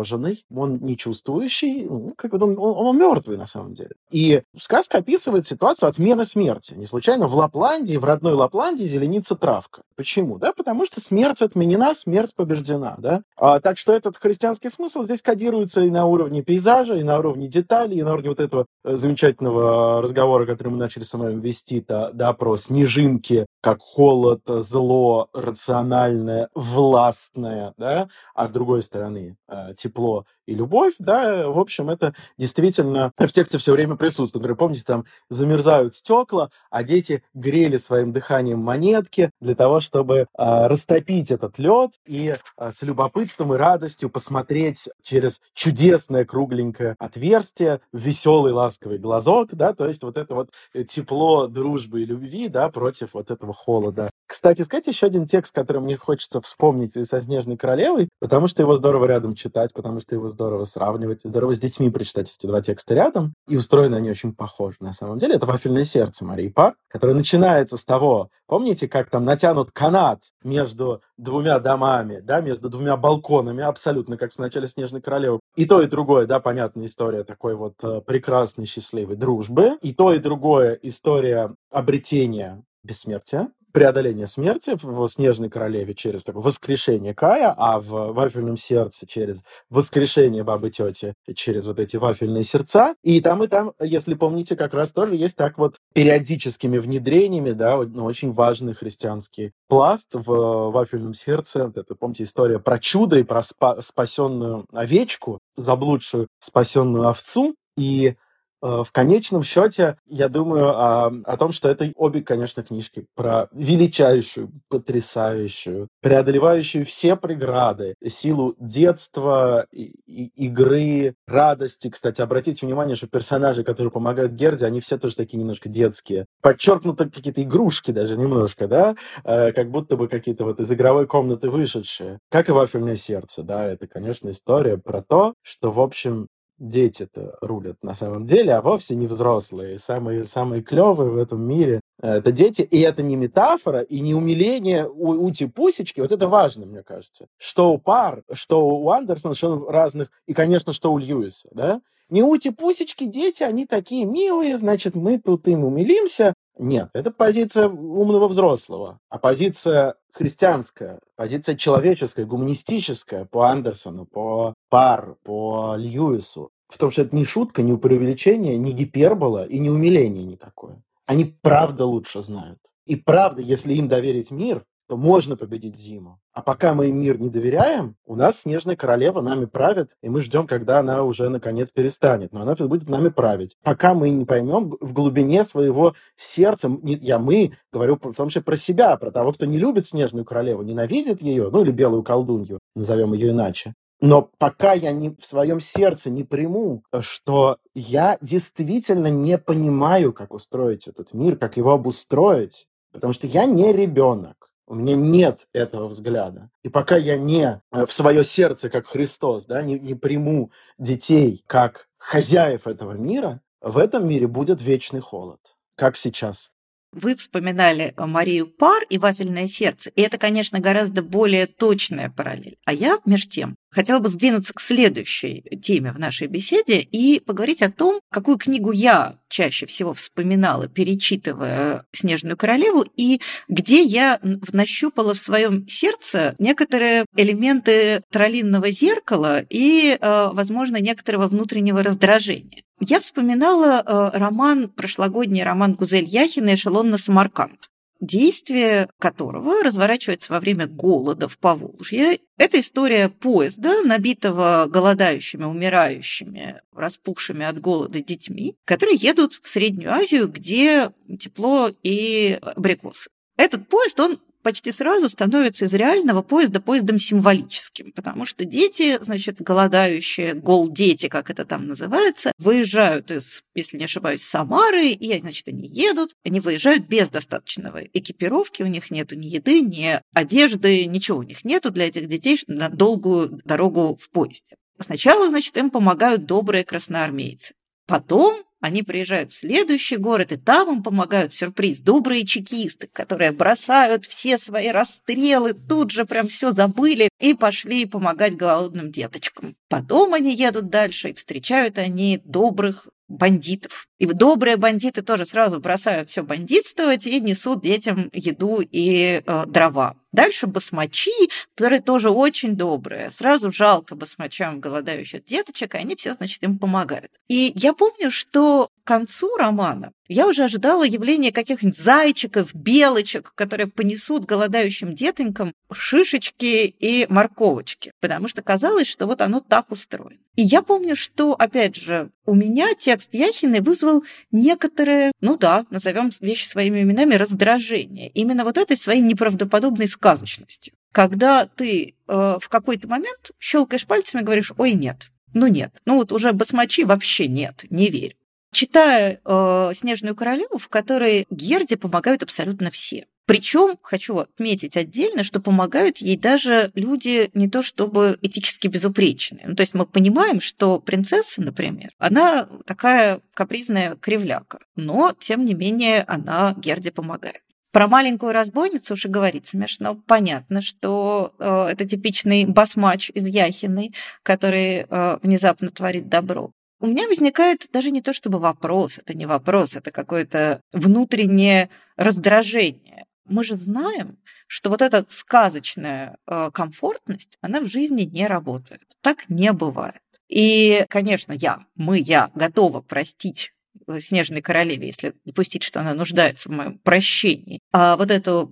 замороженный, 0.00 0.44
он 0.54 0.78
не 0.78 0.96
чувствующий, 0.96 1.86
ну, 1.86 2.14
как 2.16 2.32
бы 2.32 2.44
он, 2.44 2.58
он, 2.58 2.86
он 2.86 2.98
мертвый 2.98 3.36
на 3.36 3.46
самом 3.46 3.74
деле. 3.74 3.90
И 4.10 4.42
сказка 4.58 4.98
описывает 4.98 5.46
ситуацию 5.46 5.88
отмены 5.88 6.24
смерти. 6.24 6.74
Не 6.74 6.86
случайно 6.86 7.26
в 7.26 7.34
Лапландии, 7.34 7.96
в 7.96 8.04
родной 8.04 8.34
Лапландии 8.34 8.84
зеленится 8.84 9.36
травка. 9.36 9.82
Почему? 9.96 10.38
Да, 10.38 10.52
потому 10.52 10.84
что 10.84 11.00
смерть 11.00 11.42
отменена, 11.42 11.94
смерть 11.94 12.34
побеждена, 12.34 12.96
да. 12.98 13.22
А, 13.36 13.60
так 13.60 13.78
что 13.78 13.92
этот 13.92 14.16
христианский 14.16 14.70
смысл 14.70 15.02
здесь 15.02 15.22
кодируется 15.22 15.82
и 15.82 15.90
на 15.90 16.06
уровне 16.06 16.42
пейзажа, 16.42 16.96
и 16.96 17.02
на 17.02 17.18
уровне 17.18 17.48
деталей, 17.48 17.98
и 17.98 18.02
на 18.02 18.12
уровне 18.14 18.30
вот 18.30 18.40
этого 18.40 18.66
э, 18.84 18.94
замечательного 18.96 20.02
разговора, 20.02 20.46
который 20.46 20.68
мы 20.68 20.78
начали 20.78 21.04
с 21.04 21.14
вами 21.14 21.40
вести, 21.40 21.84
да, 21.86 22.10
да 22.12 22.32
про 22.32 22.56
снежинки, 22.56 23.46
как 23.60 23.80
холод, 23.80 24.42
зло, 24.46 25.28
рациональное, 25.32 26.48
властное, 26.54 27.74
да, 27.76 28.08
а 28.34 28.48
с 28.48 28.50
другой 28.50 28.82
стороны 28.82 29.36
э, 29.48 29.74
тепло 29.90 30.24
и 30.50 30.54
любовь, 30.54 30.94
да, 30.98 31.48
в 31.48 31.58
общем, 31.60 31.90
это 31.90 32.12
действительно 32.36 33.12
в 33.18 33.28
тексте 33.28 33.56
все 33.58 33.72
время 33.72 33.94
присутствует. 33.94 34.42
Например, 34.42 34.56
помните, 34.56 34.82
там 34.84 35.04
замерзают 35.28 35.94
стекла, 35.94 36.50
а 36.70 36.82
дети 36.82 37.22
грели 37.34 37.76
своим 37.76 38.12
дыханием 38.12 38.58
монетки 38.58 39.30
для 39.40 39.54
того, 39.54 39.78
чтобы 39.78 40.16
э, 40.16 40.26
растопить 40.36 41.30
этот 41.30 41.58
лед 41.58 41.92
и 42.04 42.34
э, 42.56 42.72
с 42.72 42.82
любопытством 42.82 43.54
и 43.54 43.56
радостью 43.56 44.10
посмотреть 44.10 44.88
через 45.02 45.40
чудесное 45.54 46.24
кругленькое 46.24 46.96
отверстие 46.98 47.80
веселый 47.92 48.52
ласковый 48.52 48.98
глазок, 48.98 49.50
да, 49.52 49.72
то 49.72 49.86
есть 49.86 50.02
вот 50.02 50.18
это 50.18 50.34
вот 50.34 50.50
тепло 50.88 51.46
дружбы 51.46 52.02
и 52.02 52.06
любви, 52.06 52.48
да, 52.48 52.68
против 52.70 53.14
вот 53.14 53.30
этого 53.30 53.52
холода. 53.52 54.10
Кстати, 54.26 54.62
сказать 54.62 54.86
еще 54.88 55.06
один 55.06 55.26
текст, 55.26 55.54
который 55.54 55.80
мне 55.80 55.96
хочется 55.96 56.40
вспомнить 56.40 56.92
со 56.92 57.20
«Снежной 57.20 57.56
королевой», 57.56 58.08
потому 58.20 58.48
что 58.48 58.62
его 58.62 58.74
здорово 58.74 59.06
рядом 59.06 59.34
читать, 59.34 59.72
потому 59.72 60.00
что 60.00 60.14
его 60.14 60.28
здорово 60.28 60.39
сравнивать, 60.64 61.22
здорово 61.22 61.54
с 61.54 61.60
детьми 61.60 61.90
прочитать 61.90 62.34
эти 62.36 62.46
два 62.46 62.62
текста 62.62 62.94
рядом, 62.94 63.34
и 63.48 63.56
устроены 63.56 63.96
они 63.96 64.10
очень 64.10 64.34
похожи 64.34 64.76
на 64.80 64.92
самом 64.92 65.18
деле. 65.18 65.34
Это 65.34 65.46
«Вафельное 65.46 65.84
сердце» 65.84 66.24
Марии 66.24 66.48
Пар, 66.48 66.74
которое 66.88 67.14
начинается 67.14 67.76
с 67.76 67.84
того, 67.84 68.30
помните, 68.46 68.88
как 68.88 69.10
там 69.10 69.24
натянут 69.24 69.70
канат 69.72 70.22
между 70.42 71.02
двумя 71.16 71.58
домами, 71.58 72.20
да, 72.20 72.40
между 72.40 72.68
двумя 72.68 72.96
балконами, 72.96 73.62
абсолютно, 73.62 74.16
как 74.16 74.32
в 74.32 74.38
начале 74.38 74.68
«Снежной 74.68 75.00
королевы». 75.00 75.40
И 75.56 75.66
то, 75.66 75.82
и 75.82 75.86
другое, 75.86 76.26
да, 76.26 76.40
понятная 76.40 76.86
история 76.86 77.24
такой 77.24 77.54
вот 77.54 77.74
э, 77.82 78.00
прекрасной, 78.00 78.66
счастливой 78.66 79.16
дружбы. 79.16 79.78
И 79.82 79.92
то, 79.92 80.12
и 80.12 80.18
другое 80.18 80.78
история 80.82 81.54
обретения 81.70 82.62
бессмертия, 82.82 83.48
преодоление 83.72 84.26
смерти 84.26 84.76
в 84.80 85.06
«Снежной 85.08 85.48
королеве» 85.48 85.94
через 85.94 86.24
такое 86.24 86.42
воскрешение 86.42 87.14
Кая, 87.14 87.54
а 87.56 87.80
в 87.80 88.12
«Вафельном 88.12 88.56
сердце» 88.56 89.06
через 89.06 89.42
воскрешение 89.68 90.44
бабы 90.44 90.70
тети, 90.70 91.14
через 91.34 91.66
вот 91.66 91.78
эти 91.78 91.96
вафельные 91.96 92.42
сердца. 92.42 92.94
И 93.02 93.20
там, 93.20 93.42
и 93.44 93.46
там, 93.46 93.72
если 93.80 94.14
помните, 94.14 94.56
как 94.56 94.74
раз 94.74 94.92
тоже 94.92 95.16
есть 95.16 95.36
так 95.36 95.58
вот 95.58 95.76
периодическими 95.94 96.78
внедрениями, 96.78 97.52
да, 97.52 97.76
ну, 97.78 98.04
очень 98.04 98.32
важный 98.32 98.74
христианский 98.74 99.52
пласт 99.68 100.14
в 100.14 100.70
«Вафельном 100.70 101.14
сердце». 101.14 101.66
Вот 101.66 101.76
это, 101.76 101.94
помните, 101.94 102.24
история 102.24 102.58
про 102.58 102.78
чудо 102.78 103.18
и 103.18 103.22
про 103.22 103.40
спа- 103.40 103.80
спасенную 103.82 104.66
овечку, 104.72 105.38
заблудшую 105.56 106.28
спасенную 106.40 107.08
овцу. 107.08 107.54
И 107.76 108.16
в 108.60 108.88
конечном 108.92 109.42
счете, 109.42 109.96
я 110.06 110.28
думаю 110.28 110.68
о, 110.70 111.12
о 111.24 111.36
том, 111.36 111.52
что 111.52 111.68
это 111.68 111.90
обе, 111.96 112.22
конечно, 112.22 112.62
книжки 112.62 113.06
про 113.14 113.48
величайшую, 113.52 114.50
потрясающую, 114.68 115.88
преодолевающую 116.00 116.84
все 116.84 117.16
преграды, 117.16 117.94
силу 118.06 118.54
детства, 118.58 119.66
и, 119.72 119.94
и, 120.06 120.26
игры, 120.46 121.14
радости. 121.26 121.88
Кстати, 121.88 122.20
обратите 122.20 122.66
внимание, 122.66 122.96
что 122.96 123.06
персонажи, 123.06 123.64
которые 123.64 123.90
помогают 123.90 124.32
Герде, 124.32 124.66
они 124.66 124.80
все 124.80 124.98
тоже 124.98 125.16
такие 125.16 125.38
немножко 125.38 125.68
детские. 125.68 126.26
Подчеркнуты 126.42 127.08
какие-то 127.08 127.42
игрушки 127.42 127.90
даже 127.90 128.16
немножко, 128.16 128.68
да, 128.68 128.96
э, 129.24 129.52
как 129.52 129.70
будто 129.70 129.96
бы 129.96 130.08
какие-то 130.08 130.44
вот 130.44 130.60
из 130.60 130.72
игровой 130.72 131.06
комнаты 131.06 131.48
вышедшие. 131.50 132.18
Как 132.30 132.48
и 132.48 132.52
«Вафельное 132.52 132.96
сердце», 132.96 133.42
да, 133.42 133.66
это, 133.66 133.86
конечно, 133.86 134.30
история 134.30 134.76
про 134.78 135.02
то, 135.02 135.34
что, 135.42 135.70
в 135.70 135.80
общем, 135.80 136.28
дети-то 136.60 137.38
рулят 137.40 137.78
на 137.82 137.94
самом 137.94 138.26
деле, 138.26 138.52
а 138.52 138.62
вовсе 138.62 138.94
не 138.94 139.06
взрослые. 139.06 139.78
Самые, 139.78 140.24
самые 140.24 140.62
клевые 140.62 141.10
в 141.10 141.16
этом 141.16 141.42
мире 141.42 141.80
э, 142.00 142.18
это 142.18 142.30
дети, 142.30 142.62
и 142.62 142.78
это 142.80 143.02
не 143.02 143.16
метафора, 143.16 143.80
и 143.80 144.00
не 144.00 144.14
умиление 144.14 144.88
у 144.88 145.24
ути-пусечки, 145.24 146.00
вот 146.00 146.12
это 146.12 146.28
важно, 146.28 146.66
мне 146.66 146.82
кажется. 146.82 147.26
Что 147.38 147.72
у 147.72 147.78
пар, 147.78 148.22
что 148.32 148.68
у 148.68 148.90
Андерсона, 148.90 149.34
что 149.34 149.56
у 149.56 149.68
разных, 149.68 150.10
и, 150.26 150.34
конечно, 150.34 150.72
что 150.72 150.92
у 150.92 150.98
Льюиса, 150.98 151.48
да? 151.52 151.80
Не 152.10 152.22
ути-пусечки, 152.22 153.04
дети, 153.04 153.42
они 153.42 153.66
такие 153.66 154.04
милые, 154.04 154.58
значит, 154.58 154.94
мы 154.94 155.18
тут 155.18 155.48
им 155.48 155.64
умилимся. 155.64 156.34
Нет, 156.58 156.90
это 156.92 157.10
позиция 157.10 157.68
умного 157.68 158.28
взрослого, 158.28 158.98
а 159.08 159.18
позиция 159.18 159.94
христианская, 160.12 161.00
позиция 161.16 161.56
человеческая, 161.56 162.26
гуманистическая 162.26 163.24
по 163.24 163.48
Андерсону, 163.48 164.04
по 164.04 164.54
Пар, 164.68 165.16
по 165.22 165.74
Льюису. 165.76 166.50
В 166.68 166.78
том, 166.78 166.90
что 166.90 167.02
это 167.02 167.16
не 167.16 167.24
шутка, 167.24 167.62
не 167.62 167.76
преувеличение, 167.76 168.56
не 168.56 168.72
гипербола 168.72 169.46
и 169.46 169.58
не 169.58 169.70
умиление 169.70 170.24
никакое. 170.24 170.82
Они 171.06 171.24
правда 171.24 171.86
лучше 171.86 172.22
знают. 172.22 172.58
И 172.86 172.96
правда, 172.96 173.40
если 173.42 173.74
им 173.74 173.88
доверить 173.88 174.30
мир, 174.30 174.64
то 174.90 174.96
можно 174.96 175.36
победить 175.36 175.76
зиму. 175.76 176.18
А 176.32 176.42
пока 176.42 176.74
мы 176.74 176.90
мир 176.90 177.20
не 177.20 177.28
доверяем, 177.28 177.94
у 178.06 178.16
нас 178.16 178.40
снежная 178.40 178.74
королева 178.74 179.20
нами 179.20 179.44
правит, 179.44 179.90
и 180.02 180.08
мы 180.08 180.20
ждем, 180.20 180.48
когда 180.48 180.80
она 180.80 181.04
уже 181.04 181.28
наконец 181.28 181.70
перестанет. 181.70 182.32
Но 182.32 182.42
она 182.42 182.56
будет 182.56 182.88
нами 182.88 183.08
править. 183.08 183.56
Пока 183.62 183.94
мы 183.94 184.10
не 184.10 184.24
поймем 184.24 184.72
в 184.80 184.92
глубине 184.92 185.44
своего 185.44 185.94
сердца, 186.16 186.68
не, 186.68 186.96
я 186.96 187.20
мы, 187.20 187.52
говорю 187.72 188.00
в 188.02 188.16
том 188.16 188.30
числе 188.30 188.42
про 188.42 188.56
себя, 188.56 188.96
про 188.96 189.12
того, 189.12 189.32
кто 189.32 189.46
не 189.46 189.58
любит 189.58 189.86
снежную 189.86 190.24
королеву, 190.24 190.62
ненавидит 190.62 191.22
ее, 191.22 191.50
ну 191.52 191.62
или 191.62 191.70
белую 191.70 192.02
колдунью, 192.02 192.58
назовем 192.74 193.12
ее 193.12 193.30
иначе. 193.30 193.74
Но 194.00 194.28
пока 194.38 194.72
я 194.72 194.90
не, 194.90 195.10
в 195.10 195.24
своем 195.24 195.60
сердце 195.60 196.10
не 196.10 196.24
приму, 196.24 196.82
что 196.98 197.58
я 197.76 198.18
действительно 198.20 199.06
не 199.06 199.38
понимаю, 199.38 200.12
как 200.12 200.34
устроить 200.34 200.88
этот 200.88 201.14
мир, 201.14 201.36
как 201.36 201.56
его 201.56 201.70
обустроить, 201.70 202.66
потому 202.90 203.12
что 203.12 203.28
я 203.28 203.46
не 203.46 203.72
ребенок. 203.72 204.39
У 204.70 204.76
меня 204.76 204.94
нет 204.94 205.48
этого 205.52 205.88
взгляда. 205.88 206.48
И 206.62 206.68
пока 206.68 206.96
я 206.96 207.18
не 207.18 207.60
э, 207.72 207.86
в 207.86 207.92
свое 207.92 208.22
сердце, 208.22 208.70
как 208.70 208.86
Христос, 208.86 209.44
да, 209.46 209.62
не, 209.62 209.80
не 209.80 209.96
приму 209.96 210.52
детей 210.78 211.42
как 211.48 211.88
хозяев 211.98 212.68
этого 212.68 212.92
мира, 212.92 213.40
в 213.60 213.78
этом 213.78 214.06
мире 214.06 214.28
будет 214.28 214.62
вечный 214.62 215.00
холод, 215.00 215.40
как 215.74 215.96
сейчас. 215.96 216.52
Вы 216.92 217.16
вспоминали 217.16 217.92
Марию 217.96 218.46
Пар 218.46 218.84
и 218.88 218.98
«Вафельное 218.98 219.48
сердце», 219.48 219.90
и 219.90 220.02
это, 220.02 220.18
конечно, 220.18 220.60
гораздо 220.60 221.02
более 221.02 221.48
точная 221.48 222.08
параллель. 222.08 222.56
А 222.64 222.72
я, 222.72 223.00
между 223.04 223.28
тем, 223.28 223.56
хотела 223.70 223.98
бы 223.98 224.08
сдвинуться 224.08 224.52
к 224.54 224.60
следующей 224.60 225.42
теме 225.62 225.92
в 225.92 225.98
нашей 225.98 226.26
беседе 226.26 226.80
и 226.80 227.20
поговорить 227.20 227.62
о 227.62 227.70
том, 227.70 228.00
какую 228.10 228.38
книгу 228.38 228.72
я 228.72 229.16
чаще 229.28 229.66
всего 229.66 229.94
вспоминала, 229.94 230.68
перечитывая 230.68 231.84
«Снежную 231.92 232.36
королеву», 232.36 232.84
и 232.96 233.20
где 233.48 233.82
я 233.82 234.18
нащупала 234.52 235.14
в 235.14 235.18
своем 235.18 235.66
сердце 235.68 236.34
некоторые 236.38 237.06
элементы 237.16 238.02
троллинного 238.10 238.70
зеркала 238.70 239.44
и, 239.48 239.96
э, 240.00 240.30
возможно, 240.32 240.78
некоторого 240.78 241.28
внутреннего 241.28 241.82
раздражения. 241.82 242.62
Я 242.80 242.98
вспоминала 243.00 243.82
э, 243.84 244.18
роман, 244.18 244.68
прошлогодний 244.68 245.42
роман 245.42 245.74
Гузель 245.74 246.04
Яхина 246.04 246.54
«Эшелон 246.54 246.90
на 246.90 246.98
Самарканд» 246.98 247.69
действие 248.00 248.88
которого 248.98 249.62
разворачивается 249.62 250.32
во 250.32 250.40
время 250.40 250.66
голода 250.66 251.28
в 251.28 251.38
Поволжье. 251.38 252.18
Это 252.38 252.60
история 252.60 253.08
поезда, 253.08 253.82
набитого 253.82 254.66
голодающими, 254.68 255.44
умирающими, 255.44 256.62
распухшими 256.74 257.44
от 257.44 257.60
голода 257.60 258.02
детьми, 258.02 258.56
которые 258.64 258.96
едут 258.96 259.34
в 259.42 259.48
Среднюю 259.48 259.92
Азию, 259.92 260.28
где 260.28 260.90
тепло 261.18 261.70
и 261.82 262.38
абрикосы. 262.40 263.10
Этот 263.36 263.68
поезд, 263.68 263.98
он 264.00 264.18
почти 264.42 264.72
сразу 264.72 265.08
становится 265.08 265.64
из 265.64 265.74
реального 265.74 266.22
поезда 266.22 266.60
поездом 266.60 266.98
символическим, 266.98 267.92
потому 267.92 268.24
что 268.24 268.44
дети, 268.44 268.98
значит, 269.02 269.40
голодающие, 269.40 270.34
гол-дети, 270.34 271.08
как 271.08 271.30
это 271.30 271.44
там 271.44 271.66
называется, 271.66 272.32
выезжают 272.38 273.10
из, 273.10 273.42
если 273.54 273.78
не 273.78 273.84
ошибаюсь, 273.84 274.22
Самары, 274.22 274.88
и, 274.88 275.20
значит, 275.20 275.48
они 275.48 275.68
едут, 275.68 276.14
они 276.24 276.40
выезжают 276.40 276.86
без 276.86 277.08
достаточного 277.08 277.82
экипировки, 277.84 278.62
у 278.62 278.66
них 278.66 278.90
нету 278.90 279.16
ни 279.16 279.26
еды, 279.26 279.60
ни 279.60 280.00
одежды, 280.12 280.86
ничего 280.86 281.18
у 281.18 281.22
них 281.22 281.44
нету 281.44 281.70
для 281.70 281.88
этих 281.88 282.08
детей 282.08 282.38
на 282.46 282.68
долгую 282.68 283.40
дорогу 283.44 283.96
в 283.96 284.10
поезде. 284.10 284.56
Сначала, 284.78 285.28
значит, 285.28 285.56
им 285.56 285.70
помогают 285.70 286.24
добрые 286.24 286.64
красноармейцы. 286.64 287.54
Потом 287.86 288.34
они 288.60 288.82
приезжают 288.82 289.32
в 289.32 289.36
следующий 289.36 289.96
город, 289.96 290.32
и 290.32 290.36
там 290.36 290.76
им 290.76 290.82
помогают 290.82 291.32
сюрприз. 291.32 291.80
Добрые 291.80 292.26
чекисты, 292.26 292.88
которые 292.92 293.32
бросают 293.32 294.04
все 294.06 294.36
свои 294.36 294.68
расстрелы, 294.68 295.54
тут 295.54 295.90
же 295.90 296.04
прям 296.04 296.28
все 296.28 296.52
забыли 296.52 297.08
и 297.18 297.34
пошли 297.34 297.86
помогать 297.86 298.36
голодным 298.36 298.90
деточкам. 298.90 299.56
Потом 299.68 300.14
они 300.14 300.34
едут 300.34 300.68
дальше, 300.68 301.10
и 301.10 301.14
встречают 301.14 301.78
они 301.78 302.20
добрых 302.24 302.88
бандитов. 303.10 303.86
И 303.98 304.06
добрые 304.06 304.56
бандиты 304.56 305.02
тоже 305.02 305.26
сразу 305.26 305.60
бросают 305.60 306.08
все 306.08 306.22
бандитствовать 306.22 307.06
и 307.06 307.20
несут 307.20 307.60
детям 307.60 308.08
еду 308.12 308.60
и 308.62 309.22
э, 309.26 309.44
дрова. 309.46 309.96
Дальше 310.12 310.46
басмачи, 310.46 311.10
которые 311.54 311.80
тоже 311.80 312.10
очень 312.10 312.56
добрые. 312.56 313.10
Сразу 313.10 313.52
жалко 313.52 313.94
басмачам 313.94 314.60
голодающих 314.60 315.24
деточек, 315.24 315.74
и 315.74 315.78
они 315.78 315.94
все, 315.96 316.14
значит, 316.14 316.42
им 316.42 316.58
помогают. 316.58 317.12
И 317.28 317.52
я 317.54 317.72
помню, 317.72 318.10
что 318.10 318.69
концу 318.90 319.36
романа 319.36 319.92
я 320.08 320.26
уже 320.26 320.42
ожидала 320.42 320.82
явления 320.82 321.30
каких-нибудь 321.30 321.78
зайчиков, 321.78 322.52
белочек, 322.52 323.32
которые 323.36 323.68
понесут 323.68 324.24
голодающим 324.24 324.92
детонькам 324.96 325.52
шишечки 325.72 326.66
и 326.66 327.06
морковочки, 327.08 327.92
потому 328.00 328.26
что 328.26 328.42
казалось, 328.42 328.88
что 328.88 329.06
вот 329.06 329.20
оно 329.20 329.38
так 329.38 329.70
устроено. 329.70 330.18
И 330.34 330.42
я 330.42 330.62
помню, 330.62 330.96
что, 330.96 331.34
опять 331.34 331.76
же, 331.76 332.10
у 332.26 332.34
меня 332.34 332.74
текст 332.74 333.14
Яхины 333.14 333.60
вызвал 333.60 334.02
некоторые, 334.32 335.12
ну 335.20 335.36
да, 335.36 335.64
назовем 335.70 336.10
вещи 336.20 336.48
своими 336.48 336.82
именами, 336.82 337.14
раздражение. 337.14 338.08
Именно 338.08 338.42
вот 338.42 338.58
этой 338.58 338.76
своей 338.76 339.02
неправдоподобной 339.02 339.86
сказочностью. 339.86 340.74
Когда 340.90 341.46
ты 341.46 341.94
э, 342.08 342.38
в 342.40 342.48
какой-то 342.48 342.88
момент 342.88 343.30
щелкаешь 343.38 343.86
пальцами 343.86 344.22
и 344.22 344.24
говоришь, 344.24 344.52
ой, 344.58 344.72
нет, 344.72 345.12
ну 345.34 345.46
нет, 345.46 345.80
ну 345.84 345.94
вот 345.98 346.10
уже 346.10 346.32
басмачи 346.32 346.82
вообще 346.82 347.28
нет, 347.28 347.64
не 347.70 347.88
верь. 347.90 348.16
Читая 348.52 349.20
э, 349.24 349.72
«Снежную 349.74 350.14
королеву», 350.16 350.58
в 350.58 350.68
которой 350.68 351.26
Герде 351.30 351.76
помогают 351.76 352.22
абсолютно 352.22 352.70
все. 352.70 353.06
Причем 353.30 353.78
хочу 353.80 354.16
отметить 354.16 354.76
отдельно, 354.76 355.22
что 355.22 355.38
помогают 355.38 355.98
ей 355.98 356.16
даже 356.16 356.72
люди 356.74 357.30
не 357.32 357.48
то 357.48 357.62
чтобы 357.62 358.18
этически 358.22 358.66
безупречные. 358.66 359.46
Ну, 359.46 359.54
то 359.54 359.60
есть 359.60 359.72
мы 359.72 359.86
понимаем, 359.86 360.40
что 360.40 360.80
принцесса, 360.80 361.40
например, 361.40 361.90
она 361.98 362.48
такая 362.66 363.20
капризная 363.32 363.94
кривляка, 363.94 364.58
но 364.74 365.14
тем 365.16 365.44
не 365.44 365.54
менее 365.54 366.02
она 366.08 366.56
Герде 366.58 366.90
помогает. 366.90 367.42
Про 367.70 367.86
маленькую 367.86 368.32
разбойницу 368.32 368.94
уже 368.94 369.08
говорить 369.08 369.46
смешно. 369.46 369.94
Понятно, 369.94 370.60
что 370.60 371.32
э, 371.38 371.68
это 371.70 371.86
типичный 371.86 372.46
басмач 372.46 373.10
из 373.14 373.28
Яхиной, 373.28 373.94
который 374.24 374.86
э, 374.88 375.18
внезапно 375.22 375.70
творит 375.70 376.08
добро. 376.08 376.50
У 376.80 376.86
меня 376.86 377.06
возникает 377.08 377.68
даже 377.72 377.90
не 377.90 378.00
то 378.00 378.14
чтобы 378.14 378.38
вопрос, 378.38 378.98
это 378.98 379.12
не 379.12 379.26
вопрос, 379.26 379.76
это 379.76 379.90
какое-то 379.90 380.62
внутреннее 380.72 381.68
раздражение. 381.96 383.04
Мы 383.26 383.44
же 383.44 383.56
знаем, 383.56 384.18
что 384.46 384.70
вот 384.70 384.80
эта 384.80 385.04
сказочная 385.08 386.16
э, 386.26 386.50
комфортность, 386.52 387.36
она 387.42 387.60
в 387.60 387.66
жизни 387.66 388.02
не 388.02 388.26
работает. 388.26 388.82
Так 389.02 389.28
не 389.28 389.52
бывает. 389.52 390.00
И, 390.28 390.86
конечно, 390.88 391.32
я, 391.32 391.66
мы, 391.74 391.98
я 391.98 392.30
готова 392.34 392.80
простить 392.80 393.52
Снежной 393.98 394.40
королеве, 394.40 394.86
если 394.86 395.14
допустить, 395.24 395.62
что 395.62 395.80
она 395.80 395.94
нуждается 395.94 396.48
в 396.48 396.52
моем 396.52 396.78
прощении. 396.78 397.60
А 397.72 397.96
вот 397.96 398.10
эту 398.10 398.50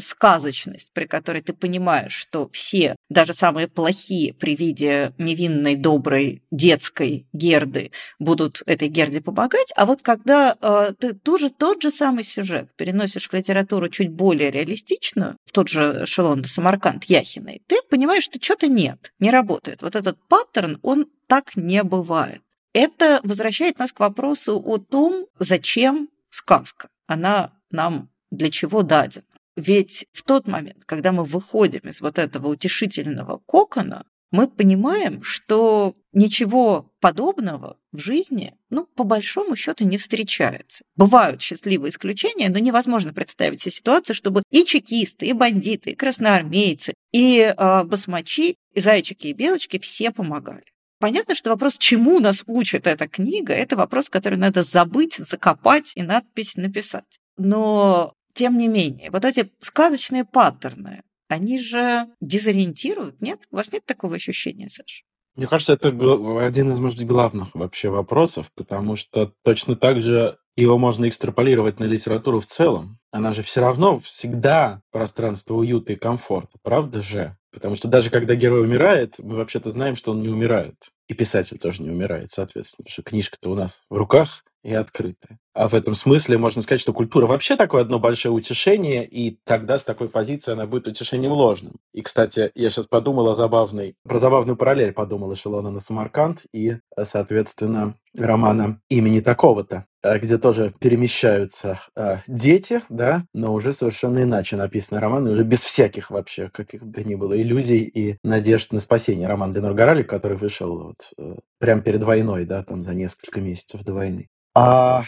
сказочность, 0.00 0.92
при 0.92 1.06
которой 1.06 1.42
ты 1.42 1.52
понимаешь, 1.52 2.12
что 2.12 2.48
все, 2.48 2.96
даже 3.08 3.34
самые 3.34 3.68
плохие 3.68 4.34
при 4.34 4.56
виде 4.56 5.12
невинной, 5.18 5.76
доброй, 5.76 6.42
детской 6.50 7.26
Герды 7.32 7.92
будут 8.18 8.62
этой 8.66 8.88
Герде 8.88 9.20
помогать, 9.20 9.72
а 9.76 9.86
вот 9.86 10.02
когда 10.02 10.56
э, 10.60 10.92
ты 10.98 11.14
тоже 11.14 11.50
тот 11.50 11.82
же 11.82 11.90
самый 11.90 12.24
сюжет 12.24 12.68
переносишь 12.76 13.28
в 13.28 13.32
литературу 13.34 13.88
чуть 13.88 14.10
более 14.10 14.50
реалистичную, 14.50 15.36
в 15.44 15.52
тот 15.52 15.68
же 15.68 16.02
эшелон 16.04 16.44
Самарканд 16.44 17.04
Яхиной, 17.04 17.62
ты 17.66 17.76
понимаешь, 17.88 18.24
что 18.24 18.42
что-то 18.42 18.66
нет, 18.68 19.12
не 19.18 19.30
работает. 19.30 19.82
Вот 19.82 19.96
этот 19.96 20.18
паттерн, 20.28 20.78
он 20.82 21.06
так 21.26 21.56
не 21.56 21.82
бывает. 21.82 22.42
Это 22.72 23.20
возвращает 23.22 23.78
нас 23.78 23.92
к 23.92 24.00
вопросу 24.00 24.62
о 24.64 24.78
том, 24.78 25.26
зачем 25.38 26.08
сказка. 26.30 26.88
Она 27.06 27.52
нам 27.70 28.10
для 28.30 28.50
чего 28.50 28.82
дадена. 28.82 29.24
Ведь 29.56 30.06
в 30.12 30.22
тот 30.22 30.46
момент, 30.46 30.84
когда 30.86 31.12
мы 31.12 31.24
выходим 31.24 31.80
из 31.80 32.00
вот 32.00 32.18
этого 32.18 32.48
утешительного 32.48 33.42
кокона, 33.46 34.06
мы 34.30 34.46
понимаем, 34.46 35.24
что 35.24 35.96
ничего 36.12 36.92
подобного 37.00 37.76
в 37.90 37.98
жизни, 37.98 38.54
ну, 38.70 38.86
по 38.86 39.02
большому 39.02 39.56
счету, 39.56 39.84
не 39.84 39.98
встречается. 39.98 40.84
Бывают 40.94 41.42
счастливые 41.42 41.90
исключения, 41.90 42.48
но 42.48 42.58
невозможно 42.58 43.12
представить 43.12 43.62
себе 43.62 43.72
ситуацию, 43.72 44.14
чтобы 44.14 44.44
и 44.50 44.64
чекисты, 44.64 45.26
и 45.26 45.32
бандиты, 45.32 45.90
и 45.90 45.94
красноармейцы, 45.96 46.94
и 47.10 47.40
э, 47.40 47.84
басмачи, 47.84 48.56
и 48.72 48.80
зайчики, 48.80 49.26
и 49.26 49.32
белочки 49.32 49.80
все 49.80 50.12
помогали. 50.12 50.64
Понятно, 51.00 51.34
что 51.34 51.48
вопрос, 51.48 51.78
чему 51.78 52.20
нас 52.20 52.44
учит 52.46 52.86
эта 52.86 53.08
книга, 53.08 53.54
это 53.54 53.74
вопрос, 53.74 54.10
который 54.10 54.36
надо 54.36 54.62
забыть, 54.62 55.14
закопать 55.16 55.92
и 55.94 56.02
надпись 56.02 56.56
написать. 56.56 57.18
Но, 57.38 58.12
тем 58.34 58.58
не 58.58 58.68
менее, 58.68 59.10
вот 59.10 59.24
эти 59.24 59.50
сказочные 59.60 60.26
паттерны, 60.26 61.02
они 61.28 61.58
же 61.58 62.06
дезориентируют, 62.20 63.22
нет? 63.22 63.40
У 63.50 63.56
вас 63.56 63.72
нет 63.72 63.86
такого 63.86 64.16
ощущения, 64.16 64.68
Саша? 64.68 65.02
Мне 65.40 65.46
кажется, 65.46 65.72
это 65.72 65.88
один 65.88 66.70
из, 66.70 66.78
может 66.80 66.98
быть, 66.98 67.08
главных 67.08 67.54
вообще 67.54 67.88
вопросов, 67.88 68.50
потому 68.54 68.94
что 68.94 69.32
точно 69.42 69.74
так 69.74 70.02
же 70.02 70.36
его 70.54 70.76
можно 70.76 71.08
экстраполировать 71.08 71.80
на 71.80 71.84
литературу 71.84 72.40
в 72.40 72.46
целом. 72.46 72.98
Она 73.10 73.32
же 73.32 73.42
все 73.42 73.62
равно 73.62 74.00
всегда 74.00 74.82
пространство 74.92 75.54
уюта 75.54 75.94
и 75.94 75.96
комфорта, 75.96 76.58
правда 76.62 77.00
же? 77.00 77.38
Потому 77.54 77.74
что 77.74 77.88
даже 77.88 78.10
когда 78.10 78.34
герой 78.34 78.64
умирает, 78.64 79.14
мы 79.18 79.36
вообще-то 79.36 79.70
знаем, 79.70 79.96
что 79.96 80.10
он 80.10 80.20
не 80.20 80.28
умирает. 80.28 80.76
И 81.08 81.14
писатель 81.14 81.56
тоже 81.56 81.80
не 81.80 81.88
умирает, 81.88 82.30
соответственно, 82.30 82.84
потому 82.84 82.92
что 82.92 83.02
книжка-то 83.02 83.50
у 83.50 83.54
нас 83.54 83.84
в 83.88 83.96
руках 83.96 84.44
и 84.62 84.72
открытая. 84.74 85.38
А 85.52 85.68
в 85.68 85.74
этом 85.74 85.94
смысле 85.94 86.38
можно 86.38 86.62
сказать, 86.62 86.80
что 86.80 86.92
культура 86.92 87.26
вообще 87.26 87.56
такое 87.56 87.82
одно 87.82 87.98
большое 87.98 88.32
утешение, 88.32 89.06
и 89.06 89.38
тогда 89.44 89.78
с 89.78 89.84
такой 89.84 90.08
позиции 90.08 90.52
она 90.52 90.66
будет 90.66 90.86
утешением 90.86 91.32
ложным. 91.32 91.74
И, 91.92 92.02
кстати, 92.02 92.52
я 92.54 92.70
сейчас 92.70 92.86
подумал 92.86 93.28
о 93.28 93.34
забавной, 93.34 93.96
про 94.04 94.18
забавную 94.18 94.56
параллель 94.56 94.92
подумал 94.92 95.32
Эшелона 95.32 95.70
на 95.70 95.80
Самарканд 95.80 96.46
и, 96.52 96.76
соответственно, 97.02 97.96
романа 98.16 98.80
имени 98.88 99.20
такого-то, 99.20 99.86
э, 100.02 100.18
где 100.18 100.38
тоже 100.38 100.72
перемещаются 100.78 101.78
э, 101.96 102.18
дети, 102.26 102.80
да, 102.88 103.24
но 103.34 103.52
уже 103.52 103.72
совершенно 103.72 104.22
иначе 104.22 104.56
написаны 104.56 105.00
романы, 105.00 105.30
уже 105.30 105.44
без 105.44 105.62
всяких 105.62 106.10
вообще 106.10 106.48
каких 106.48 106.84
бы 106.84 107.02
ни 107.04 107.14
было 107.14 107.40
иллюзий 107.40 107.82
и 107.82 108.18
надежд 108.22 108.72
на 108.72 108.80
спасение. 108.80 109.28
Роман 109.28 109.52
Ленор 109.52 109.74
Горалик, 109.74 110.08
который 110.08 110.36
вышел 110.36 110.76
вот 110.76 111.12
э, 111.18 111.36
прямо 111.58 111.82
перед 111.82 112.02
войной, 112.02 112.44
да, 112.44 112.62
там 112.62 112.82
за 112.82 112.94
несколько 112.94 113.40
месяцев 113.40 113.82
до 113.84 113.94
войны. 113.94 114.28
А, 114.54 115.02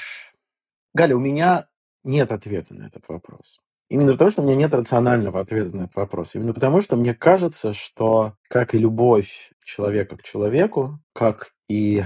Галя, 0.95 1.17
у 1.17 1.21
меня 1.21 1.67
нет 2.05 2.33
ответа 2.33 2.75
на 2.75 2.87
этот 2.87 3.09
вопрос. 3.09 3.61
Именно 3.89 4.13
потому, 4.13 4.31
что 4.31 4.43
у 4.43 4.45
меня 4.47 4.57
нет 4.57 4.73
рационального 4.73 5.41
ответа 5.41 5.77
на 5.77 5.83
этот 5.83 5.97
вопрос. 5.97 6.35
Именно 6.35 6.55
потому, 6.55 6.81
что 6.81 6.97
мне 6.97 7.15
кажется, 7.15 7.73
что 7.73 8.35
как 8.49 8.75
и 8.75 8.79
любовь 8.79 9.53
человека 9.63 10.17
к 10.17 10.23
человеку, 10.23 10.99
как 11.13 11.53
и 11.69 12.03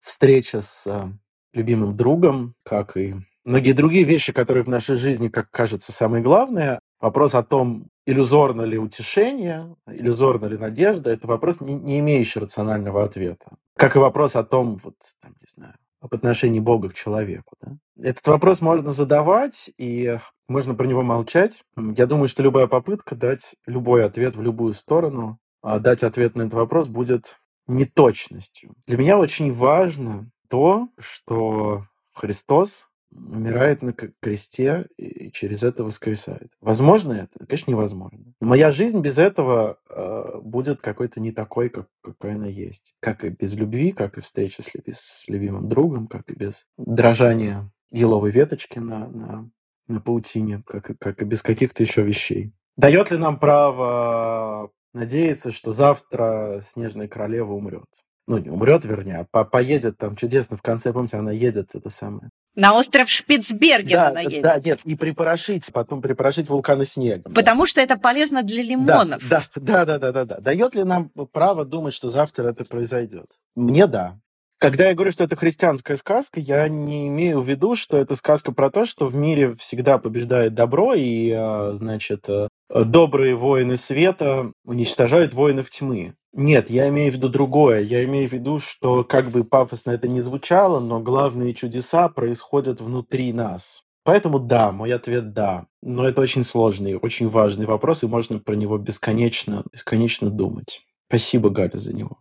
встреча 0.00 0.60
с 0.60 0.86
а, 0.86 1.12
любимым 1.54 1.96
другом, 1.96 2.54
как 2.62 2.96
и 2.96 3.14
многие 3.44 3.72
другие 3.72 4.04
вещи, 4.04 4.32
которые 4.32 4.64
в 4.64 4.68
нашей 4.68 4.96
жизни, 4.96 5.28
как 5.28 5.50
кажется, 5.50 5.92
самые 5.92 6.22
главные, 6.22 6.78
вопрос 7.00 7.34
о 7.34 7.42
том, 7.42 7.88
иллюзорно 8.06 8.62
ли 8.62 8.76
утешение, 8.76 9.74
иллюзорно 9.86 10.46
ли 10.46 10.58
надежда, 10.58 11.10
это 11.10 11.26
вопрос, 11.26 11.60
не, 11.60 11.74
не 11.74 12.00
имеющий 12.00 12.40
рационального 12.40 13.02
ответа. 13.02 13.56
Как 13.76 13.96
и 13.96 13.98
вопрос 13.98 14.36
о 14.36 14.44
том, 14.44 14.78
вот, 14.82 14.96
там, 15.22 15.34
не 15.40 15.46
знаю, 15.46 15.74
об 16.04 16.14
отношении 16.14 16.60
Бога 16.60 16.90
к 16.90 16.94
человеку. 16.94 17.56
Да? 17.62 17.78
Этот 17.98 18.26
вопрос 18.26 18.60
можно 18.60 18.92
задавать, 18.92 19.70
и 19.78 20.18
можно 20.48 20.74
про 20.74 20.86
него 20.86 21.02
молчать. 21.02 21.64
Я 21.76 22.06
думаю, 22.06 22.28
что 22.28 22.42
любая 22.42 22.66
попытка 22.66 23.16
дать 23.16 23.56
любой 23.66 24.04
ответ 24.04 24.36
в 24.36 24.42
любую 24.42 24.74
сторону, 24.74 25.38
а 25.62 25.78
дать 25.78 26.02
ответ 26.02 26.34
на 26.34 26.42
этот 26.42 26.54
вопрос 26.54 26.88
будет 26.88 27.38
неточностью. 27.66 28.74
Для 28.86 28.98
меня 28.98 29.18
очень 29.18 29.50
важно 29.50 30.30
то, 30.50 30.88
что 30.98 31.86
Христос 32.14 32.88
умирает 33.14 33.82
на 33.82 33.92
кресте 33.92 34.86
и 34.96 35.30
через 35.30 35.62
это 35.62 35.84
воскресает. 35.84 36.52
Возможно 36.60 37.12
это? 37.12 37.46
Конечно, 37.46 37.70
невозможно. 37.70 38.34
Моя 38.40 38.72
жизнь 38.72 39.00
без 39.00 39.18
этого 39.18 39.78
э, 39.88 40.40
будет 40.42 40.80
какой-то 40.80 41.20
не 41.20 41.32
такой, 41.32 41.68
как, 41.68 41.88
какой 42.02 42.34
она 42.34 42.46
есть. 42.46 42.96
Как 43.00 43.24
и 43.24 43.30
без 43.30 43.54
любви, 43.54 43.92
как 43.92 44.18
и 44.18 44.20
встречи 44.20 44.60
с, 44.60 44.70
с 44.92 45.28
любимым 45.28 45.68
другом, 45.68 46.06
как 46.06 46.28
и 46.30 46.34
без 46.34 46.68
дрожания 46.76 47.70
еловой 47.90 48.30
веточки 48.30 48.78
на, 48.78 49.08
на, 49.08 49.50
на 49.86 50.00
паутине, 50.00 50.62
как, 50.66 50.98
как 50.98 51.22
и 51.22 51.24
без 51.24 51.42
каких-то 51.42 51.82
еще 51.82 52.02
вещей. 52.02 52.52
Дает 52.76 53.10
ли 53.10 53.18
нам 53.18 53.38
право 53.38 54.70
надеяться, 54.92 55.52
что 55.52 55.70
завтра 55.70 56.58
Снежная 56.60 57.08
Королева 57.08 57.52
умрет? 57.52 58.04
Ну, 58.26 58.38
не 58.38 58.48
умрет, 58.48 58.84
вернее, 58.84 59.26
а 59.32 59.44
поедет 59.44 59.98
там 59.98 60.16
чудесно. 60.16 60.56
В 60.56 60.62
конце, 60.62 60.92
помните, 60.92 61.18
она 61.18 61.30
едет, 61.30 61.74
это 61.74 61.90
самое. 61.90 62.30
На 62.54 62.74
остров 62.74 63.10
Шпицберген 63.10 63.98
да, 63.98 64.08
она 64.08 64.20
едет. 64.20 64.42
Да, 64.42 64.58
нет, 64.58 64.80
и 64.84 64.94
припорошить, 64.94 65.70
потом 65.72 66.00
припорошить 66.00 66.48
вулканы 66.48 66.84
снегом. 66.84 67.34
Потому 67.34 67.62
да. 67.62 67.66
что 67.66 67.80
это 67.80 67.98
полезно 67.98 68.42
для 68.42 68.62
лимонов. 68.62 69.28
Да, 69.28 69.42
да, 69.56 69.84
да, 69.84 69.98
да, 69.98 70.12
да, 70.12 70.24
да. 70.24 70.36
Дает 70.38 70.74
ли 70.74 70.84
нам 70.84 71.10
право 71.32 71.64
думать, 71.64 71.92
что 71.92 72.08
завтра 72.08 72.48
это 72.48 72.64
произойдет? 72.64 73.40
Мне 73.56 73.86
да. 73.86 74.18
Когда 74.58 74.88
я 74.88 74.94
говорю, 74.94 75.10
что 75.10 75.24
это 75.24 75.36
христианская 75.36 75.96
сказка, 75.96 76.40
я 76.40 76.68
не 76.68 77.08
имею 77.08 77.40
в 77.40 77.48
виду, 77.48 77.74
что 77.74 77.98
это 77.98 78.14
сказка 78.14 78.52
про 78.52 78.70
то, 78.70 78.86
что 78.86 79.06
в 79.06 79.14
мире 79.14 79.54
всегда 79.56 79.98
побеждает 79.98 80.54
добро, 80.54 80.94
и, 80.94 81.30
а, 81.32 81.72
значит, 81.74 82.28
э, 82.28 82.48
добрые 82.70 83.34
воины 83.34 83.76
света 83.76 84.52
уничтожают 84.64 85.34
воинов 85.34 85.68
тьмы. 85.68 86.14
Нет, 86.36 86.68
я 86.68 86.88
имею 86.88 87.12
в 87.12 87.14
виду 87.14 87.28
другое. 87.28 87.80
Я 87.80 88.04
имею 88.04 88.28
в 88.28 88.32
виду, 88.32 88.58
что 88.58 89.04
как 89.04 89.30
бы 89.30 89.44
пафосно 89.44 89.92
это 89.92 90.08
не 90.08 90.20
звучало, 90.20 90.80
но 90.80 90.98
главные 90.98 91.54
чудеса 91.54 92.08
происходят 92.08 92.80
внутри 92.80 93.32
нас. 93.32 93.84
Поэтому 94.02 94.40
да, 94.40 94.72
мой 94.72 94.92
ответ 94.92 95.32
да. 95.32 95.66
Но 95.80 96.08
это 96.08 96.20
очень 96.20 96.42
сложный, 96.42 96.96
очень 96.96 97.28
важный 97.28 97.66
вопрос, 97.66 98.02
и 98.02 98.08
можно 98.08 98.40
про 98.40 98.54
него 98.54 98.78
бесконечно, 98.78 99.62
бесконечно 99.72 100.28
думать. 100.28 100.82
Спасибо, 101.08 101.50
Галя, 101.50 101.78
за 101.78 101.94
него. 101.94 102.18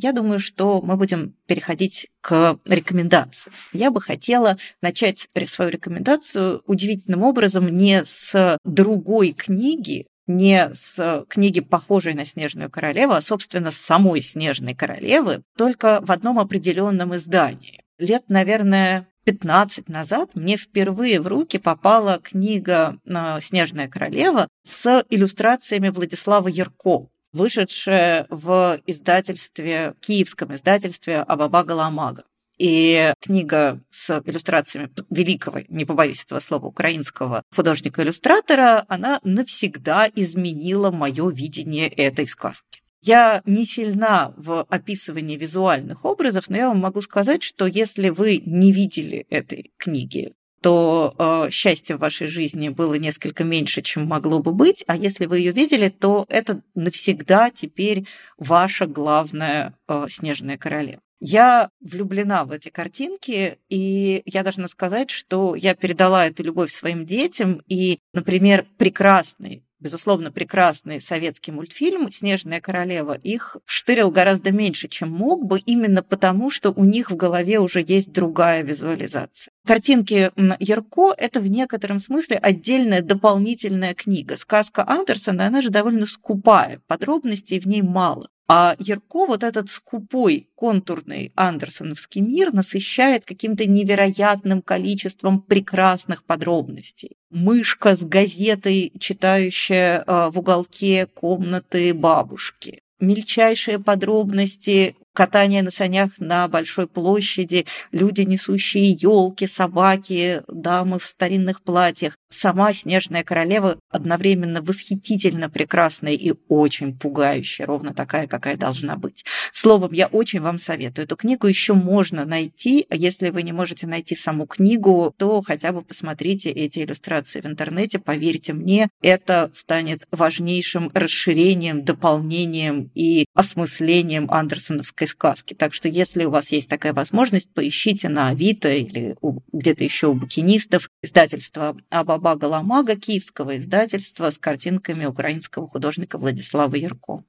Я 0.00 0.12
думаю, 0.12 0.38
что 0.38 0.80
мы 0.80 0.96
будем 0.96 1.34
переходить 1.46 2.06
к 2.20 2.56
рекомендациям. 2.64 3.52
Я 3.72 3.90
бы 3.90 4.00
хотела 4.00 4.56
начать 4.80 5.28
свою 5.46 5.72
рекомендацию 5.72 6.62
удивительным 6.66 7.24
образом 7.24 7.68
не 7.68 8.04
с 8.04 8.58
другой 8.64 9.32
книги, 9.32 10.06
не 10.28 10.70
с 10.72 11.24
книги, 11.28 11.58
похожей 11.58 12.14
на 12.14 12.24
«Снежную 12.24 12.70
королеву», 12.70 13.14
а, 13.14 13.20
собственно, 13.20 13.72
с 13.72 13.76
самой 13.76 14.22
«Снежной 14.22 14.76
королевы», 14.76 15.42
только 15.56 15.98
в 16.00 16.12
одном 16.12 16.38
определенном 16.38 17.16
издании. 17.16 17.82
Лет, 17.98 18.22
наверное, 18.28 19.08
15 19.24 19.88
назад 19.88 20.30
мне 20.34 20.56
впервые 20.56 21.20
в 21.20 21.26
руки 21.26 21.58
попала 21.58 22.20
книга 22.22 23.00
а, 23.04 23.40
«Снежная 23.40 23.88
королева» 23.88 24.46
с 24.62 25.04
иллюстрациями 25.10 25.88
Владислава 25.88 26.46
Ярко 26.46 27.08
вышедшая 27.32 28.26
в 28.30 28.80
издательстве, 28.86 29.94
киевском 30.00 30.54
издательстве 30.54 31.20
Абаба 31.20 31.64
Галамага. 31.64 32.24
И 32.58 33.12
книга 33.20 33.80
с 33.90 34.20
иллюстрациями 34.24 34.90
великого, 35.10 35.60
не 35.68 35.84
побоюсь 35.84 36.24
этого 36.24 36.40
слова, 36.40 36.66
украинского 36.66 37.44
художника-иллюстратора, 37.54 38.84
она 38.88 39.20
навсегда 39.22 40.10
изменила 40.12 40.90
мое 40.90 41.30
видение 41.30 41.88
этой 41.88 42.26
сказки. 42.26 42.82
Я 43.00 43.42
не 43.44 43.64
сильна 43.64 44.34
в 44.36 44.66
описывании 44.68 45.36
визуальных 45.36 46.04
образов, 46.04 46.48
но 46.48 46.56
я 46.56 46.68
вам 46.68 46.78
могу 46.78 47.00
сказать, 47.00 47.44
что 47.44 47.66
если 47.66 48.08
вы 48.08 48.42
не 48.44 48.72
видели 48.72 49.24
этой 49.30 49.72
книги, 49.76 50.34
то 50.60 51.14
э, 51.18 51.50
счастья 51.50 51.96
в 51.96 52.00
вашей 52.00 52.26
жизни 52.26 52.68
было 52.68 52.94
несколько 52.94 53.44
меньше, 53.44 53.82
чем 53.82 54.06
могло 54.06 54.40
бы 54.40 54.52
быть, 54.52 54.84
а 54.86 54.96
если 54.96 55.26
вы 55.26 55.38
ее 55.38 55.52
видели, 55.52 55.88
то 55.88 56.24
это 56.28 56.62
навсегда 56.74 57.50
теперь 57.50 58.06
ваша 58.36 58.86
главная 58.86 59.74
э, 59.88 60.06
снежная 60.08 60.58
королева. 60.58 61.00
Я 61.20 61.70
влюблена 61.80 62.44
в 62.44 62.52
эти 62.52 62.68
картинки, 62.68 63.58
и 63.68 64.22
я 64.24 64.42
должна 64.44 64.68
сказать, 64.68 65.10
что 65.10 65.56
я 65.56 65.74
передала 65.74 66.26
эту 66.26 66.44
любовь 66.44 66.70
своим 66.70 67.06
детям, 67.06 67.60
и, 67.66 67.98
например, 68.12 68.66
прекрасный 68.78 69.64
безусловно, 69.80 70.32
прекрасный 70.32 71.00
советский 71.00 71.52
мультфильм 71.52 72.10
«Снежная 72.10 72.60
королева», 72.60 73.14
их 73.14 73.56
штырил 73.64 74.10
гораздо 74.10 74.50
меньше, 74.50 74.88
чем 74.88 75.10
мог 75.10 75.44
бы, 75.44 75.60
именно 75.60 76.02
потому, 76.02 76.50
что 76.50 76.72
у 76.72 76.84
них 76.84 77.10
в 77.10 77.16
голове 77.16 77.60
уже 77.60 77.84
есть 77.86 78.12
другая 78.12 78.62
визуализация. 78.62 79.52
Картинки 79.68 80.30
Ярко– 80.60 81.12
это 81.18 81.40
в 81.40 81.46
некотором 81.46 82.00
смысле 82.00 82.38
отдельная 82.38 83.02
дополнительная 83.02 83.92
книга. 83.92 84.38
Сказка 84.38 84.82
Андерсона, 84.88 85.46
она 85.46 85.60
же 85.60 85.68
довольно 85.68 86.06
скупая, 86.06 86.80
подробностей 86.86 87.60
в 87.60 87.66
ней 87.66 87.82
мало. 87.82 88.30
А 88.48 88.76
Ярко 88.78 89.26
вот 89.26 89.42
этот 89.42 89.68
скупой, 89.68 90.48
контурный 90.54 91.32
андерсоновский 91.36 92.22
мир 92.22 92.54
насыщает 92.54 93.26
каким-то 93.26 93.66
невероятным 93.66 94.62
количеством 94.62 95.42
прекрасных 95.42 96.24
подробностей. 96.24 97.18
Мышка 97.28 97.94
с 97.94 98.02
газетой, 98.02 98.94
читающая 98.98 100.02
а, 100.06 100.30
в 100.30 100.38
уголке 100.38 101.04
комнаты 101.14 101.92
бабушки 101.92 102.80
мельчайшие 103.00 103.78
подробности 103.78 104.96
катание 105.18 105.64
на 105.64 105.72
санях 105.72 106.12
на 106.20 106.46
большой 106.46 106.86
площади, 106.86 107.66
люди, 107.90 108.20
несущие 108.20 108.92
елки, 108.92 109.48
собаки, 109.48 110.42
дамы 110.46 111.00
в 111.00 111.06
старинных 111.08 111.60
платьях. 111.60 112.16
Сама 112.30 112.74
снежная 112.74 113.24
королева 113.24 113.78
одновременно 113.90 114.60
восхитительно 114.60 115.48
прекрасная 115.48 116.12
и 116.12 116.34
очень 116.48 116.96
пугающая, 116.96 117.64
ровно 117.64 117.94
такая, 117.94 118.26
какая 118.26 118.56
должна 118.56 118.96
быть. 118.96 119.24
Словом, 119.52 119.92
я 119.92 120.08
очень 120.08 120.40
вам 120.40 120.58
советую. 120.58 121.06
Эту 121.06 121.16
книгу 121.16 121.46
еще 121.46 121.72
можно 121.72 122.26
найти. 122.26 122.86
Если 122.90 123.30
вы 123.30 123.42
не 123.42 123.52
можете 123.52 123.86
найти 123.86 124.14
саму 124.14 124.46
книгу, 124.46 125.14
то 125.16 125.40
хотя 125.40 125.72
бы 125.72 125.82
посмотрите 125.82 126.50
эти 126.50 126.80
иллюстрации 126.80 127.40
в 127.40 127.46
интернете. 127.46 127.98
Поверьте 127.98 128.52
мне, 128.52 128.88
это 129.00 129.50
станет 129.54 130.06
важнейшим 130.10 130.90
расширением, 130.92 131.82
дополнением 131.82 132.90
и 132.94 133.24
осмыслением 133.34 134.30
андерсоновской 134.30 135.06
сказки. 135.06 135.54
Так 135.54 135.72
что, 135.72 135.88
если 135.88 136.24
у 136.24 136.30
вас 136.30 136.52
есть 136.52 136.68
такая 136.68 136.92
возможность, 136.92 137.50
поищите 137.54 138.10
на 138.10 138.28
Авито 138.28 138.68
или 138.68 139.16
где-то 139.52 139.82
еще 139.82 140.08
у 140.08 140.14
букинистов 140.14 140.90
издательство 141.02 141.76
Абаба 142.18 142.36
Галамага, 142.36 142.96
киевского 142.96 143.58
издательства 143.58 144.30
с 144.30 144.38
картинками 144.38 145.04
украинского 145.04 145.68
художника 145.68 146.18
Владислава 146.18 146.74
Ярко. 146.74 147.22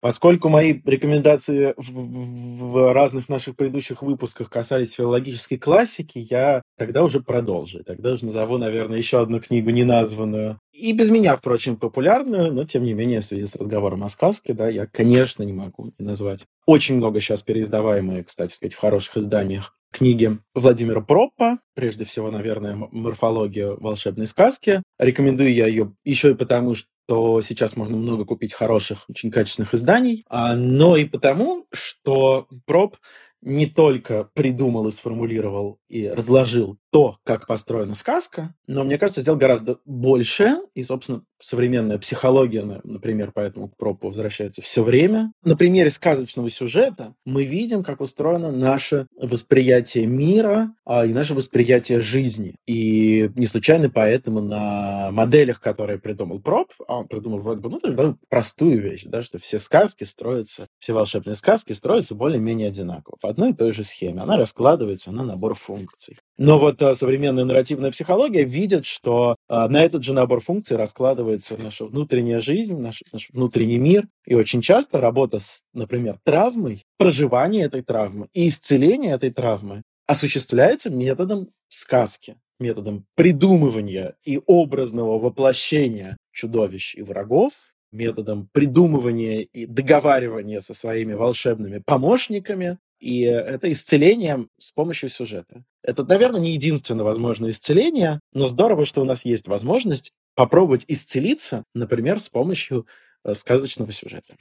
Поскольку 0.00 0.48
мои 0.48 0.80
рекомендации 0.84 1.74
в, 1.76 2.64
в 2.72 2.92
разных 2.92 3.28
наших 3.28 3.54
предыдущих 3.54 4.02
выпусках 4.02 4.48
касались 4.50 4.94
филологической 4.94 5.58
классики, 5.58 6.18
я 6.18 6.62
тогда 6.76 7.04
уже 7.04 7.20
продолжу. 7.20 7.84
Тогда 7.84 8.12
уже 8.12 8.24
назову, 8.24 8.58
наверное, 8.58 8.96
еще 8.96 9.20
одну 9.20 9.40
книгу 9.40 9.70
неназванную. 9.70 10.58
И 10.72 10.92
без 10.92 11.10
меня, 11.10 11.36
впрочем, 11.36 11.76
популярную, 11.76 12.52
но, 12.52 12.64
тем 12.64 12.82
не 12.82 12.94
менее, 12.94 13.20
в 13.20 13.26
связи 13.26 13.46
с 13.46 13.54
разговором 13.54 14.02
о 14.02 14.08
сказке, 14.08 14.54
да, 14.54 14.68
я, 14.68 14.86
конечно, 14.86 15.42
не 15.42 15.52
могу 15.52 15.92
не 15.98 16.04
назвать. 16.06 16.46
Очень 16.66 16.96
много 16.96 17.20
сейчас 17.20 17.42
переиздаваемые, 17.42 18.24
кстати 18.24 18.52
сказать, 18.52 18.74
в 18.74 18.80
хороших 18.80 19.18
изданиях 19.18 19.76
книги 19.92 20.38
Владимира 20.54 21.00
Проппа, 21.00 21.58
прежде 21.74 22.04
всего, 22.04 22.30
наверное, 22.30 22.74
«Морфология 22.90 23.68
волшебной 23.68 24.26
сказки». 24.26 24.82
Рекомендую 24.98 25.52
я 25.52 25.66
ее 25.66 25.94
еще 26.04 26.32
и 26.32 26.34
потому, 26.34 26.74
что 26.74 27.40
сейчас 27.40 27.76
можно 27.76 27.96
много 27.96 28.24
купить 28.24 28.54
хороших, 28.54 29.04
очень 29.08 29.30
качественных 29.30 29.74
изданий, 29.74 30.24
а, 30.28 30.56
но 30.56 30.96
и 30.96 31.04
потому, 31.04 31.66
что 31.72 32.48
Проп 32.66 32.96
не 33.42 33.66
только 33.66 34.30
придумал 34.34 34.86
и 34.86 34.92
сформулировал 34.92 35.78
и 35.88 36.08
разложил 36.08 36.78
то, 36.92 37.16
как 37.24 37.46
построена 37.46 37.94
сказка, 37.94 38.54
но, 38.66 38.84
мне 38.84 38.98
кажется, 38.98 39.22
сделал 39.22 39.38
гораздо 39.38 39.78
больше. 39.86 40.58
И, 40.74 40.82
собственно, 40.82 41.22
современная 41.40 41.98
психология, 41.98 42.80
например, 42.84 43.32
поэтому 43.34 43.68
к 43.68 43.76
пропу 43.78 44.08
возвращается 44.08 44.60
все 44.60 44.82
время. 44.82 45.32
На 45.42 45.56
примере 45.56 45.88
сказочного 45.88 46.50
сюжета 46.50 47.14
мы 47.24 47.44
видим, 47.44 47.82
как 47.82 48.02
устроено 48.02 48.52
наше 48.52 49.06
восприятие 49.16 50.06
мира 50.06 50.74
а, 50.84 51.06
и 51.06 51.14
наше 51.14 51.34
восприятие 51.34 52.00
жизни. 52.00 52.56
И 52.66 53.30
не 53.36 53.46
случайно 53.46 53.88
поэтому 53.88 54.42
на 54.42 55.10
моделях, 55.12 55.60
которые 55.60 55.98
придумал 55.98 56.40
Проб, 56.40 56.72
а 56.86 56.98
он 56.98 57.08
придумал 57.08 57.38
вроде 57.38 57.60
бы, 57.62 57.70
ну, 57.70 58.18
простую 58.28 58.80
вещь, 58.80 59.04
да, 59.06 59.22
что 59.22 59.38
все 59.38 59.58
сказки 59.58 60.04
строятся, 60.04 60.66
все 60.78 60.92
волшебные 60.92 61.36
сказки 61.36 61.72
строятся 61.72 62.14
более-менее 62.14 62.68
одинаково, 62.68 63.16
по 63.20 63.30
одной 63.30 63.50
и 63.50 63.54
той 63.54 63.72
же 63.72 63.82
схеме. 63.82 64.20
Она 64.20 64.36
раскладывается 64.36 65.10
на 65.10 65.24
набор 65.24 65.54
функций. 65.54 66.18
Но 66.38 66.58
вот 66.58 66.80
а, 66.82 66.94
современная 66.94 67.44
нарративная 67.44 67.90
психология 67.90 68.44
видит, 68.44 68.86
что 68.86 69.36
А, 69.48 69.68
на 69.68 69.84
этот 69.84 70.02
же 70.02 70.14
набор 70.14 70.40
функций 70.40 70.76
раскладывается 70.76 71.56
наша 71.62 71.84
внутренняя 71.84 72.40
жизнь, 72.40 72.78
наш, 72.78 73.02
наш 73.12 73.28
внутренний 73.30 73.78
мир. 73.78 74.08
И 74.26 74.34
очень 74.34 74.62
часто 74.62 75.00
работа 75.00 75.38
с, 75.38 75.64
например, 75.74 76.16
травмой, 76.24 76.82
проживание 76.96 77.66
этой 77.66 77.82
травмы 77.82 78.28
и 78.32 78.48
исцеление 78.48 79.12
этой 79.12 79.30
травмы 79.30 79.82
осуществляется 80.06 80.90
методом 80.90 81.48
сказки, 81.68 82.36
методом 82.58 83.04
придумывания 83.14 84.14
и 84.24 84.40
образного 84.46 85.18
воплощения 85.18 86.16
чудовищ 86.32 86.94
и 86.94 87.02
врагов, 87.02 87.52
методом 87.92 88.48
придумывания 88.52 89.40
и 89.40 89.66
договаривания 89.66 90.60
со 90.60 90.72
своими 90.74 91.12
волшебными 91.12 91.82
помощниками, 91.84 92.78
и 93.02 93.22
это 93.22 93.70
исцеление 93.70 94.46
с 94.60 94.70
помощью 94.70 95.08
сюжета. 95.08 95.64
Это, 95.82 96.04
наверное, 96.04 96.40
не 96.40 96.52
единственное 96.52 97.04
возможное 97.04 97.50
исцеление, 97.50 98.20
но 98.32 98.46
здорово, 98.46 98.84
что 98.84 99.02
у 99.02 99.04
нас 99.04 99.24
есть 99.24 99.48
возможность 99.48 100.12
попробовать 100.36 100.84
исцелиться, 100.86 101.64
например, 101.74 102.20
с 102.20 102.28
помощью 102.28 102.86
э, 103.24 103.34
сказочного 103.34 103.90
сюжета. 103.90 104.34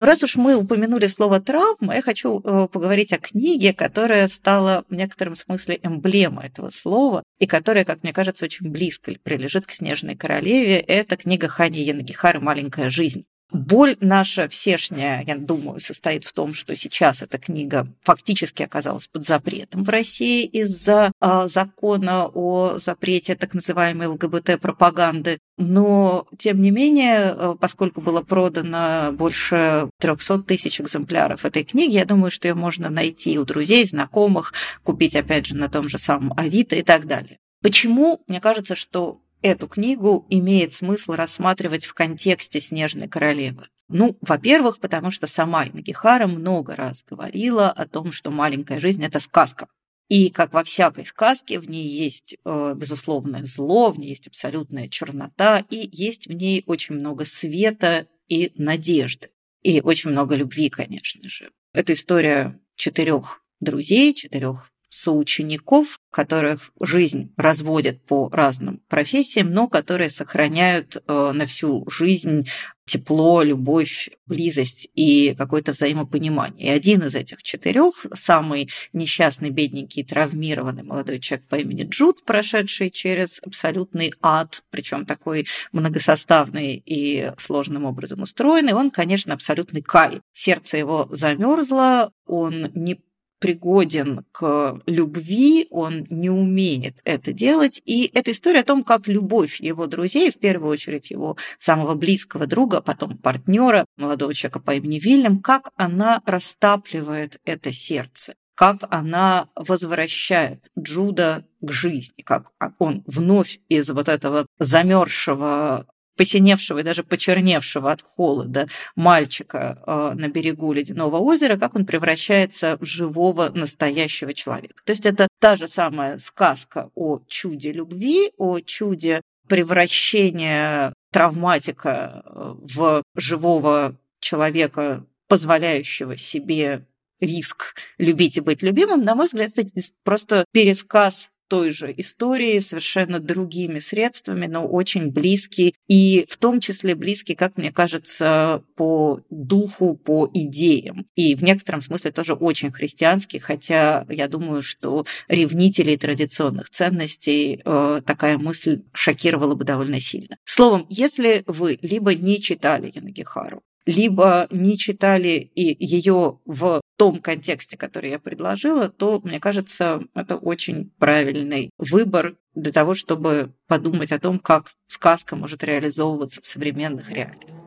Раз 0.00 0.22
уж 0.22 0.36
мы 0.36 0.54
упомянули 0.56 1.06
слово 1.06 1.40
травма, 1.40 1.96
я 1.96 2.02
хочу 2.02 2.40
э, 2.40 2.68
поговорить 2.68 3.12
о 3.12 3.18
книге, 3.18 3.74
которая 3.74 4.28
стала 4.28 4.84
в 4.88 4.94
некотором 4.94 5.34
смысле 5.34 5.78
эмблемой 5.82 6.46
этого 6.46 6.70
слова, 6.70 7.22
и 7.38 7.46
которая, 7.46 7.84
как 7.84 8.02
мне 8.02 8.14
кажется, 8.14 8.46
очень 8.46 8.70
близко 8.70 9.12
прилежит 9.22 9.66
к 9.66 9.72
«Снежной 9.72 10.16
королеве». 10.16 10.78
Это 10.78 11.16
книга 11.16 11.48
Хани 11.48 11.82
Янагихары 11.82 12.40
«Маленькая 12.40 12.88
жизнь». 12.88 13.24
Боль 13.50 13.96
наша 14.00 14.46
всешняя, 14.48 15.24
я 15.26 15.36
думаю, 15.38 15.80
состоит 15.80 16.24
в 16.24 16.34
том, 16.34 16.52
что 16.52 16.76
сейчас 16.76 17.22
эта 17.22 17.38
книга 17.38 17.86
фактически 18.02 18.62
оказалась 18.62 19.06
под 19.06 19.26
запретом 19.26 19.84
в 19.84 19.88
России 19.88 20.44
из-за 20.44 21.12
э, 21.18 21.48
закона 21.48 22.26
о 22.26 22.78
запрете 22.78 23.36
так 23.36 23.54
называемой 23.54 24.08
ЛГБТ-пропаганды. 24.08 25.38
Но, 25.56 26.26
тем 26.38 26.60
не 26.60 26.70
менее, 26.70 27.34
э, 27.34 27.54
поскольку 27.58 28.02
было 28.02 28.20
продано 28.20 29.12
больше 29.12 29.88
300 29.98 30.42
тысяч 30.42 30.78
экземпляров 30.78 31.46
этой 31.46 31.64
книги, 31.64 31.94
я 31.94 32.04
думаю, 32.04 32.30
что 32.30 32.48
ее 32.48 32.54
можно 32.54 32.90
найти 32.90 33.38
у 33.38 33.46
друзей, 33.46 33.86
знакомых, 33.86 34.52
купить, 34.82 35.16
опять 35.16 35.46
же, 35.46 35.56
на 35.56 35.70
том 35.70 35.88
же 35.88 35.96
самом 35.96 36.34
Авито 36.36 36.76
и 36.76 36.82
так 36.82 37.06
далее. 37.06 37.38
Почему? 37.62 38.22
Мне 38.28 38.40
кажется, 38.40 38.74
что 38.74 39.22
эту 39.42 39.68
книгу 39.68 40.26
имеет 40.30 40.72
смысл 40.72 41.12
рассматривать 41.12 41.84
в 41.84 41.94
контексте 41.94 42.60
«Снежной 42.60 43.08
королевы». 43.08 43.66
Ну, 43.88 44.16
во-первых, 44.20 44.80
потому 44.80 45.10
что 45.10 45.26
сама 45.26 45.66
Инагихара 45.66 46.26
много 46.26 46.76
раз 46.76 47.04
говорила 47.08 47.70
о 47.70 47.86
том, 47.86 48.12
что 48.12 48.30
маленькая 48.30 48.80
жизнь– 48.80 49.02
это 49.04 49.18
сказка. 49.18 49.68
И, 50.08 50.30
как 50.30 50.52
во 50.54 50.64
всякой 50.64 51.04
сказке, 51.04 51.58
в 51.58 51.68
ней 51.68 51.86
есть 51.86 52.36
э, 52.44 52.74
безусловное 52.74 53.44
зло, 53.44 53.90
в 53.90 53.98
ней 53.98 54.10
есть 54.10 54.26
абсолютная 54.26 54.88
чернота, 54.88 55.64
и 55.70 55.88
есть 55.92 56.26
в 56.26 56.32
ней 56.32 56.64
очень 56.66 56.94
много 56.94 57.24
света 57.24 58.06
и 58.28 58.52
надежды. 58.56 59.28
И 59.62 59.80
очень 59.80 60.10
много 60.10 60.34
любви, 60.34 60.70
конечно 60.70 61.28
же. 61.28 61.50
Это 61.74 61.92
история 61.92 62.58
четырех 62.76 63.42
друзей, 63.60 64.14
четырех 64.14 64.70
соучеников, 64.88 65.98
которых 66.10 66.72
жизнь 66.80 67.32
разводит 67.36 68.04
по 68.04 68.28
разным 68.30 68.80
профессиям, 68.88 69.52
но 69.52 69.68
которые 69.68 70.10
сохраняют 70.10 70.96
э, 70.96 71.32
на 71.32 71.46
всю 71.46 71.88
жизнь 71.90 72.46
тепло, 72.88 73.42
любовь, 73.42 74.08
близость 74.26 74.88
и 74.94 75.34
какое-то 75.36 75.72
взаимопонимание. 75.72 76.68
И 76.68 76.70
один 76.70 77.02
из 77.02 77.14
этих 77.14 77.42
четырех, 77.42 78.06
самый 78.14 78.70
несчастный, 78.92 79.50
бедненький, 79.50 80.04
травмированный 80.04 80.82
молодой 80.82 81.20
человек 81.20 81.46
по 81.48 81.56
имени 81.56 81.84
Джуд, 81.84 82.24
прошедший 82.24 82.90
через 82.90 83.40
абсолютный 83.44 84.12
ад, 84.22 84.62
причем 84.70 85.04
такой 85.04 85.46
многосоставный 85.70 86.82
и 86.84 87.30
сложным 87.36 87.84
образом 87.84 88.22
устроенный, 88.22 88.72
он, 88.72 88.90
конечно, 88.90 89.34
абсолютный 89.34 89.82
кай. 89.82 90.20
Сердце 90.32 90.78
его 90.78 91.08
замерзло, 91.10 92.10
он 92.26 92.70
не 92.74 93.00
пригоден 93.38 94.24
к 94.32 94.80
любви, 94.86 95.66
он 95.70 96.06
не 96.10 96.30
умеет 96.30 96.96
это 97.04 97.32
делать. 97.32 97.80
И 97.84 98.10
это 98.14 98.30
история 98.30 98.60
о 98.60 98.64
том, 98.64 98.84
как 98.84 99.06
любовь 99.08 99.60
его 99.60 99.86
друзей, 99.86 100.30
в 100.30 100.38
первую 100.38 100.72
очередь 100.72 101.10
его 101.10 101.36
самого 101.58 101.94
близкого 101.94 102.46
друга, 102.46 102.80
потом 102.80 103.16
партнера, 103.18 103.84
молодого 103.96 104.34
человека 104.34 104.60
по 104.60 104.74
имени 104.74 104.98
Вильям, 104.98 105.40
как 105.40 105.70
она 105.76 106.22
растапливает 106.26 107.40
это 107.44 107.72
сердце 107.72 108.34
как 108.54 108.78
она 108.90 109.48
возвращает 109.54 110.68
Джуда 110.76 111.46
к 111.60 111.70
жизни, 111.70 112.22
как 112.22 112.50
он 112.80 113.04
вновь 113.06 113.60
из 113.68 113.88
вот 113.90 114.08
этого 114.08 114.46
замерзшего 114.58 115.86
посиневшего 116.18 116.80
и 116.80 116.82
даже 116.82 117.04
почерневшего 117.04 117.90
от 117.90 118.02
холода 118.02 118.68
мальчика 118.96 119.82
э, 119.86 120.12
на 120.14 120.28
берегу 120.28 120.72
ледяного 120.72 121.16
озера, 121.16 121.56
как 121.56 121.76
он 121.76 121.86
превращается 121.86 122.76
в 122.80 122.84
живого 122.84 123.50
настоящего 123.54 124.34
человека. 124.34 124.82
То 124.84 124.90
есть 124.90 125.06
это 125.06 125.28
та 125.40 125.56
же 125.56 125.66
самая 125.68 126.18
сказка 126.18 126.90
о 126.94 127.20
чуде 127.28 127.72
любви, 127.72 128.32
о 128.36 128.58
чуде 128.60 129.22
превращения 129.46 130.92
травматика 131.12 132.22
э, 132.24 132.54
в 132.60 133.02
живого 133.16 133.96
человека, 134.20 135.06
позволяющего 135.28 136.16
себе 136.16 136.84
риск 137.20 137.74
любить 137.98 138.36
и 138.36 138.40
быть 138.40 138.62
любимым, 138.62 139.04
на 139.04 139.14
мой 139.14 139.26
взгляд, 139.26 139.52
это 139.56 139.68
просто 140.04 140.44
пересказ 140.52 141.30
той 141.48 141.70
же 141.72 141.92
истории, 141.96 142.60
совершенно 142.60 143.20
другими 143.20 143.78
средствами, 143.78 144.46
но 144.46 144.66
очень 144.66 145.10
близкий, 145.10 145.74
и 145.88 146.26
в 146.28 146.36
том 146.36 146.60
числе 146.60 146.94
близкий, 146.94 147.34
как 147.34 147.56
мне 147.56 147.72
кажется, 147.72 148.62
по 148.76 149.20
духу, 149.30 149.96
по 149.96 150.30
идеям. 150.32 151.06
И 151.14 151.34
в 151.34 151.42
некотором 151.42 151.82
смысле 151.82 152.12
тоже 152.12 152.34
очень 152.34 152.70
христианский, 152.70 153.38
хотя 153.38 154.06
я 154.08 154.28
думаю, 154.28 154.62
что 154.62 155.06
ревнителей 155.28 155.96
традиционных 155.96 156.70
ценностей 156.70 157.60
э, 157.64 158.02
такая 158.04 158.38
мысль 158.38 158.82
шокировала 158.92 159.54
бы 159.54 159.64
довольно 159.64 160.00
сильно. 160.00 160.36
Словом, 160.44 160.86
если 160.88 161.42
вы 161.46 161.78
либо 161.82 162.14
не 162.14 162.40
читали 162.40 162.92
Янагихару, 162.94 163.62
либо 163.88 164.46
не 164.50 164.76
читали 164.76 165.50
и 165.54 165.74
ее 165.82 166.40
в 166.44 166.82
том 166.98 167.20
контексте, 167.20 167.78
который 167.78 168.10
я 168.10 168.18
предложила, 168.18 168.90
то, 168.90 169.18
мне 169.24 169.40
кажется, 169.40 170.02
это 170.14 170.36
очень 170.36 170.90
правильный 170.98 171.70
выбор 171.78 172.36
для 172.54 172.70
того, 172.70 172.94
чтобы 172.94 173.54
подумать 173.66 174.12
о 174.12 174.18
том, 174.18 174.40
как 174.40 174.72
сказка 174.88 175.36
может 175.36 175.64
реализовываться 175.64 176.42
в 176.42 176.46
современных 176.46 177.10
реалиях. 177.10 177.57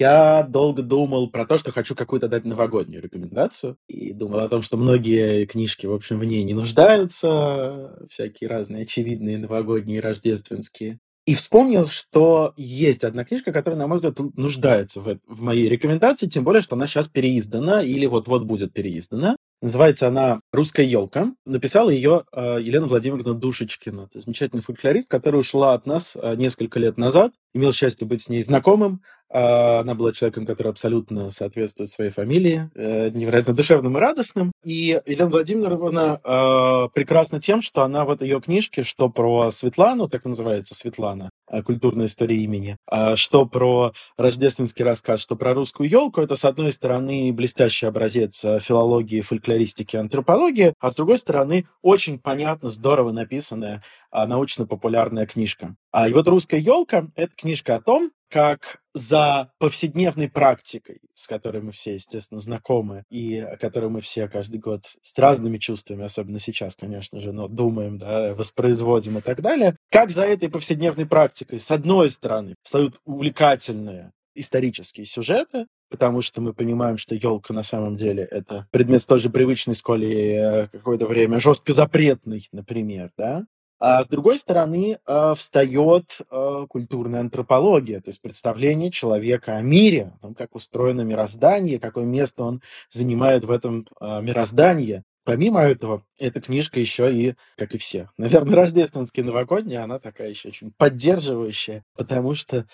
Я 0.00 0.44
долго 0.44 0.82
думал 0.82 1.30
про 1.30 1.44
то, 1.44 1.58
что 1.58 1.72
хочу 1.72 1.94
какую-то 1.94 2.26
дать 2.26 2.46
новогоднюю 2.46 3.02
рекомендацию. 3.02 3.76
И 3.86 4.14
думал 4.14 4.40
о 4.40 4.48
том, 4.48 4.62
что 4.62 4.78
многие 4.78 5.44
книжки, 5.44 5.84
в 5.84 5.92
общем, 5.92 6.18
в 6.18 6.24
ней 6.24 6.42
не 6.42 6.54
нуждаются. 6.54 7.98
Всякие 8.08 8.48
разные 8.48 8.84
очевидные 8.84 9.36
новогодние, 9.36 10.00
рождественские. 10.00 11.00
И 11.26 11.34
вспомнил, 11.34 11.84
что 11.84 12.54
есть 12.56 13.04
одна 13.04 13.26
книжка, 13.26 13.52
которая, 13.52 13.78
на 13.78 13.86
мой 13.86 13.98
взгляд, 13.98 14.18
нуждается 14.36 15.02
в, 15.02 15.18
в 15.26 15.42
моей 15.42 15.68
рекомендации, 15.68 16.28
тем 16.28 16.44
более, 16.44 16.62
что 16.62 16.76
она 16.76 16.86
сейчас 16.86 17.06
переиздана 17.08 17.82
или 17.82 18.06
вот-вот 18.06 18.44
будет 18.44 18.72
переиздана. 18.72 19.36
Называется 19.62 20.08
она 20.08 20.40
«Русская 20.52 20.86
елка». 20.86 21.34
Написала 21.44 21.90
ее 21.90 22.24
э, 22.32 22.58
Елена 22.62 22.86
Владимировна 22.86 23.34
Душечкина. 23.34 24.08
Это 24.10 24.20
замечательный 24.20 24.62
фольклорист, 24.62 25.10
которая 25.10 25.40
ушла 25.40 25.74
от 25.74 25.84
нас 25.84 26.16
э, 26.16 26.34
несколько 26.36 26.78
лет 26.78 26.96
назад. 26.96 27.32
Имел 27.52 27.70
счастье 27.72 28.06
быть 28.06 28.22
с 28.22 28.30
ней 28.30 28.42
знакомым. 28.42 29.02
Э, 29.28 29.80
она 29.80 29.94
была 29.94 30.12
человеком, 30.12 30.46
который 30.46 30.68
абсолютно 30.68 31.30
соответствует 31.30 31.90
своей 31.90 32.10
фамилии, 32.10 32.70
невероятно 32.74 33.52
душевным 33.52 33.98
и 33.98 34.00
радостным. 34.00 34.50
И 34.64 34.98
Елена 35.04 35.30
Владимировна 35.30 36.88
прекрасна 36.94 37.38
тем, 37.38 37.60
что 37.60 37.82
она 37.82 38.06
вот 38.06 38.22
ее 38.22 38.40
книжке, 38.40 38.82
что 38.82 39.10
про 39.10 39.50
Светлану, 39.50 40.08
так 40.08 40.24
и 40.24 40.28
называется 40.28 40.74
Светлана, 40.74 41.28
э, 41.50 41.62
культурная 41.62 42.06
история 42.06 42.36
имени, 42.36 42.76
э, 42.90 43.16
что 43.16 43.44
про 43.44 43.92
рождественский 44.16 44.84
рассказ, 44.84 45.20
что 45.20 45.36
про 45.36 45.52
русскую 45.52 45.88
елку, 45.88 46.20
это, 46.20 46.36
с 46.36 46.44
одной 46.44 46.72
стороны, 46.72 47.32
блестящий 47.32 47.86
образец 47.86 48.44
э, 48.44 48.60
филологии, 48.60 49.20
фольклористики 49.20 49.96
антропологии, 49.96 50.72
а 50.80 50.90
с 50.90 50.94
другой 50.94 51.18
стороны, 51.18 51.66
очень 51.82 52.18
понятно, 52.18 52.70
здорово 52.70 53.12
написанная 53.12 53.82
а, 54.10 54.26
научно-популярная 54.26 55.26
книжка. 55.26 55.76
А, 55.92 56.08
и 56.08 56.12
вот 56.12 56.26
«Русская 56.26 56.58
елка»— 56.58 57.06
это 57.14 57.32
книжка 57.36 57.76
о 57.76 57.80
том, 57.80 58.10
как 58.28 58.79
за 58.94 59.52
повседневной 59.58 60.28
практикой, 60.28 61.00
с 61.14 61.26
которой 61.26 61.62
мы 61.62 61.72
все, 61.72 61.94
естественно, 61.94 62.40
знакомы, 62.40 63.04
и 63.10 63.38
о 63.38 63.56
которой 63.56 63.90
мы 63.90 64.00
все 64.00 64.28
каждый 64.28 64.58
год 64.58 64.82
с 64.84 65.18
разными 65.18 65.58
чувствами, 65.58 66.04
особенно 66.04 66.38
сейчас, 66.38 66.76
конечно 66.76 67.20
же, 67.20 67.32
но 67.32 67.48
думаем, 67.48 67.98
да, 67.98 68.34
воспроизводим 68.34 69.18
и 69.18 69.20
так 69.20 69.40
далее, 69.40 69.76
как 69.90 70.10
за 70.10 70.24
этой 70.24 70.48
повседневной 70.48 71.06
практикой, 71.06 71.58
с 71.58 71.70
одной 71.70 72.10
стороны, 72.10 72.54
встают 72.62 73.00
увлекательные, 73.04 74.12
исторические 74.34 75.06
сюжеты, 75.06 75.66
потому 75.90 76.20
что 76.22 76.40
мы 76.40 76.54
понимаем, 76.54 76.96
что 76.96 77.14
елка 77.14 77.52
на 77.52 77.62
самом 77.62 77.96
деле 77.96 78.22
это 78.24 78.66
предмет 78.70 79.02
столь 79.02 79.20
же 79.20 79.30
привычный, 79.30 79.74
сколь 79.74 80.04
и 80.04 80.32
э, 80.32 80.68
какое-то 80.68 81.06
время 81.06 81.40
жестко 81.40 81.72
запретный, 81.72 82.48
например, 82.52 83.10
да. 83.16 83.44
А 83.80 84.04
с 84.04 84.08
другой 84.08 84.38
стороны, 84.38 84.98
э, 85.04 85.34
встает 85.34 86.20
э, 86.30 86.66
культурная 86.68 87.20
антропология, 87.20 88.00
то 88.00 88.10
есть 88.10 88.20
представление 88.20 88.90
человека 88.90 89.56
о 89.56 89.62
мире, 89.62 90.12
о 90.16 90.22
том, 90.22 90.34
как 90.34 90.54
устроено 90.54 91.00
мироздание, 91.00 91.80
какое 91.80 92.04
место 92.04 92.44
он 92.44 92.60
занимает 92.90 93.44
в 93.44 93.50
этом 93.50 93.86
мироздании. 94.00 95.02
Помимо 95.24 95.60
этого, 95.60 96.02
эта 96.18 96.40
книжка 96.40 96.80
еще 96.80 97.14
и, 97.14 97.34
как 97.56 97.74
и 97.74 97.78
все, 97.78 98.10
наверное, 98.18 98.56
рождественские 98.56 99.24
новогодние, 99.24 99.80
она 99.80 99.98
такая 99.98 100.28
еще 100.28 100.48
очень 100.48 100.72
поддерживающая, 100.76 101.84
потому 101.96 102.34
что 102.34 102.66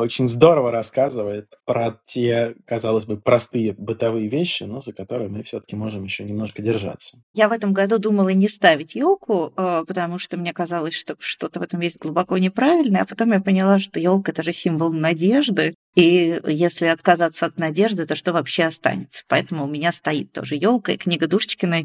очень 0.00 0.28
здорово 0.28 0.70
рассказывает 0.70 1.46
про 1.64 2.00
те, 2.04 2.54
казалось 2.66 3.04
бы, 3.04 3.16
простые 3.16 3.72
бытовые 3.72 4.28
вещи, 4.28 4.64
но 4.64 4.80
за 4.80 4.92
которые 4.92 5.28
мы 5.28 5.42
все-таки 5.42 5.76
можем 5.76 6.04
еще 6.04 6.24
немножко 6.24 6.62
держаться. 6.62 7.18
Я 7.34 7.48
в 7.48 7.52
этом 7.52 7.72
году 7.72 7.98
думала 7.98 8.30
не 8.30 8.48
ставить 8.48 8.94
елку, 8.94 9.52
а, 9.56 9.84
потому 9.84 10.18
что 10.18 10.36
мне 10.36 10.52
казалось, 10.52 10.94
что 10.94 11.16
что-то 11.18 11.60
в 11.60 11.62
этом 11.62 11.80
есть 11.80 11.98
глубоко 11.98 12.38
неправильное, 12.38 13.02
а 13.02 13.06
потом 13.06 13.32
я 13.32 13.40
поняла, 13.40 13.78
что 13.80 14.00
елка 14.00 14.32
это 14.32 14.42
же 14.42 14.52
символ 14.52 14.92
надежды, 14.92 15.74
и 15.94 16.40
если 16.46 16.86
отказаться 16.86 17.46
от 17.46 17.58
надежды, 17.58 18.06
то 18.06 18.16
что 18.16 18.32
вообще 18.32 18.64
останется? 18.64 19.24
Поэтому 19.28 19.64
у 19.64 19.68
меня 19.68 19.92
стоит 19.92 20.32
тоже 20.32 20.54
елка, 20.54 20.92
и 20.92 20.96
книга 20.96 21.26
Душечкиной 21.26 21.84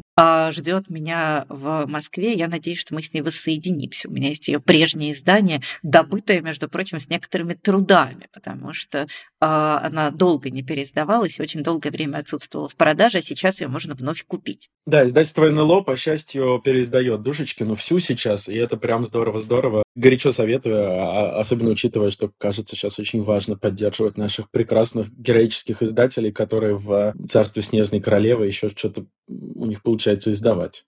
ждет 0.52 0.90
меня 0.90 1.46
в 1.48 1.86
Москве. 1.86 2.32
Я 2.34 2.48
надеюсь, 2.48 2.78
что 2.78 2.94
мы 2.94 3.02
с 3.02 3.12
ней 3.12 3.20
воссоединимся. 3.20 4.08
У 4.08 4.12
меня 4.12 4.28
есть 4.28 4.48
ее 4.48 4.60
прежнее 4.60 5.12
издание, 5.12 5.62
добытое, 5.82 6.40
между 6.40 6.68
прочим, 6.68 6.98
с 6.98 7.08
некоторыми 7.08 7.54
трудами, 7.54 8.28
потому 8.32 8.72
что 8.72 9.06
а, 9.40 9.80
она 9.84 10.10
долго 10.10 10.50
не 10.50 10.62
переиздавалась 10.62 11.38
очень 11.38 11.62
долгое 11.62 11.90
время 11.90 12.18
отсутствовала 12.18 12.68
в 12.68 12.74
продаже, 12.74 13.18
а 13.18 13.22
сейчас 13.22 13.60
ее 13.60 13.68
можно 13.68 13.94
вновь 13.94 14.24
купить. 14.26 14.68
Да, 14.86 15.06
издательство 15.06 15.48
НЛО, 15.48 15.82
по 15.82 15.96
счастью, 15.96 16.60
переиздает 16.64 17.22
Душечкину 17.22 17.74
всю 17.76 18.00
сейчас, 18.00 18.48
и 18.48 18.54
это 18.54 18.76
прям 18.76 19.04
здорово-здорово. 19.04 19.84
Горячо 19.94 20.32
советую, 20.32 20.90
а, 20.90 21.38
особенно 21.38 21.70
учитывая, 21.70 22.10
что, 22.10 22.30
кажется, 22.38 22.74
сейчас 22.74 22.98
очень 22.98 23.22
важно 23.22 23.56
поддерживать 23.56 24.16
наших 24.16 24.50
прекрасных 24.50 25.10
героических 25.12 25.82
издателей, 25.82 26.32
которые 26.32 26.76
в 26.76 27.14
«Царстве 27.28 27.62
Снежной 27.62 28.00
Королевы» 28.00 28.46
еще 28.46 28.70
что-то 28.70 29.06
у 29.28 29.66
них 29.66 29.82
получается 29.82 30.07
издавать. 30.14 30.84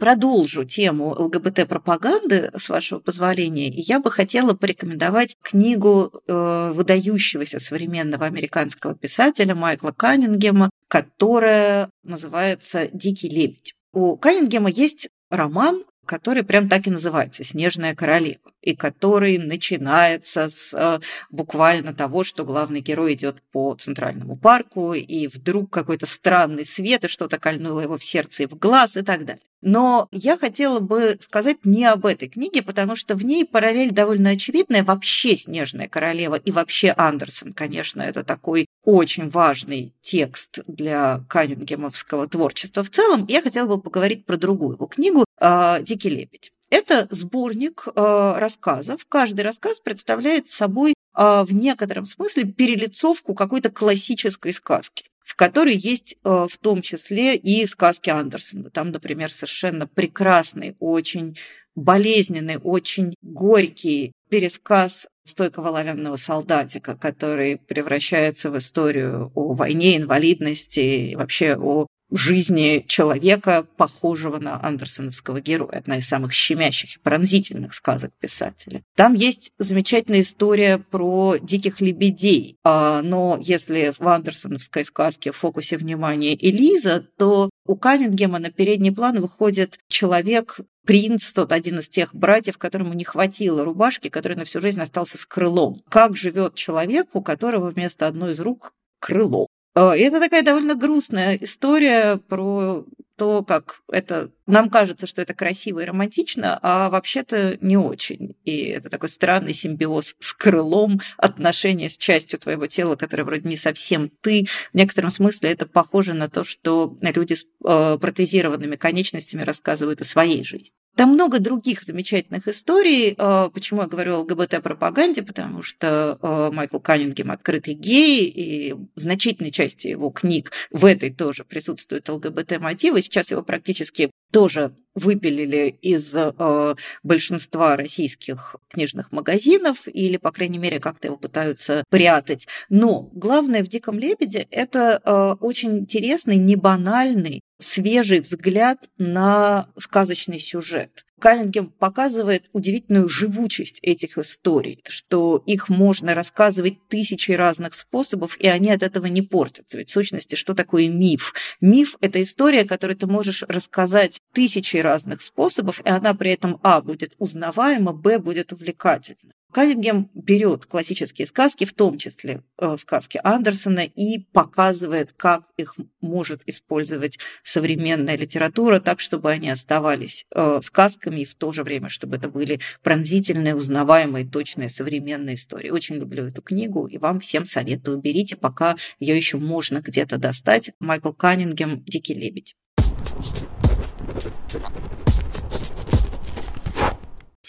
продолжу 0.00 0.64
тему 0.64 1.14
ЛГБТ-пропаганды, 1.16 2.50
с 2.56 2.68
вашего 2.70 2.98
позволения, 2.98 3.68
и 3.68 3.82
я 3.82 4.00
бы 4.00 4.10
хотела 4.10 4.54
порекомендовать 4.54 5.36
книгу 5.42 6.10
э, 6.26 6.72
выдающегося 6.74 7.60
современного 7.60 8.26
американского 8.26 8.94
писателя 8.94 9.54
Майкла 9.54 9.92
Каннингема, 9.92 10.70
которая 10.88 11.90
называется 12.02 12.88
«Дикий 12.92 13.28
лебедь». 13.28 13.74
У 13.92 14.16
Каннингема 14.16 14.70
есть 14.70 15.08
роман 15.30 15.84
который 16.10 16.42
прям 16.42 16.68
так 16.68 16.88
и 16.88 16.90
называется 16.90 17.44
«Снежная 17.44 17.94
королева», 17.94 18.40
и 18.62 18.74
который 18.74 19.38
начинается 19.38 20.48
с 20.48 20.74
э, 20.74 20.98
буквально 21.30 21.94
того, 21.94 22.24
что 22.24 22.44
главный 22.44 22.80
герой 22.80 23.14
идет 23.14 23.40
по 23.52 23.76
центральному 23.76 24.36
парку, 24.36 24.92
и 24.92 25.28
вдруг 25.28 25.70
какой-то 25.70 26.06
странный 26.06 26.64
свет, 26.64 27.04
и 27.04 27.08
что-то 27.08 27.38
кольнуло 27.38 27.78
его 27.78 27.96
в 27.96 28.02
сердце 28.02 28.42
и 28.42 28.46
в 28.46 28.58
глаз, 28.58 28.96
и 28.96 29.02
так 29.02 29.24
далее. 29.24 29.44
Но 29.62 30.08
я 30.10 30.36
хотела 30.36 30.80
бы 30.80 31.18
сказать 31.20 31.58
не 31.64 31.84
об 31.84 32.06
этой 32.06 32.28
книге, 32.28 32.62
потому 32.62 32.96
что 32.96 33.14
в 33.14 33.24
ней 33.24 33.44
параллель 33.44 33.90
довольно 33.90 34.30
очевидная. 34.30 34.82
Вообще 34.82 35.36
«Снежная 35.36 35.86
королева» 35.88 36.34
и 36.34 36.50
вообще 36.50 36.92
Андерсон, 36.96 37.52
конечно, 37.52 38.02
это 38.02 38.24
такой 38.24 38.66
очень 38.84 39.28
важный 39.28 39.92
текст 40.00 40.60
для 40.66 41.22
каннингемовского 41.28 42.26
творчества 42.26 42.82
в 42.82 42.90
целом. 42.90 43.26
Я 43.28 43.42
хотела 43.42 43.68
бы 43.68 43.80
поговорить 43.80 44.24
про 44.24 44.36
другую 44.36 44.76
его 44.76 44.86
книгу 44.86 45.24
«Дикий 45.40 46.10
лебедь». 46.10 46.52
Это 46.70 47.08
сборник 47.10 47.84
э, 47.86 47.90
рассказов. 48.36 49.04
Каждый 49.08 49.40
рассказ 49.40 49.80
представляет 49.80 50.48
собой 50.48 50.92
э, 50.92 50.94
в 51.16 51.52
некотором 51.52 52.06
смысле 52.06 52.44
перелицовку 52.44 53.34
какой-то 53.34 53.70
классической 53.70 54.52
сказки 54.52 55.04
в 55.22 55.36
которой 55.36 55.76
есть 55.76 56.16
в 56.24 56.50
том 56.60 56.82
числе 56.82 57.36
и 57.36 57.64
сказки 57.64 58.10
Андерсона. 58.10 58.68
Там, 58.68 58.90
например, 58.90 59.32
совершенно 59.32 59.86
прекрасный, 59.86 60.74
очень 60.80 61.36
болезненный, 61.76 62.58
очень 62.58 63.14
горький 63.22 64.10
пересказ 64.28 65.06
стойкого 65.24 65.68
оловянного 65.68 66.16
солдатика, 66.16 66.96
который 66.96 67.56
превращается 67.56 68.50
в 68.50 68.58
историю 68.58 69.30
о 69.34 69.54
войне, 69.54 69.96
инвалидности 69.96 71.14
вообще 71.14 71.56
о 71.56 71.86
жизни 72.18 72.84
человека, 72.86 73.66
похожего 73.76 74.38
на 74.38 74.62
андерсоновского 74.64 75.40
героя. 75.40 75.78
Одна 75.78 75.98
из 75.98 76.08
самых 76.08 76.32
щемящих 76.32 76.96
и 76.96 76.98
пронзительных 77.00 77.74
сказок 77.74 78.12
писателя. 78.18 78.82
Там 78.96 79.14
есть 79.14 79.52
замечательная 79.58 80.22
история 80.22 80.78
про 80.78 81.36
диких 81.40 81.80
лебедей. 81.80 82.56
А, 82.64 83.02
но 83.02 83.38
если 83.40 83.92
в 83.96 84.06
андерсоновской 84.06 84.84
сказке 84.84 85.32
в 85.32 85.36
фокусе 85.36 85.76
внимания 85.76 86.34
Элиза, 86.34 87.06
то 87.16 87.50
у 87.66 87.76
Каннингема 87.76 88.38
на 88.38 88.50
передний 88.50 88.92
план 88.92 89.20
выходит 89.20 89.78
человек, 89.88 90.58
принц, 90.84 91.32
тот 91.32 91.52
один 91.52 91.78
из 91.78 91.88
тех 91.88 92.14
братьев, 92.14 92.58
которому 92.58 92.94
не 92.94 93.04
хватило 93.04 93.64
рубашки, 93.64 94.08
который 94.08 94.36
на 94.36 94.44
всю 94.44 94.60
жизнь 94.60 94.80
остался 94.80 95.18
с 95.18 95.26
крылом. 95.26 95.80
Как 95.88 96.16
живет 96.16 96.54
человек, 96.54 97.08
у 97.12 97.22
которого 97.22 97.70
вместо 97.70 98.06
одной 98.06 98.32
из 98.32 98.40
рук 98.40 98.72
крыло? 98.98 99.46
Э, 99.74 99.92
это 99.92 100.20
такая 100.20 100.42
довольно 100.42 100.74
грустная 100.74 101.36
история 101.40 102.16
про 102.16 102.84
то, 103.20 103.44
как 103.44 103.82
это... 103.92 104.30
Нам 104.46 104.70
кажется, 104.70 105.06
что 105.06 105.20
это 105.20 105.34
красиво 105.34 105.80
и 105.80 105.84
романтично, 105.84 106.58
а 106.62 106.88
вообще-то 106.88 107.58
не 107.60 107.76
очень. 107.76 108.34
И 108.46 108.68
это 108.68 108.88
такой 108.88 109.10
странный 109.10 109.52
симбиоз 109.52 110.16
с 110.18 110.32
крылом, 110.32 111.02
отношения 111.18 111.90
с 111.90 111.98
частью 111.98 112.38
твоего 112.38 112.66
тела, 112.66 112.96
которая 112.96 113.26
вроде 113.26 113.46
не 113.46 113.58
совсем 113.58 114.10
ты. 114.22 114.46
В 114.72 114.74
некотором 114.74 115.10
смысле 115.10 115.50
это 115.50 115.66
похоже 115.66 116.14
на 116.14 116.30
то, 116.30 116.44
что 116.44 116.96
люди 117.02 117.34
с 117.34 117.44
э, 117.62 117.98
протезированными 118.00 118.76
конечностями 118.76 119.42
рассказывают 119.42 120.00
о 120.00 120.04
своей 120.04 120.42
жизни. 120.42 120.72
Там 121.00 121.12
много 121.12 121.38
других 121.38 121.82
замечательных 121.82 122.46
историй. 122.46 123.14
А, 123.16 123.48
почему 123.48 123.80
я 123.80 123.86
говорю 123.86 124.16
о 124.16 124.18
ЛГБТ-пропаганде? 124.18 125.22
Потому 125.22 125.62
что 125.62 126.18
а, 126.20 126.50
Майкл 126.50 126.78
Каннингем 126.78 127.30
открытый 127.30 127.72
гей, 127.72 128.26
и 128.26 128.74
в 128.74 129.00
значительной 129.00 129.50
части 129.50 129.86
его 129.86 130.10
книг 130.10 130.52
в 130.70 130.84
этой 130.84 131.10
тоже 131.10 131.44
присутствуют 131.44 132.06
ЛГБТ-мотивы. 132.10 133.00
Сейчас 133.00 133.30
его 133.30 133.40
практически 133.40 134.10
тоже 134.30 134.76
выпилили 134.94 135.76
из 135.82 136.14
э, 136.16 136.74
большинства 137.02 137.76
российских 137.76 138.56
книжных 138.68 139.12
магазинов, 139.12 139.86
или, 139.86 140.16
по 140.16 140.32
крайней 140.32 140.58
мере, 140.58 140.80
как-то 140.80 141.08
его 141.08 141.16
пытаются 141.16 141.84
прятать. 141.90 142.46
Но 142.68 143.10
главное 143.12 143.62
в 143.62 143.68
«Диком 143.68 143.98
лебеде»– 143.98 144.46
это 144.50 145.00
э, 145.04 145.36
очень 145.40 145.78
интересный, 145.78 146.36
небанальный, 146.36 147.40
свежий 147.58 148.20
взгляд 148.20 148.88
на 148.98 149.68
сказочный 149.78 150.38
сюжет. 150.38 151.04
Каннингем 151.20 151.70
показывает 151.78 152.48
удивительную 152.52 153.08
живучесть 153.08 153.78
этих 153.82 154.18
историй, 154.18 154.82
что 154.88 155.42
их 155.46 155.68
можно 155.68 156.14
рассказывать 156.14 156.78
тысячи 156.88 157.30
разных 157.30 157.74
способов, 157.74 158.36
и 158.40 158.48
они 158.48 158.70
от 158.70 158.82
этого 158.82 159.06
не 159.06 159.22
портятся. 159.22 159.78
Ведь 159.78 159.90
в 159.90 159.92
сущности, 159.92 160.34
что 160.34 160.54
такое 160.54 160.88
миф? 160.88 161.34
Миф– 161.60 161.96
это 162.00 162.22
история, 162.22 162.64
которую 162.64 162.96
ты 162.96 163.06
можешь 163.06 163.42
рассказать 163.42 164.20
тысячи 164.32 164.78
разных 164.78 165.22
способов, 165.22 165.80
и 165.84 165.88
она 165.88 166.14
при 166.14 166.32
этом, 166.32 166.58
а, 166.62 166.80
будет 166.80 167.14
узнаваема, 167.18 167.92
б, 167.92 168.18
будет 168.18 168.52
увлекательна. 168.52 169.32
Каннингем 169.52 170.10
берет 170.14 170.66
классические 170.66 171.26
сказки, 171.26 171.64
в 171.64 171.72
том 171.72 171.98
числе 171.98 172.42
э, 172.58 172.76
сказки 172.78 173.20
Андерсона, 173.22 173.80
и 173.80 174.18
показывает, 174.32 175.12
как 175.16 175.44
их 175.56 175.76
может 176.00 176.42
использовать 176.46 177.18
современная 177.42 178.16
литература, 178.16 178.80
так, 178.80 179.00
чтобы 179.00 179.30
они 179.30 179.50
оставались 179.50 180.26
э, 180.34 180.60
сказками, 180.62 181.20
и 181.20 181.24
в 181.24 181.34
то 181.34 181.52
же 181.52 181.62
время, 181.64 181.88
чтобы 181.88 182.16
это 182.16 182.28
были 182.28 182.60
пронзительные, 182.82 183.54
узнаваемые, 183.54 184.26
точные 184.26 184.68
современные 184.68 185.34
истории. 185.34 185.70
Очень 185.70 185.96
люблю 185.96 186.26
эту 186.26 186.42
книгу, 186.42 186.86
и 186.86 186.98
вам 186.98 187.20
всем 187.20 187.44
советую. 187.44 187.98
Берите, 187.98 188.36
пока 188.36 188.76
ее 188.98 189.16
еще 189.16 189.38
можно 189.38 189.80
где-то 189.80 190.18
достать. 190.18 190.70
Майкл 190.78 191.12
Каннингем 191.12 191.82
«Дикий 191.84 192.14
лебедь». 192.14 192.56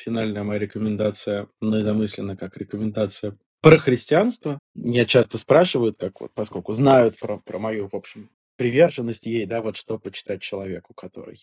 Финальная 0.01 0.43
моя 0.43 0.59
рекомендация, 0.59 1.47
мной 1.59 1.83
замыслена 1.83 2.35
как 2.35 2.57
рекомендация 2.57 3.37
про 3.61 3.77
христианство. 3.77 4.59
Меня 4.75 5.05
часто 5.05 5.37
спрашивают, 5.37 5.97
как 5.99 6.19
вот, 6.21 6.33
поскольку 6.33 6.73
знают 6.73 7.17
про, 7.19 7.37
про 7.37 7.59
мою, 7.59 7.87
в 7.87 7.95
общем, 7.95 8.29
приверженность 8.57 9.25
ей, 9.25 9.45
да, 9.45 9.61
вот 9.61 9.77
что 9.77 9.97
почитать 9.97 10.41
человеку, 10.41 10.93
который 10.93 11.37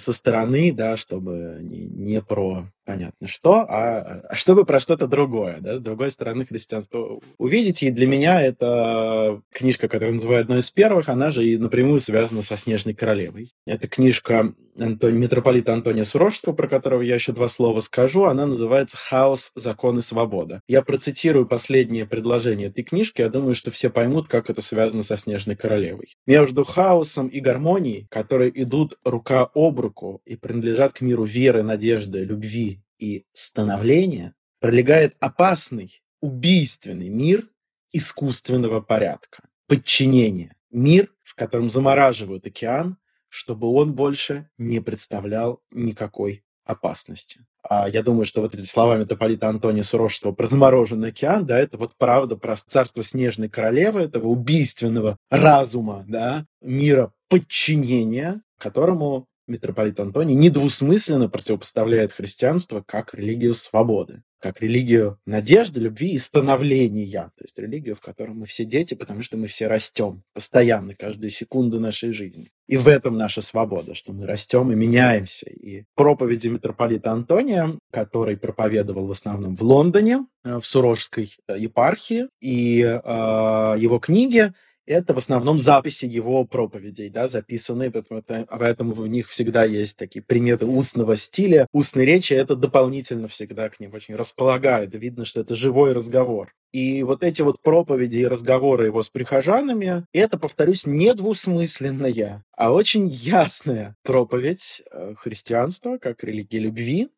со 0.00 0.12
стороны, 0.12 0.72
да, 0.72 0.96
чтобы 0.96 1.58
не, 1.60 1.86
не 1.86 2.22
про 2.22 2.64
понятно 2.84 3.26
что, 3.26 3.60
а, 3.68 4.22
а 4.28 4.36
чтобы 4.36 4.64
про 4.64 4.80
что-то 4.80 5.06
другое, 5.06 5.58
да, 5.60 5.76
с 5.76 5.80
другой 5.80 6.10
стороны 6.10 6.44
христианство 6.44 7.20
увидите. 7.38 7.86
И 7.86 7.90
для 7.90 8.06
меня 8.06 8.40
это 8.42 9.40
книжка, 9.52 9.88
которая 9.88 10.14
называют 10.14 10.46
одной 10.46 10.60
из 10.60 10.70
первых, 10.70 11.08
она 11.08 11.30
же 11.30 11.46
и 11.46 11.56
напрямую 11.56 12.00
связана 12.00 12.42
со 12.42 12.56
«Снежной 12.56 12.94
королевой». 12.94 13.50
Это 13.66 13.88
книжка 13.88 14.54
Антони, 14.78 15.18
митрополита 15.18 15.74
Антония 15.74 16.04
Сурожского, 16.04 16.54
про 16.54 16.66
которого 16.66 17.02
я 17.02 17.14
еще 17.14 17.32
два 17.32 17.48
слова 17.48 17.80
скажу. 17.80 18.24
Она 18.24 18.46
называется 18.46 18.96
«Хаос, 18.96 19.52
закон 19.54 19.98
и 19.98 20.00
свобода». 20.00 20.60
Я 20.66 20.82
процитирую 20.82 21.46
последнее 21.46 22.06
предложение 22.06 22.68
этой 22.68 22.82
книжки. 22.82 23.20
Я 23.20 23.28
думаю, 23.28 23.54
что 23.54 23.70
все 23.70 23.90
поймут, 23.90 24.28
как 24.28 24.50
это 24.50 24.62
связано 24.62 25.02
со 25.02 25.16
«Снежной 25.16 25.56
королевой». 25.56 26.14
Между 26.26 26.64
хаосом 26.64 27.28
и 27.28 27.40
гармонией, 27.40 28.06
которые 28.10 28.50
идут 28.62 28.94
рука 29.04 29.50
об 29.54 29.80
руку 29.82 30.22
и 30.24 30.36
принадлежат 30.36 30.94
к 30.94 31.00
миру 31.00 31.24
веры, 31.24 31.62
надежды, 31.62 32.24
любви 32.24 32.82
и 32.98 33.26
становления, 33.32 34.34
пролегает 34.60 35.14
опасный, 35.20 36.02
убийственный 36.20 37.08
мир 37.08 37.48
искусственного 37.92 38.80
порядка, 38.80 39.48
подчинения. 39.66 40.56
Мир, 40.70 41.12
в 41.22 41.34
котором 41.34 41.68
замораживают 41.68 42.46
океан, 42.46 42.96
чтобы 43.28 43.68
он 43.68 43.94
больше 43.94 44.48
не 44.58 44.80
представлял 44.80 45.62
никакой 45.70 46.44
опасности. 46.64 47.44
А 47.62 47.88
я 47.88 48.02
думаю, 48.02 48.24
что 48.24 48.40
вот 48.40 48.54
эти 48.54 48.64
слова 48.64 48.98
митрополита 48.98 49.48
Антония 49.48 49.82
Сурожского 49.82 50.32
про 50.32 50.46
замороженный 50.46 51.08
океан, 51.08 51.46
да, 51.46 51.58
это 51.58 51.78
вот 51.78 51.96
правда 51.96 52.36
про 52.36 52.56
царство 52.56 53.02
Снежной 53.02 53.48
Королевы, 53.48 54.02
этого 54.02 54.28
убийственного 54.28 55.16
разума, 55.30 56.04
да, 56.08 56.46
мира 56.60 57.12
подчинения, 57.28 58.42
которому 58.58 59.26
митрополит 59.52 60.00
Антоний 60.00 60.34
недвусмысленно 60.34 61.28
противопоставляет 61.28 62.12
христианство 62.12 62.82
как 62.84 63.14
религию 63.14 63.54
свободы, 63.54 64.22
как 64.40 64.60
религию 64.60 65.18
надежды, 65.24 65.78
любви 65.78 66.12
и 66.12 66.18
становления. 66.18 67.30
То 67.36 67.44
есть 67.44 67.58
религию, 67.58 67.94
в 67.94 68.00
которой 68.00 68.32
мы 68.32 68.46
все 68.46 68.64
дети, 68.64 68.94
потому 68.94 69.22
что 69.22 69.36
мы 69.36 69.46
все 69.46 69.68
растем 69.68 70.24
постоянно, 70.34 70.94
каждую 70.94 71.30
секунду 71.30 71.78
нашей 71.78 72.12
жизни. 72.12 72.50
И 72.66 72.76
в 72.76 72.88
этом 72.88 73.16
наша 73.16 73.40
свобода, 73.40 73.94
что 73.94 74.12
мы 74.12 74.26
растем 74.26 74.72
и 74.72 74.74
меняемся. 74.74 75.48
И 75.48 75.84
проповеди 75.94 76.48
митрополита 76.48 77.12
Антония, 77.12 77.78
который 77.92 78.36
проповедовал 78.36 79.06
в 79.06 79.10
основном 79.12 79.54
в 79.54 79.62
Лондоне, 79.62 80.26
э, 80.44 80.58
в 80.58 80.66
Сурожской 80.66 81.36
э, 81.46 81.58
епархии, 81.58 82.28
и 82.40 82.80
э, 82.80 83.76
его 83.78 83.98
книги 83.98 84.52
это 84.86 85.14
в 85.14 85.18
основном 85.18 85.58
записи 85.58 86.06
его 86.06 86.44
проповедей, 86.44 87.08
да, 87.08 87.28
записанные, 87.28 87.90
поэтому, 87.90 88.92
в 88.92 89.06
них 89.06 89.28
всегда 89.28 89.64
есть 89.64 89.98
такие 89.98 90.22
приметы 90.22 90.66
устного 90.66 91.16
стиля. 91.16 91.66
Устной 91.72 92.04
речи 92.04 92.34
это 92.34 92.56
дополнительно 92.56 93.28
всегда 93.28 93.68
к 93.68 93.80
ним 93.80 93.94
очень 93.94 94.14
располагает. 94.14 94.94
Видно, 94.94 95.24
что 95.24 95.40
это 95.40 95.54
живой 95.54 95.92
разговор. 95.92 96.52
И 96.72 97.02
вот 97.02 97.22
эти 97.22 97.42
вот 97.42 97.60
проповеди 97.60 98.20
и 98.20 98.26
разговоры 98.26 98.86
его 98.86 99.02
с 99.02 99.10
прихожанами, 99.10 100.06
это, 100.12 100.38
повторюсь, 100.38 100.86
не 100.86 101.12
двусмысленная, 101.14 102.44
а 102.56 102.72
очень 102.72 103.08
ясная 103.08 103.94
проповедь 104.02 104.82
э, 104.90 105.14
христианства 105.16 105.98
как 105.98 106.24
религии 106.24 106.56
любви, 106.56 107.10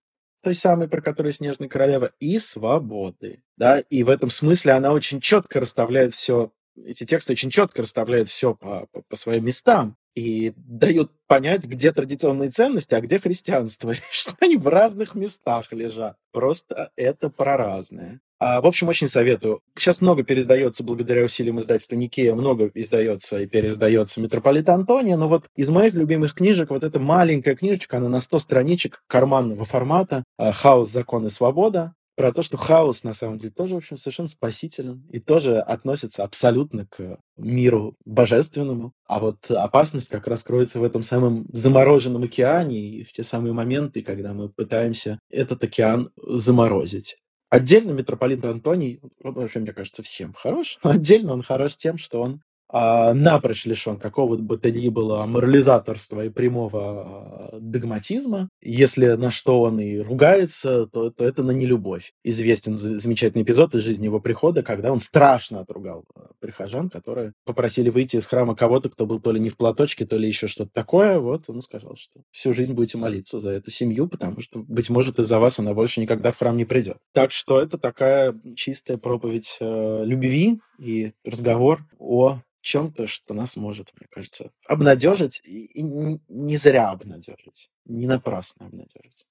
той 0.43 0.55
самой, 0.55 0.89
про 0.89 1.01
которую 1.01 1.33
Снежная 1.33 1.69
Королева, 1.69 2.12
и 2.21 2.39
свободы. 2.39 3.43
Да, 3.57 3.79
и 3.79 4.03
в 4.03 4.11
этом 4.11 4.31
смысле 4.31 4.73
она 4.73 4.93
очень 4.93 5.21
четко 5.21 5.61
расставляет 5.61 6.15
все 6.15 6.51
эти 6.85 7.05
тексты 7.05 7.33
очень 7.33 7.51
четко 7.51 7.83
расставляют 7.83 8.29
все 8.29 8.55
по, 8.55 8.87
по, 8.93 9.03
по 9.03 9.16
своим 9.16 9.45
местам 9.45 9.97
и 10.14 10.53
дают 10.57 11.11
понять, 11.27 11.64
где 11.64 11.93
традиционные 11.93 12.51
ценности, 12.51 12.95
а 12.95 13.01
где 13.01 13.18
христианство, 13.18 13.95
что 14.11 14.33
они 14.41 14.57
в 14.57 14.68
разных 14.68 15.14
местах 15.14 15.72
лежат. 15.72 16.16
Просто 16.33 16.91
это 16.97 17.31
про 17.31 17.57
разное. 17.57 18.20
А, 18.41 18.61
в 18.61 18.66
общем, 18.66 18.89
очень 18.89 19.09
советую. 19.09 19.61
Сейчас 19.77 20.01
много 20.01 20.22
переиздается 20.22 20.85
благодаря 20.85 21.25
усилиям 21.25 21.61
издательства 21.61 21.97
Никея, 21.97 22.35
много 22.35 22.70
издается 22.75 23.41
и 23.41 23.47
переиздается 23.47 24.20
Митрополита 24.20 24.75
Антония, 24.75 25.16
но 25.16 25.29
вот 25.29 25.47
из 25.57 25.70
моих 25.70 25.95
любимых 25.95 26.35
книжек 26.35 26.70
вот 26.70 26.85
эта 26.85 26.99
маленькая 27.01 27.55
книжечка, 27.55 27.97
она 27.97 28.09
на 28.09 28.20
100 28.20 28.39
страничек 28.41 29.03
карманного 29.07 29.64
формата 29.64 30.25
«Хаос, 30.39 30.91
закон 30.91 31.27
и 31.27 31.31
свобода», 31.31 31.95
про 32.17 32.33
то, 32.33 32.43
что 32.43 32.57
хаос, 32.57 33.05
на 33.05 33.15
самом 33.15 33.39
деле, 33.39 33.53
тоже, 33.53 33.75
в 33.75 33.79
общем, 33.79 33.97
совершенно 33.97 34.29
спасителен 34.29 35.07
и 35.11 35.19
тоже 35.21 35.59
относится 35.59 36.25
абсолютно 36.25 36.87
к 36.87 37.19
миру 37.37 37.97
божественному. 38.05 38.93
А 39.07 39.19
вот 39.19 39.51
опасность 39.51 40.09
как 40.09 40.27
раз 40.27 40.43
кроется 40.43 40.81
в 40.81 40.85
этом 40.85 41.03
самом 41.03 41.47
замороженном 41.53 42.23
океане 42.25 42.79
и 42.79 43.03
в 43.03 43.12
те 43.12 43.25
самые 43.25 43.53
моменты, 43.53 44.03
когда 44.03 44.33
мы 44.33 44.49
пытаемся 44.49 45.19
этот 45.31 45.65
океан 45.65 46.11
заморозить. 46.17 47.17
Отдельно 47.51 47.93
митрополит 47.93 48.45
Антоний, 48.45 49.01
вот 49.01 49.12
вообще, 49.37 49.61
мне 49.61 49.73
кажется, 49.73 50.03
всем 50.03 50.33
хорош, 50.33 50.79
но 50.83 50.91
отдельно 50.91 51.33
он 51.33 51.43
хорош 51.43 51.77
тем, 51.77 51.99
что 51.99 52.21
он 52.21 52.43
напрочь 52.75 53.66
лишен 53.66 53.99
какого 53.99 54.37
бы 54.37 54.59
то 54.59 54.70
ни 54.70 54.89
было 54.89 55.25
морализаторства 55.27 56.25
и 56.25 56.29
прямого 56.29 56.81
а, 56.83 57.59
догматизма. 57.61 58.49
Если 58.61 59.07
на 59.12 59.31
что 59.31 59.61
он 59.61 59.79
и 59.79 59.99
ругается, 59.99 60.87
то, 60.87 61.11
то 61.11 61.25
это 61.25 61.43
на 61.43 61.53
нелюбовь. 61.53 62.12
Известен 62.25 62.77
замечательный 62.77 63.43
эпизод 63.43 63.75
из 63.75 63.83
жизни 63.83 64.07
его 64.07 64.20
прихода, 64.20 64.62
когда 64.62 64.93
он 64.93 64.99
страшно 64.99 65.61
отругал 65.61 66.05
а, 66.14 66.31
прихожан, 66.41 66.91
которые 66.91 67.33
попросили 67.45 67.91
выйти 67.91 68.16
из 68.16 68.27
храма 68.27 68.57
кого-то, 68.57 68.91
кто 68.91 69.07
был 69.07 69.20
то 69.20 69.31
ли 69.31 69.39
не 69.39 69.51
в 69.51 69.57
платочке, 69.57 70.05
то 70.05 70.16
ли 70.16 70.27
еще 70.27 70.49
что-то 70.49 70.70
такое. 70.72 71.20
Вот 71.20 71.49
он 71.49 71.61
сказал, 71.61 71.95
что 71.97 72.22
всю 72.33 72.53
жизнь 72.53 72.75
будете 72.75 72.99
молиться 72.99 73.39
за 73.39 73.51
эту 73.51 73.70
семью, 73.70 74.09
потому 74.09 74.41
что, 74.41 74.59
быть 74.59 74.91
может, 74.91 75.18
из-за 75.20 75.39
вас 75.39 75.61
она 75.61 75.75
больше 75.75 76.01
никогда 76.01 76.33
в 76.33 76.39
храм 76.39 76.57
не 76.57 76.64
придет. 76.64 76.97
Так 77.12 77.31
что 77.31 77.61
это 77.61 77.79
такая 77.79 78.35
чистая 78.57 78.97
проповедь 78.97 79.59
э, 79.61 80.03
любви 80.05 80.59
и 80.79 81.12
разговор 81.25 81.85
о 81.99 82.39
чем-то, 82.61 83.07
что 83.07 83.35
нас 83.35 83.57
может, 83.57 83.93
мне 83.99 84.09
кажется, 84.11 84.51
обнадежить 84.66 85.43
и 85.45 85.83
не 85.83 86.57
зря 86.57 86.91
обнадежить, 86.91 87.70
не 87.85 88.07
напрасно 88.07 88.66
обнадежить. 88.66 89.27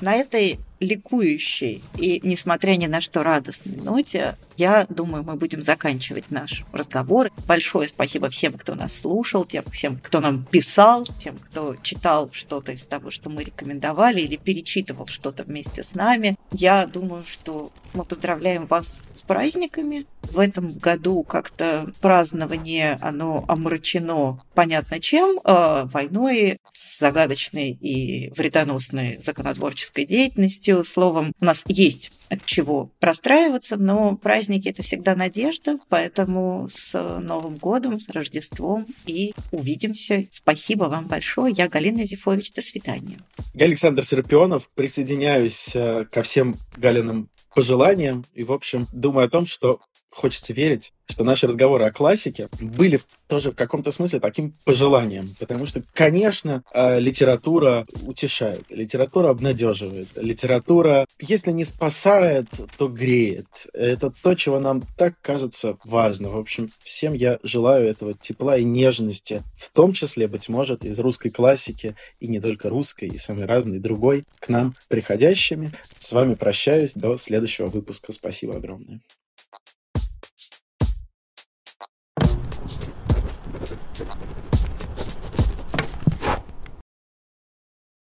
На 0.00 0.16
этой 0.16 0.60
ликующей 0.80 1.82
и, 1.96 2.20
несмотря 2.22 2.76
ни 2.76 2.86
на 2.86 3.00
что, 3.00 3.22
радостной 3.22 3.76
ноте, 3.76 4.36
я 4.56 4.86
думаю, 4.88 5.24
мы 5.24 5.34
будем 5.34 5.62
заканчивать 5.62 6.30
наш 6.30 6.64
разговор. 6.72 7.30
Большое 7.46 7.88
спасибо 7.88 8.28
всем, 8.30 8.52
кто 8.52 8.74
нас 8.74 9.00
слушал, 9.00 9.44
тем 9.44 9.64
всем, 9.70 9.98
кто 9.98 10.20
нам 10.20 10.44
писал, 10.44 11.06
тем, 11.18 11.36
кто 11.38 11.76
читал 11.82 12.30
что-то 12.32 12.72
из 12.72 12.84
того, 12.84 13.10
что 13.10 13.30
мы 13.30 13.42
рекомендовали, 13.42 14.20
или 14.20 14.36
перечитывал 14.36 15.06
что-то 15.06 15.42
вместе 15.44 15.82
с 15.82 15.94
нами. 15.94 16.36
Я 16.52 16.86
думаю, 16.86 17.24
что 17.24 17.72
мы 17.94 18.04
поздравляем 18.04 18.66
вас 18.66 19.02
с 19.12 19.22
праздниками. 19.22 20.06
В 20.22 20.38
этом 20.38 20.72
году 20.74 21.22
как-то 21.22 21.92
празднование, 22.00 22.98
оно 23.00 23.44
омрачено 23.48 24.40
понятно 24.54 25.00
чем, 25.00 25.38
э, 25.44 25.84
войной, 25.84 26.58
загадочной 26.98 27.72
и 27.72 28.30
вредоносной 28.30 29.18
законотворческой 29.20 30.06
деятельностью. 30.06 30.73
Словом, 30.82 31.32
у 31.40 31.44
нас 31.44 31.62
есть 31.68 32.10
от 32.28 32.44
чего 32.46 32.90
расстраиваться, 33.00 33.76
но 33.76 34.16
праздники 34.16 34.68
это 34.68 34.82
всегда 34.82 35.14
надежда, 35.14 35.78
поэтому 35.88 36.66
с 36.70 36.98
Новым 37.20 37.56
годом, 37.56 38.00
с 38.00 38.08
Рождеством 38.08 38.86
и 39.06 39.34
увидимся. 39.52 40.24
Спасибо 40.30 40.84
вам 40.84 41.06
большое. 41.06 41.54
Я 41.56 41.68
Галина 41.68 42.00
Юзефович. 42.00 42.52
До 42.52 42.62
свидания. 42.62 43.18
Я 43.52 43.66
Александр 43.66 44.04
Серпионов. 44.04 44.68
Присоединяюсь 44.74 45.76
э, 45.76 46.06
ко 46.10 46.22
всем 46.22 46.56
Галиным 46.76 47.28
пожеланиям 47.54 48.24
и, 48.34 48.42
в 48.42 48.52
общем, 48.52 48.88
думаю 48.92 49.26
о 49.26 49.30
том, 49.30 49.46
что 49.46 49.80
хочется 50.14 50.52
верить, 50.52 50.92
что 51.06 51.24
наши 51.24 51.46
разговоры 51.46 51.84
о 51.84 51.92
классике 51.92 52.48
были 52.60 52.98
тоже 53.28 53.50
в 53.50 53.56
каком-то 53.56 53.90
смысле 53.90 54.20
таким 54.20 54.54
пожеланием. 54.64 55.34
Потому 55.38 55.66
что, 55.66 55.82
конечно, 55.92 56.62
э, 56.72 57.00
литература 57.00 57.86
утешает, 58.02 58.64
литература 58.70 59.30
обнадеживает, 59.30 60.08
литература, 60.16 61.06
если 61.20 61.50
не 61.50 61.64
спасает, 61.64 62.46
то 62.78 62.88
греет. 62.88 63.66
Это 63.74 64.10
то, 64.22 64.34
чего 64.34 64.60
нам 64.60 64.82
так 64.96 65.14
кажется 65.20 65.76
важно. 65.84 66.30
В 66.30 66.38
общем, 66.38 66.70
всем 66.82 67.12
я 67.12 67.38
желаю 67.42 67.86
этого 67.86 68.14
тепла 68.14 68.56
и 68.56 68.64
нежности, 68.64 69.42
в 69.56 69.70
том 69.70 69.92
числе, 69.92 70.28
быть 70.28 70.48
может, 70.48 70.84
из 70.84 70.98
русской 71.00 71.30
классики, 71.30 71.96
и 72.20 72.28
не 72.28 72.40
только 72.40 72.68
русской, 72.68 73.08
и 73.08 73.18
самой 73.18 73.46
разной 73.46 73.78
другой, 73.78 74.24
к 74.38 74.48
нам 74.48 74.74
приходящими. 74.88 75.72
С 75.98 76.12
вами 76.12 76.34
прощаюсь 76.34 76.94
до 76.94 77.16
следующего 77.16 77.66
выпуска. 77.66 78.12
Спасибо 78.12 78.56
огромное. 78.56 79.00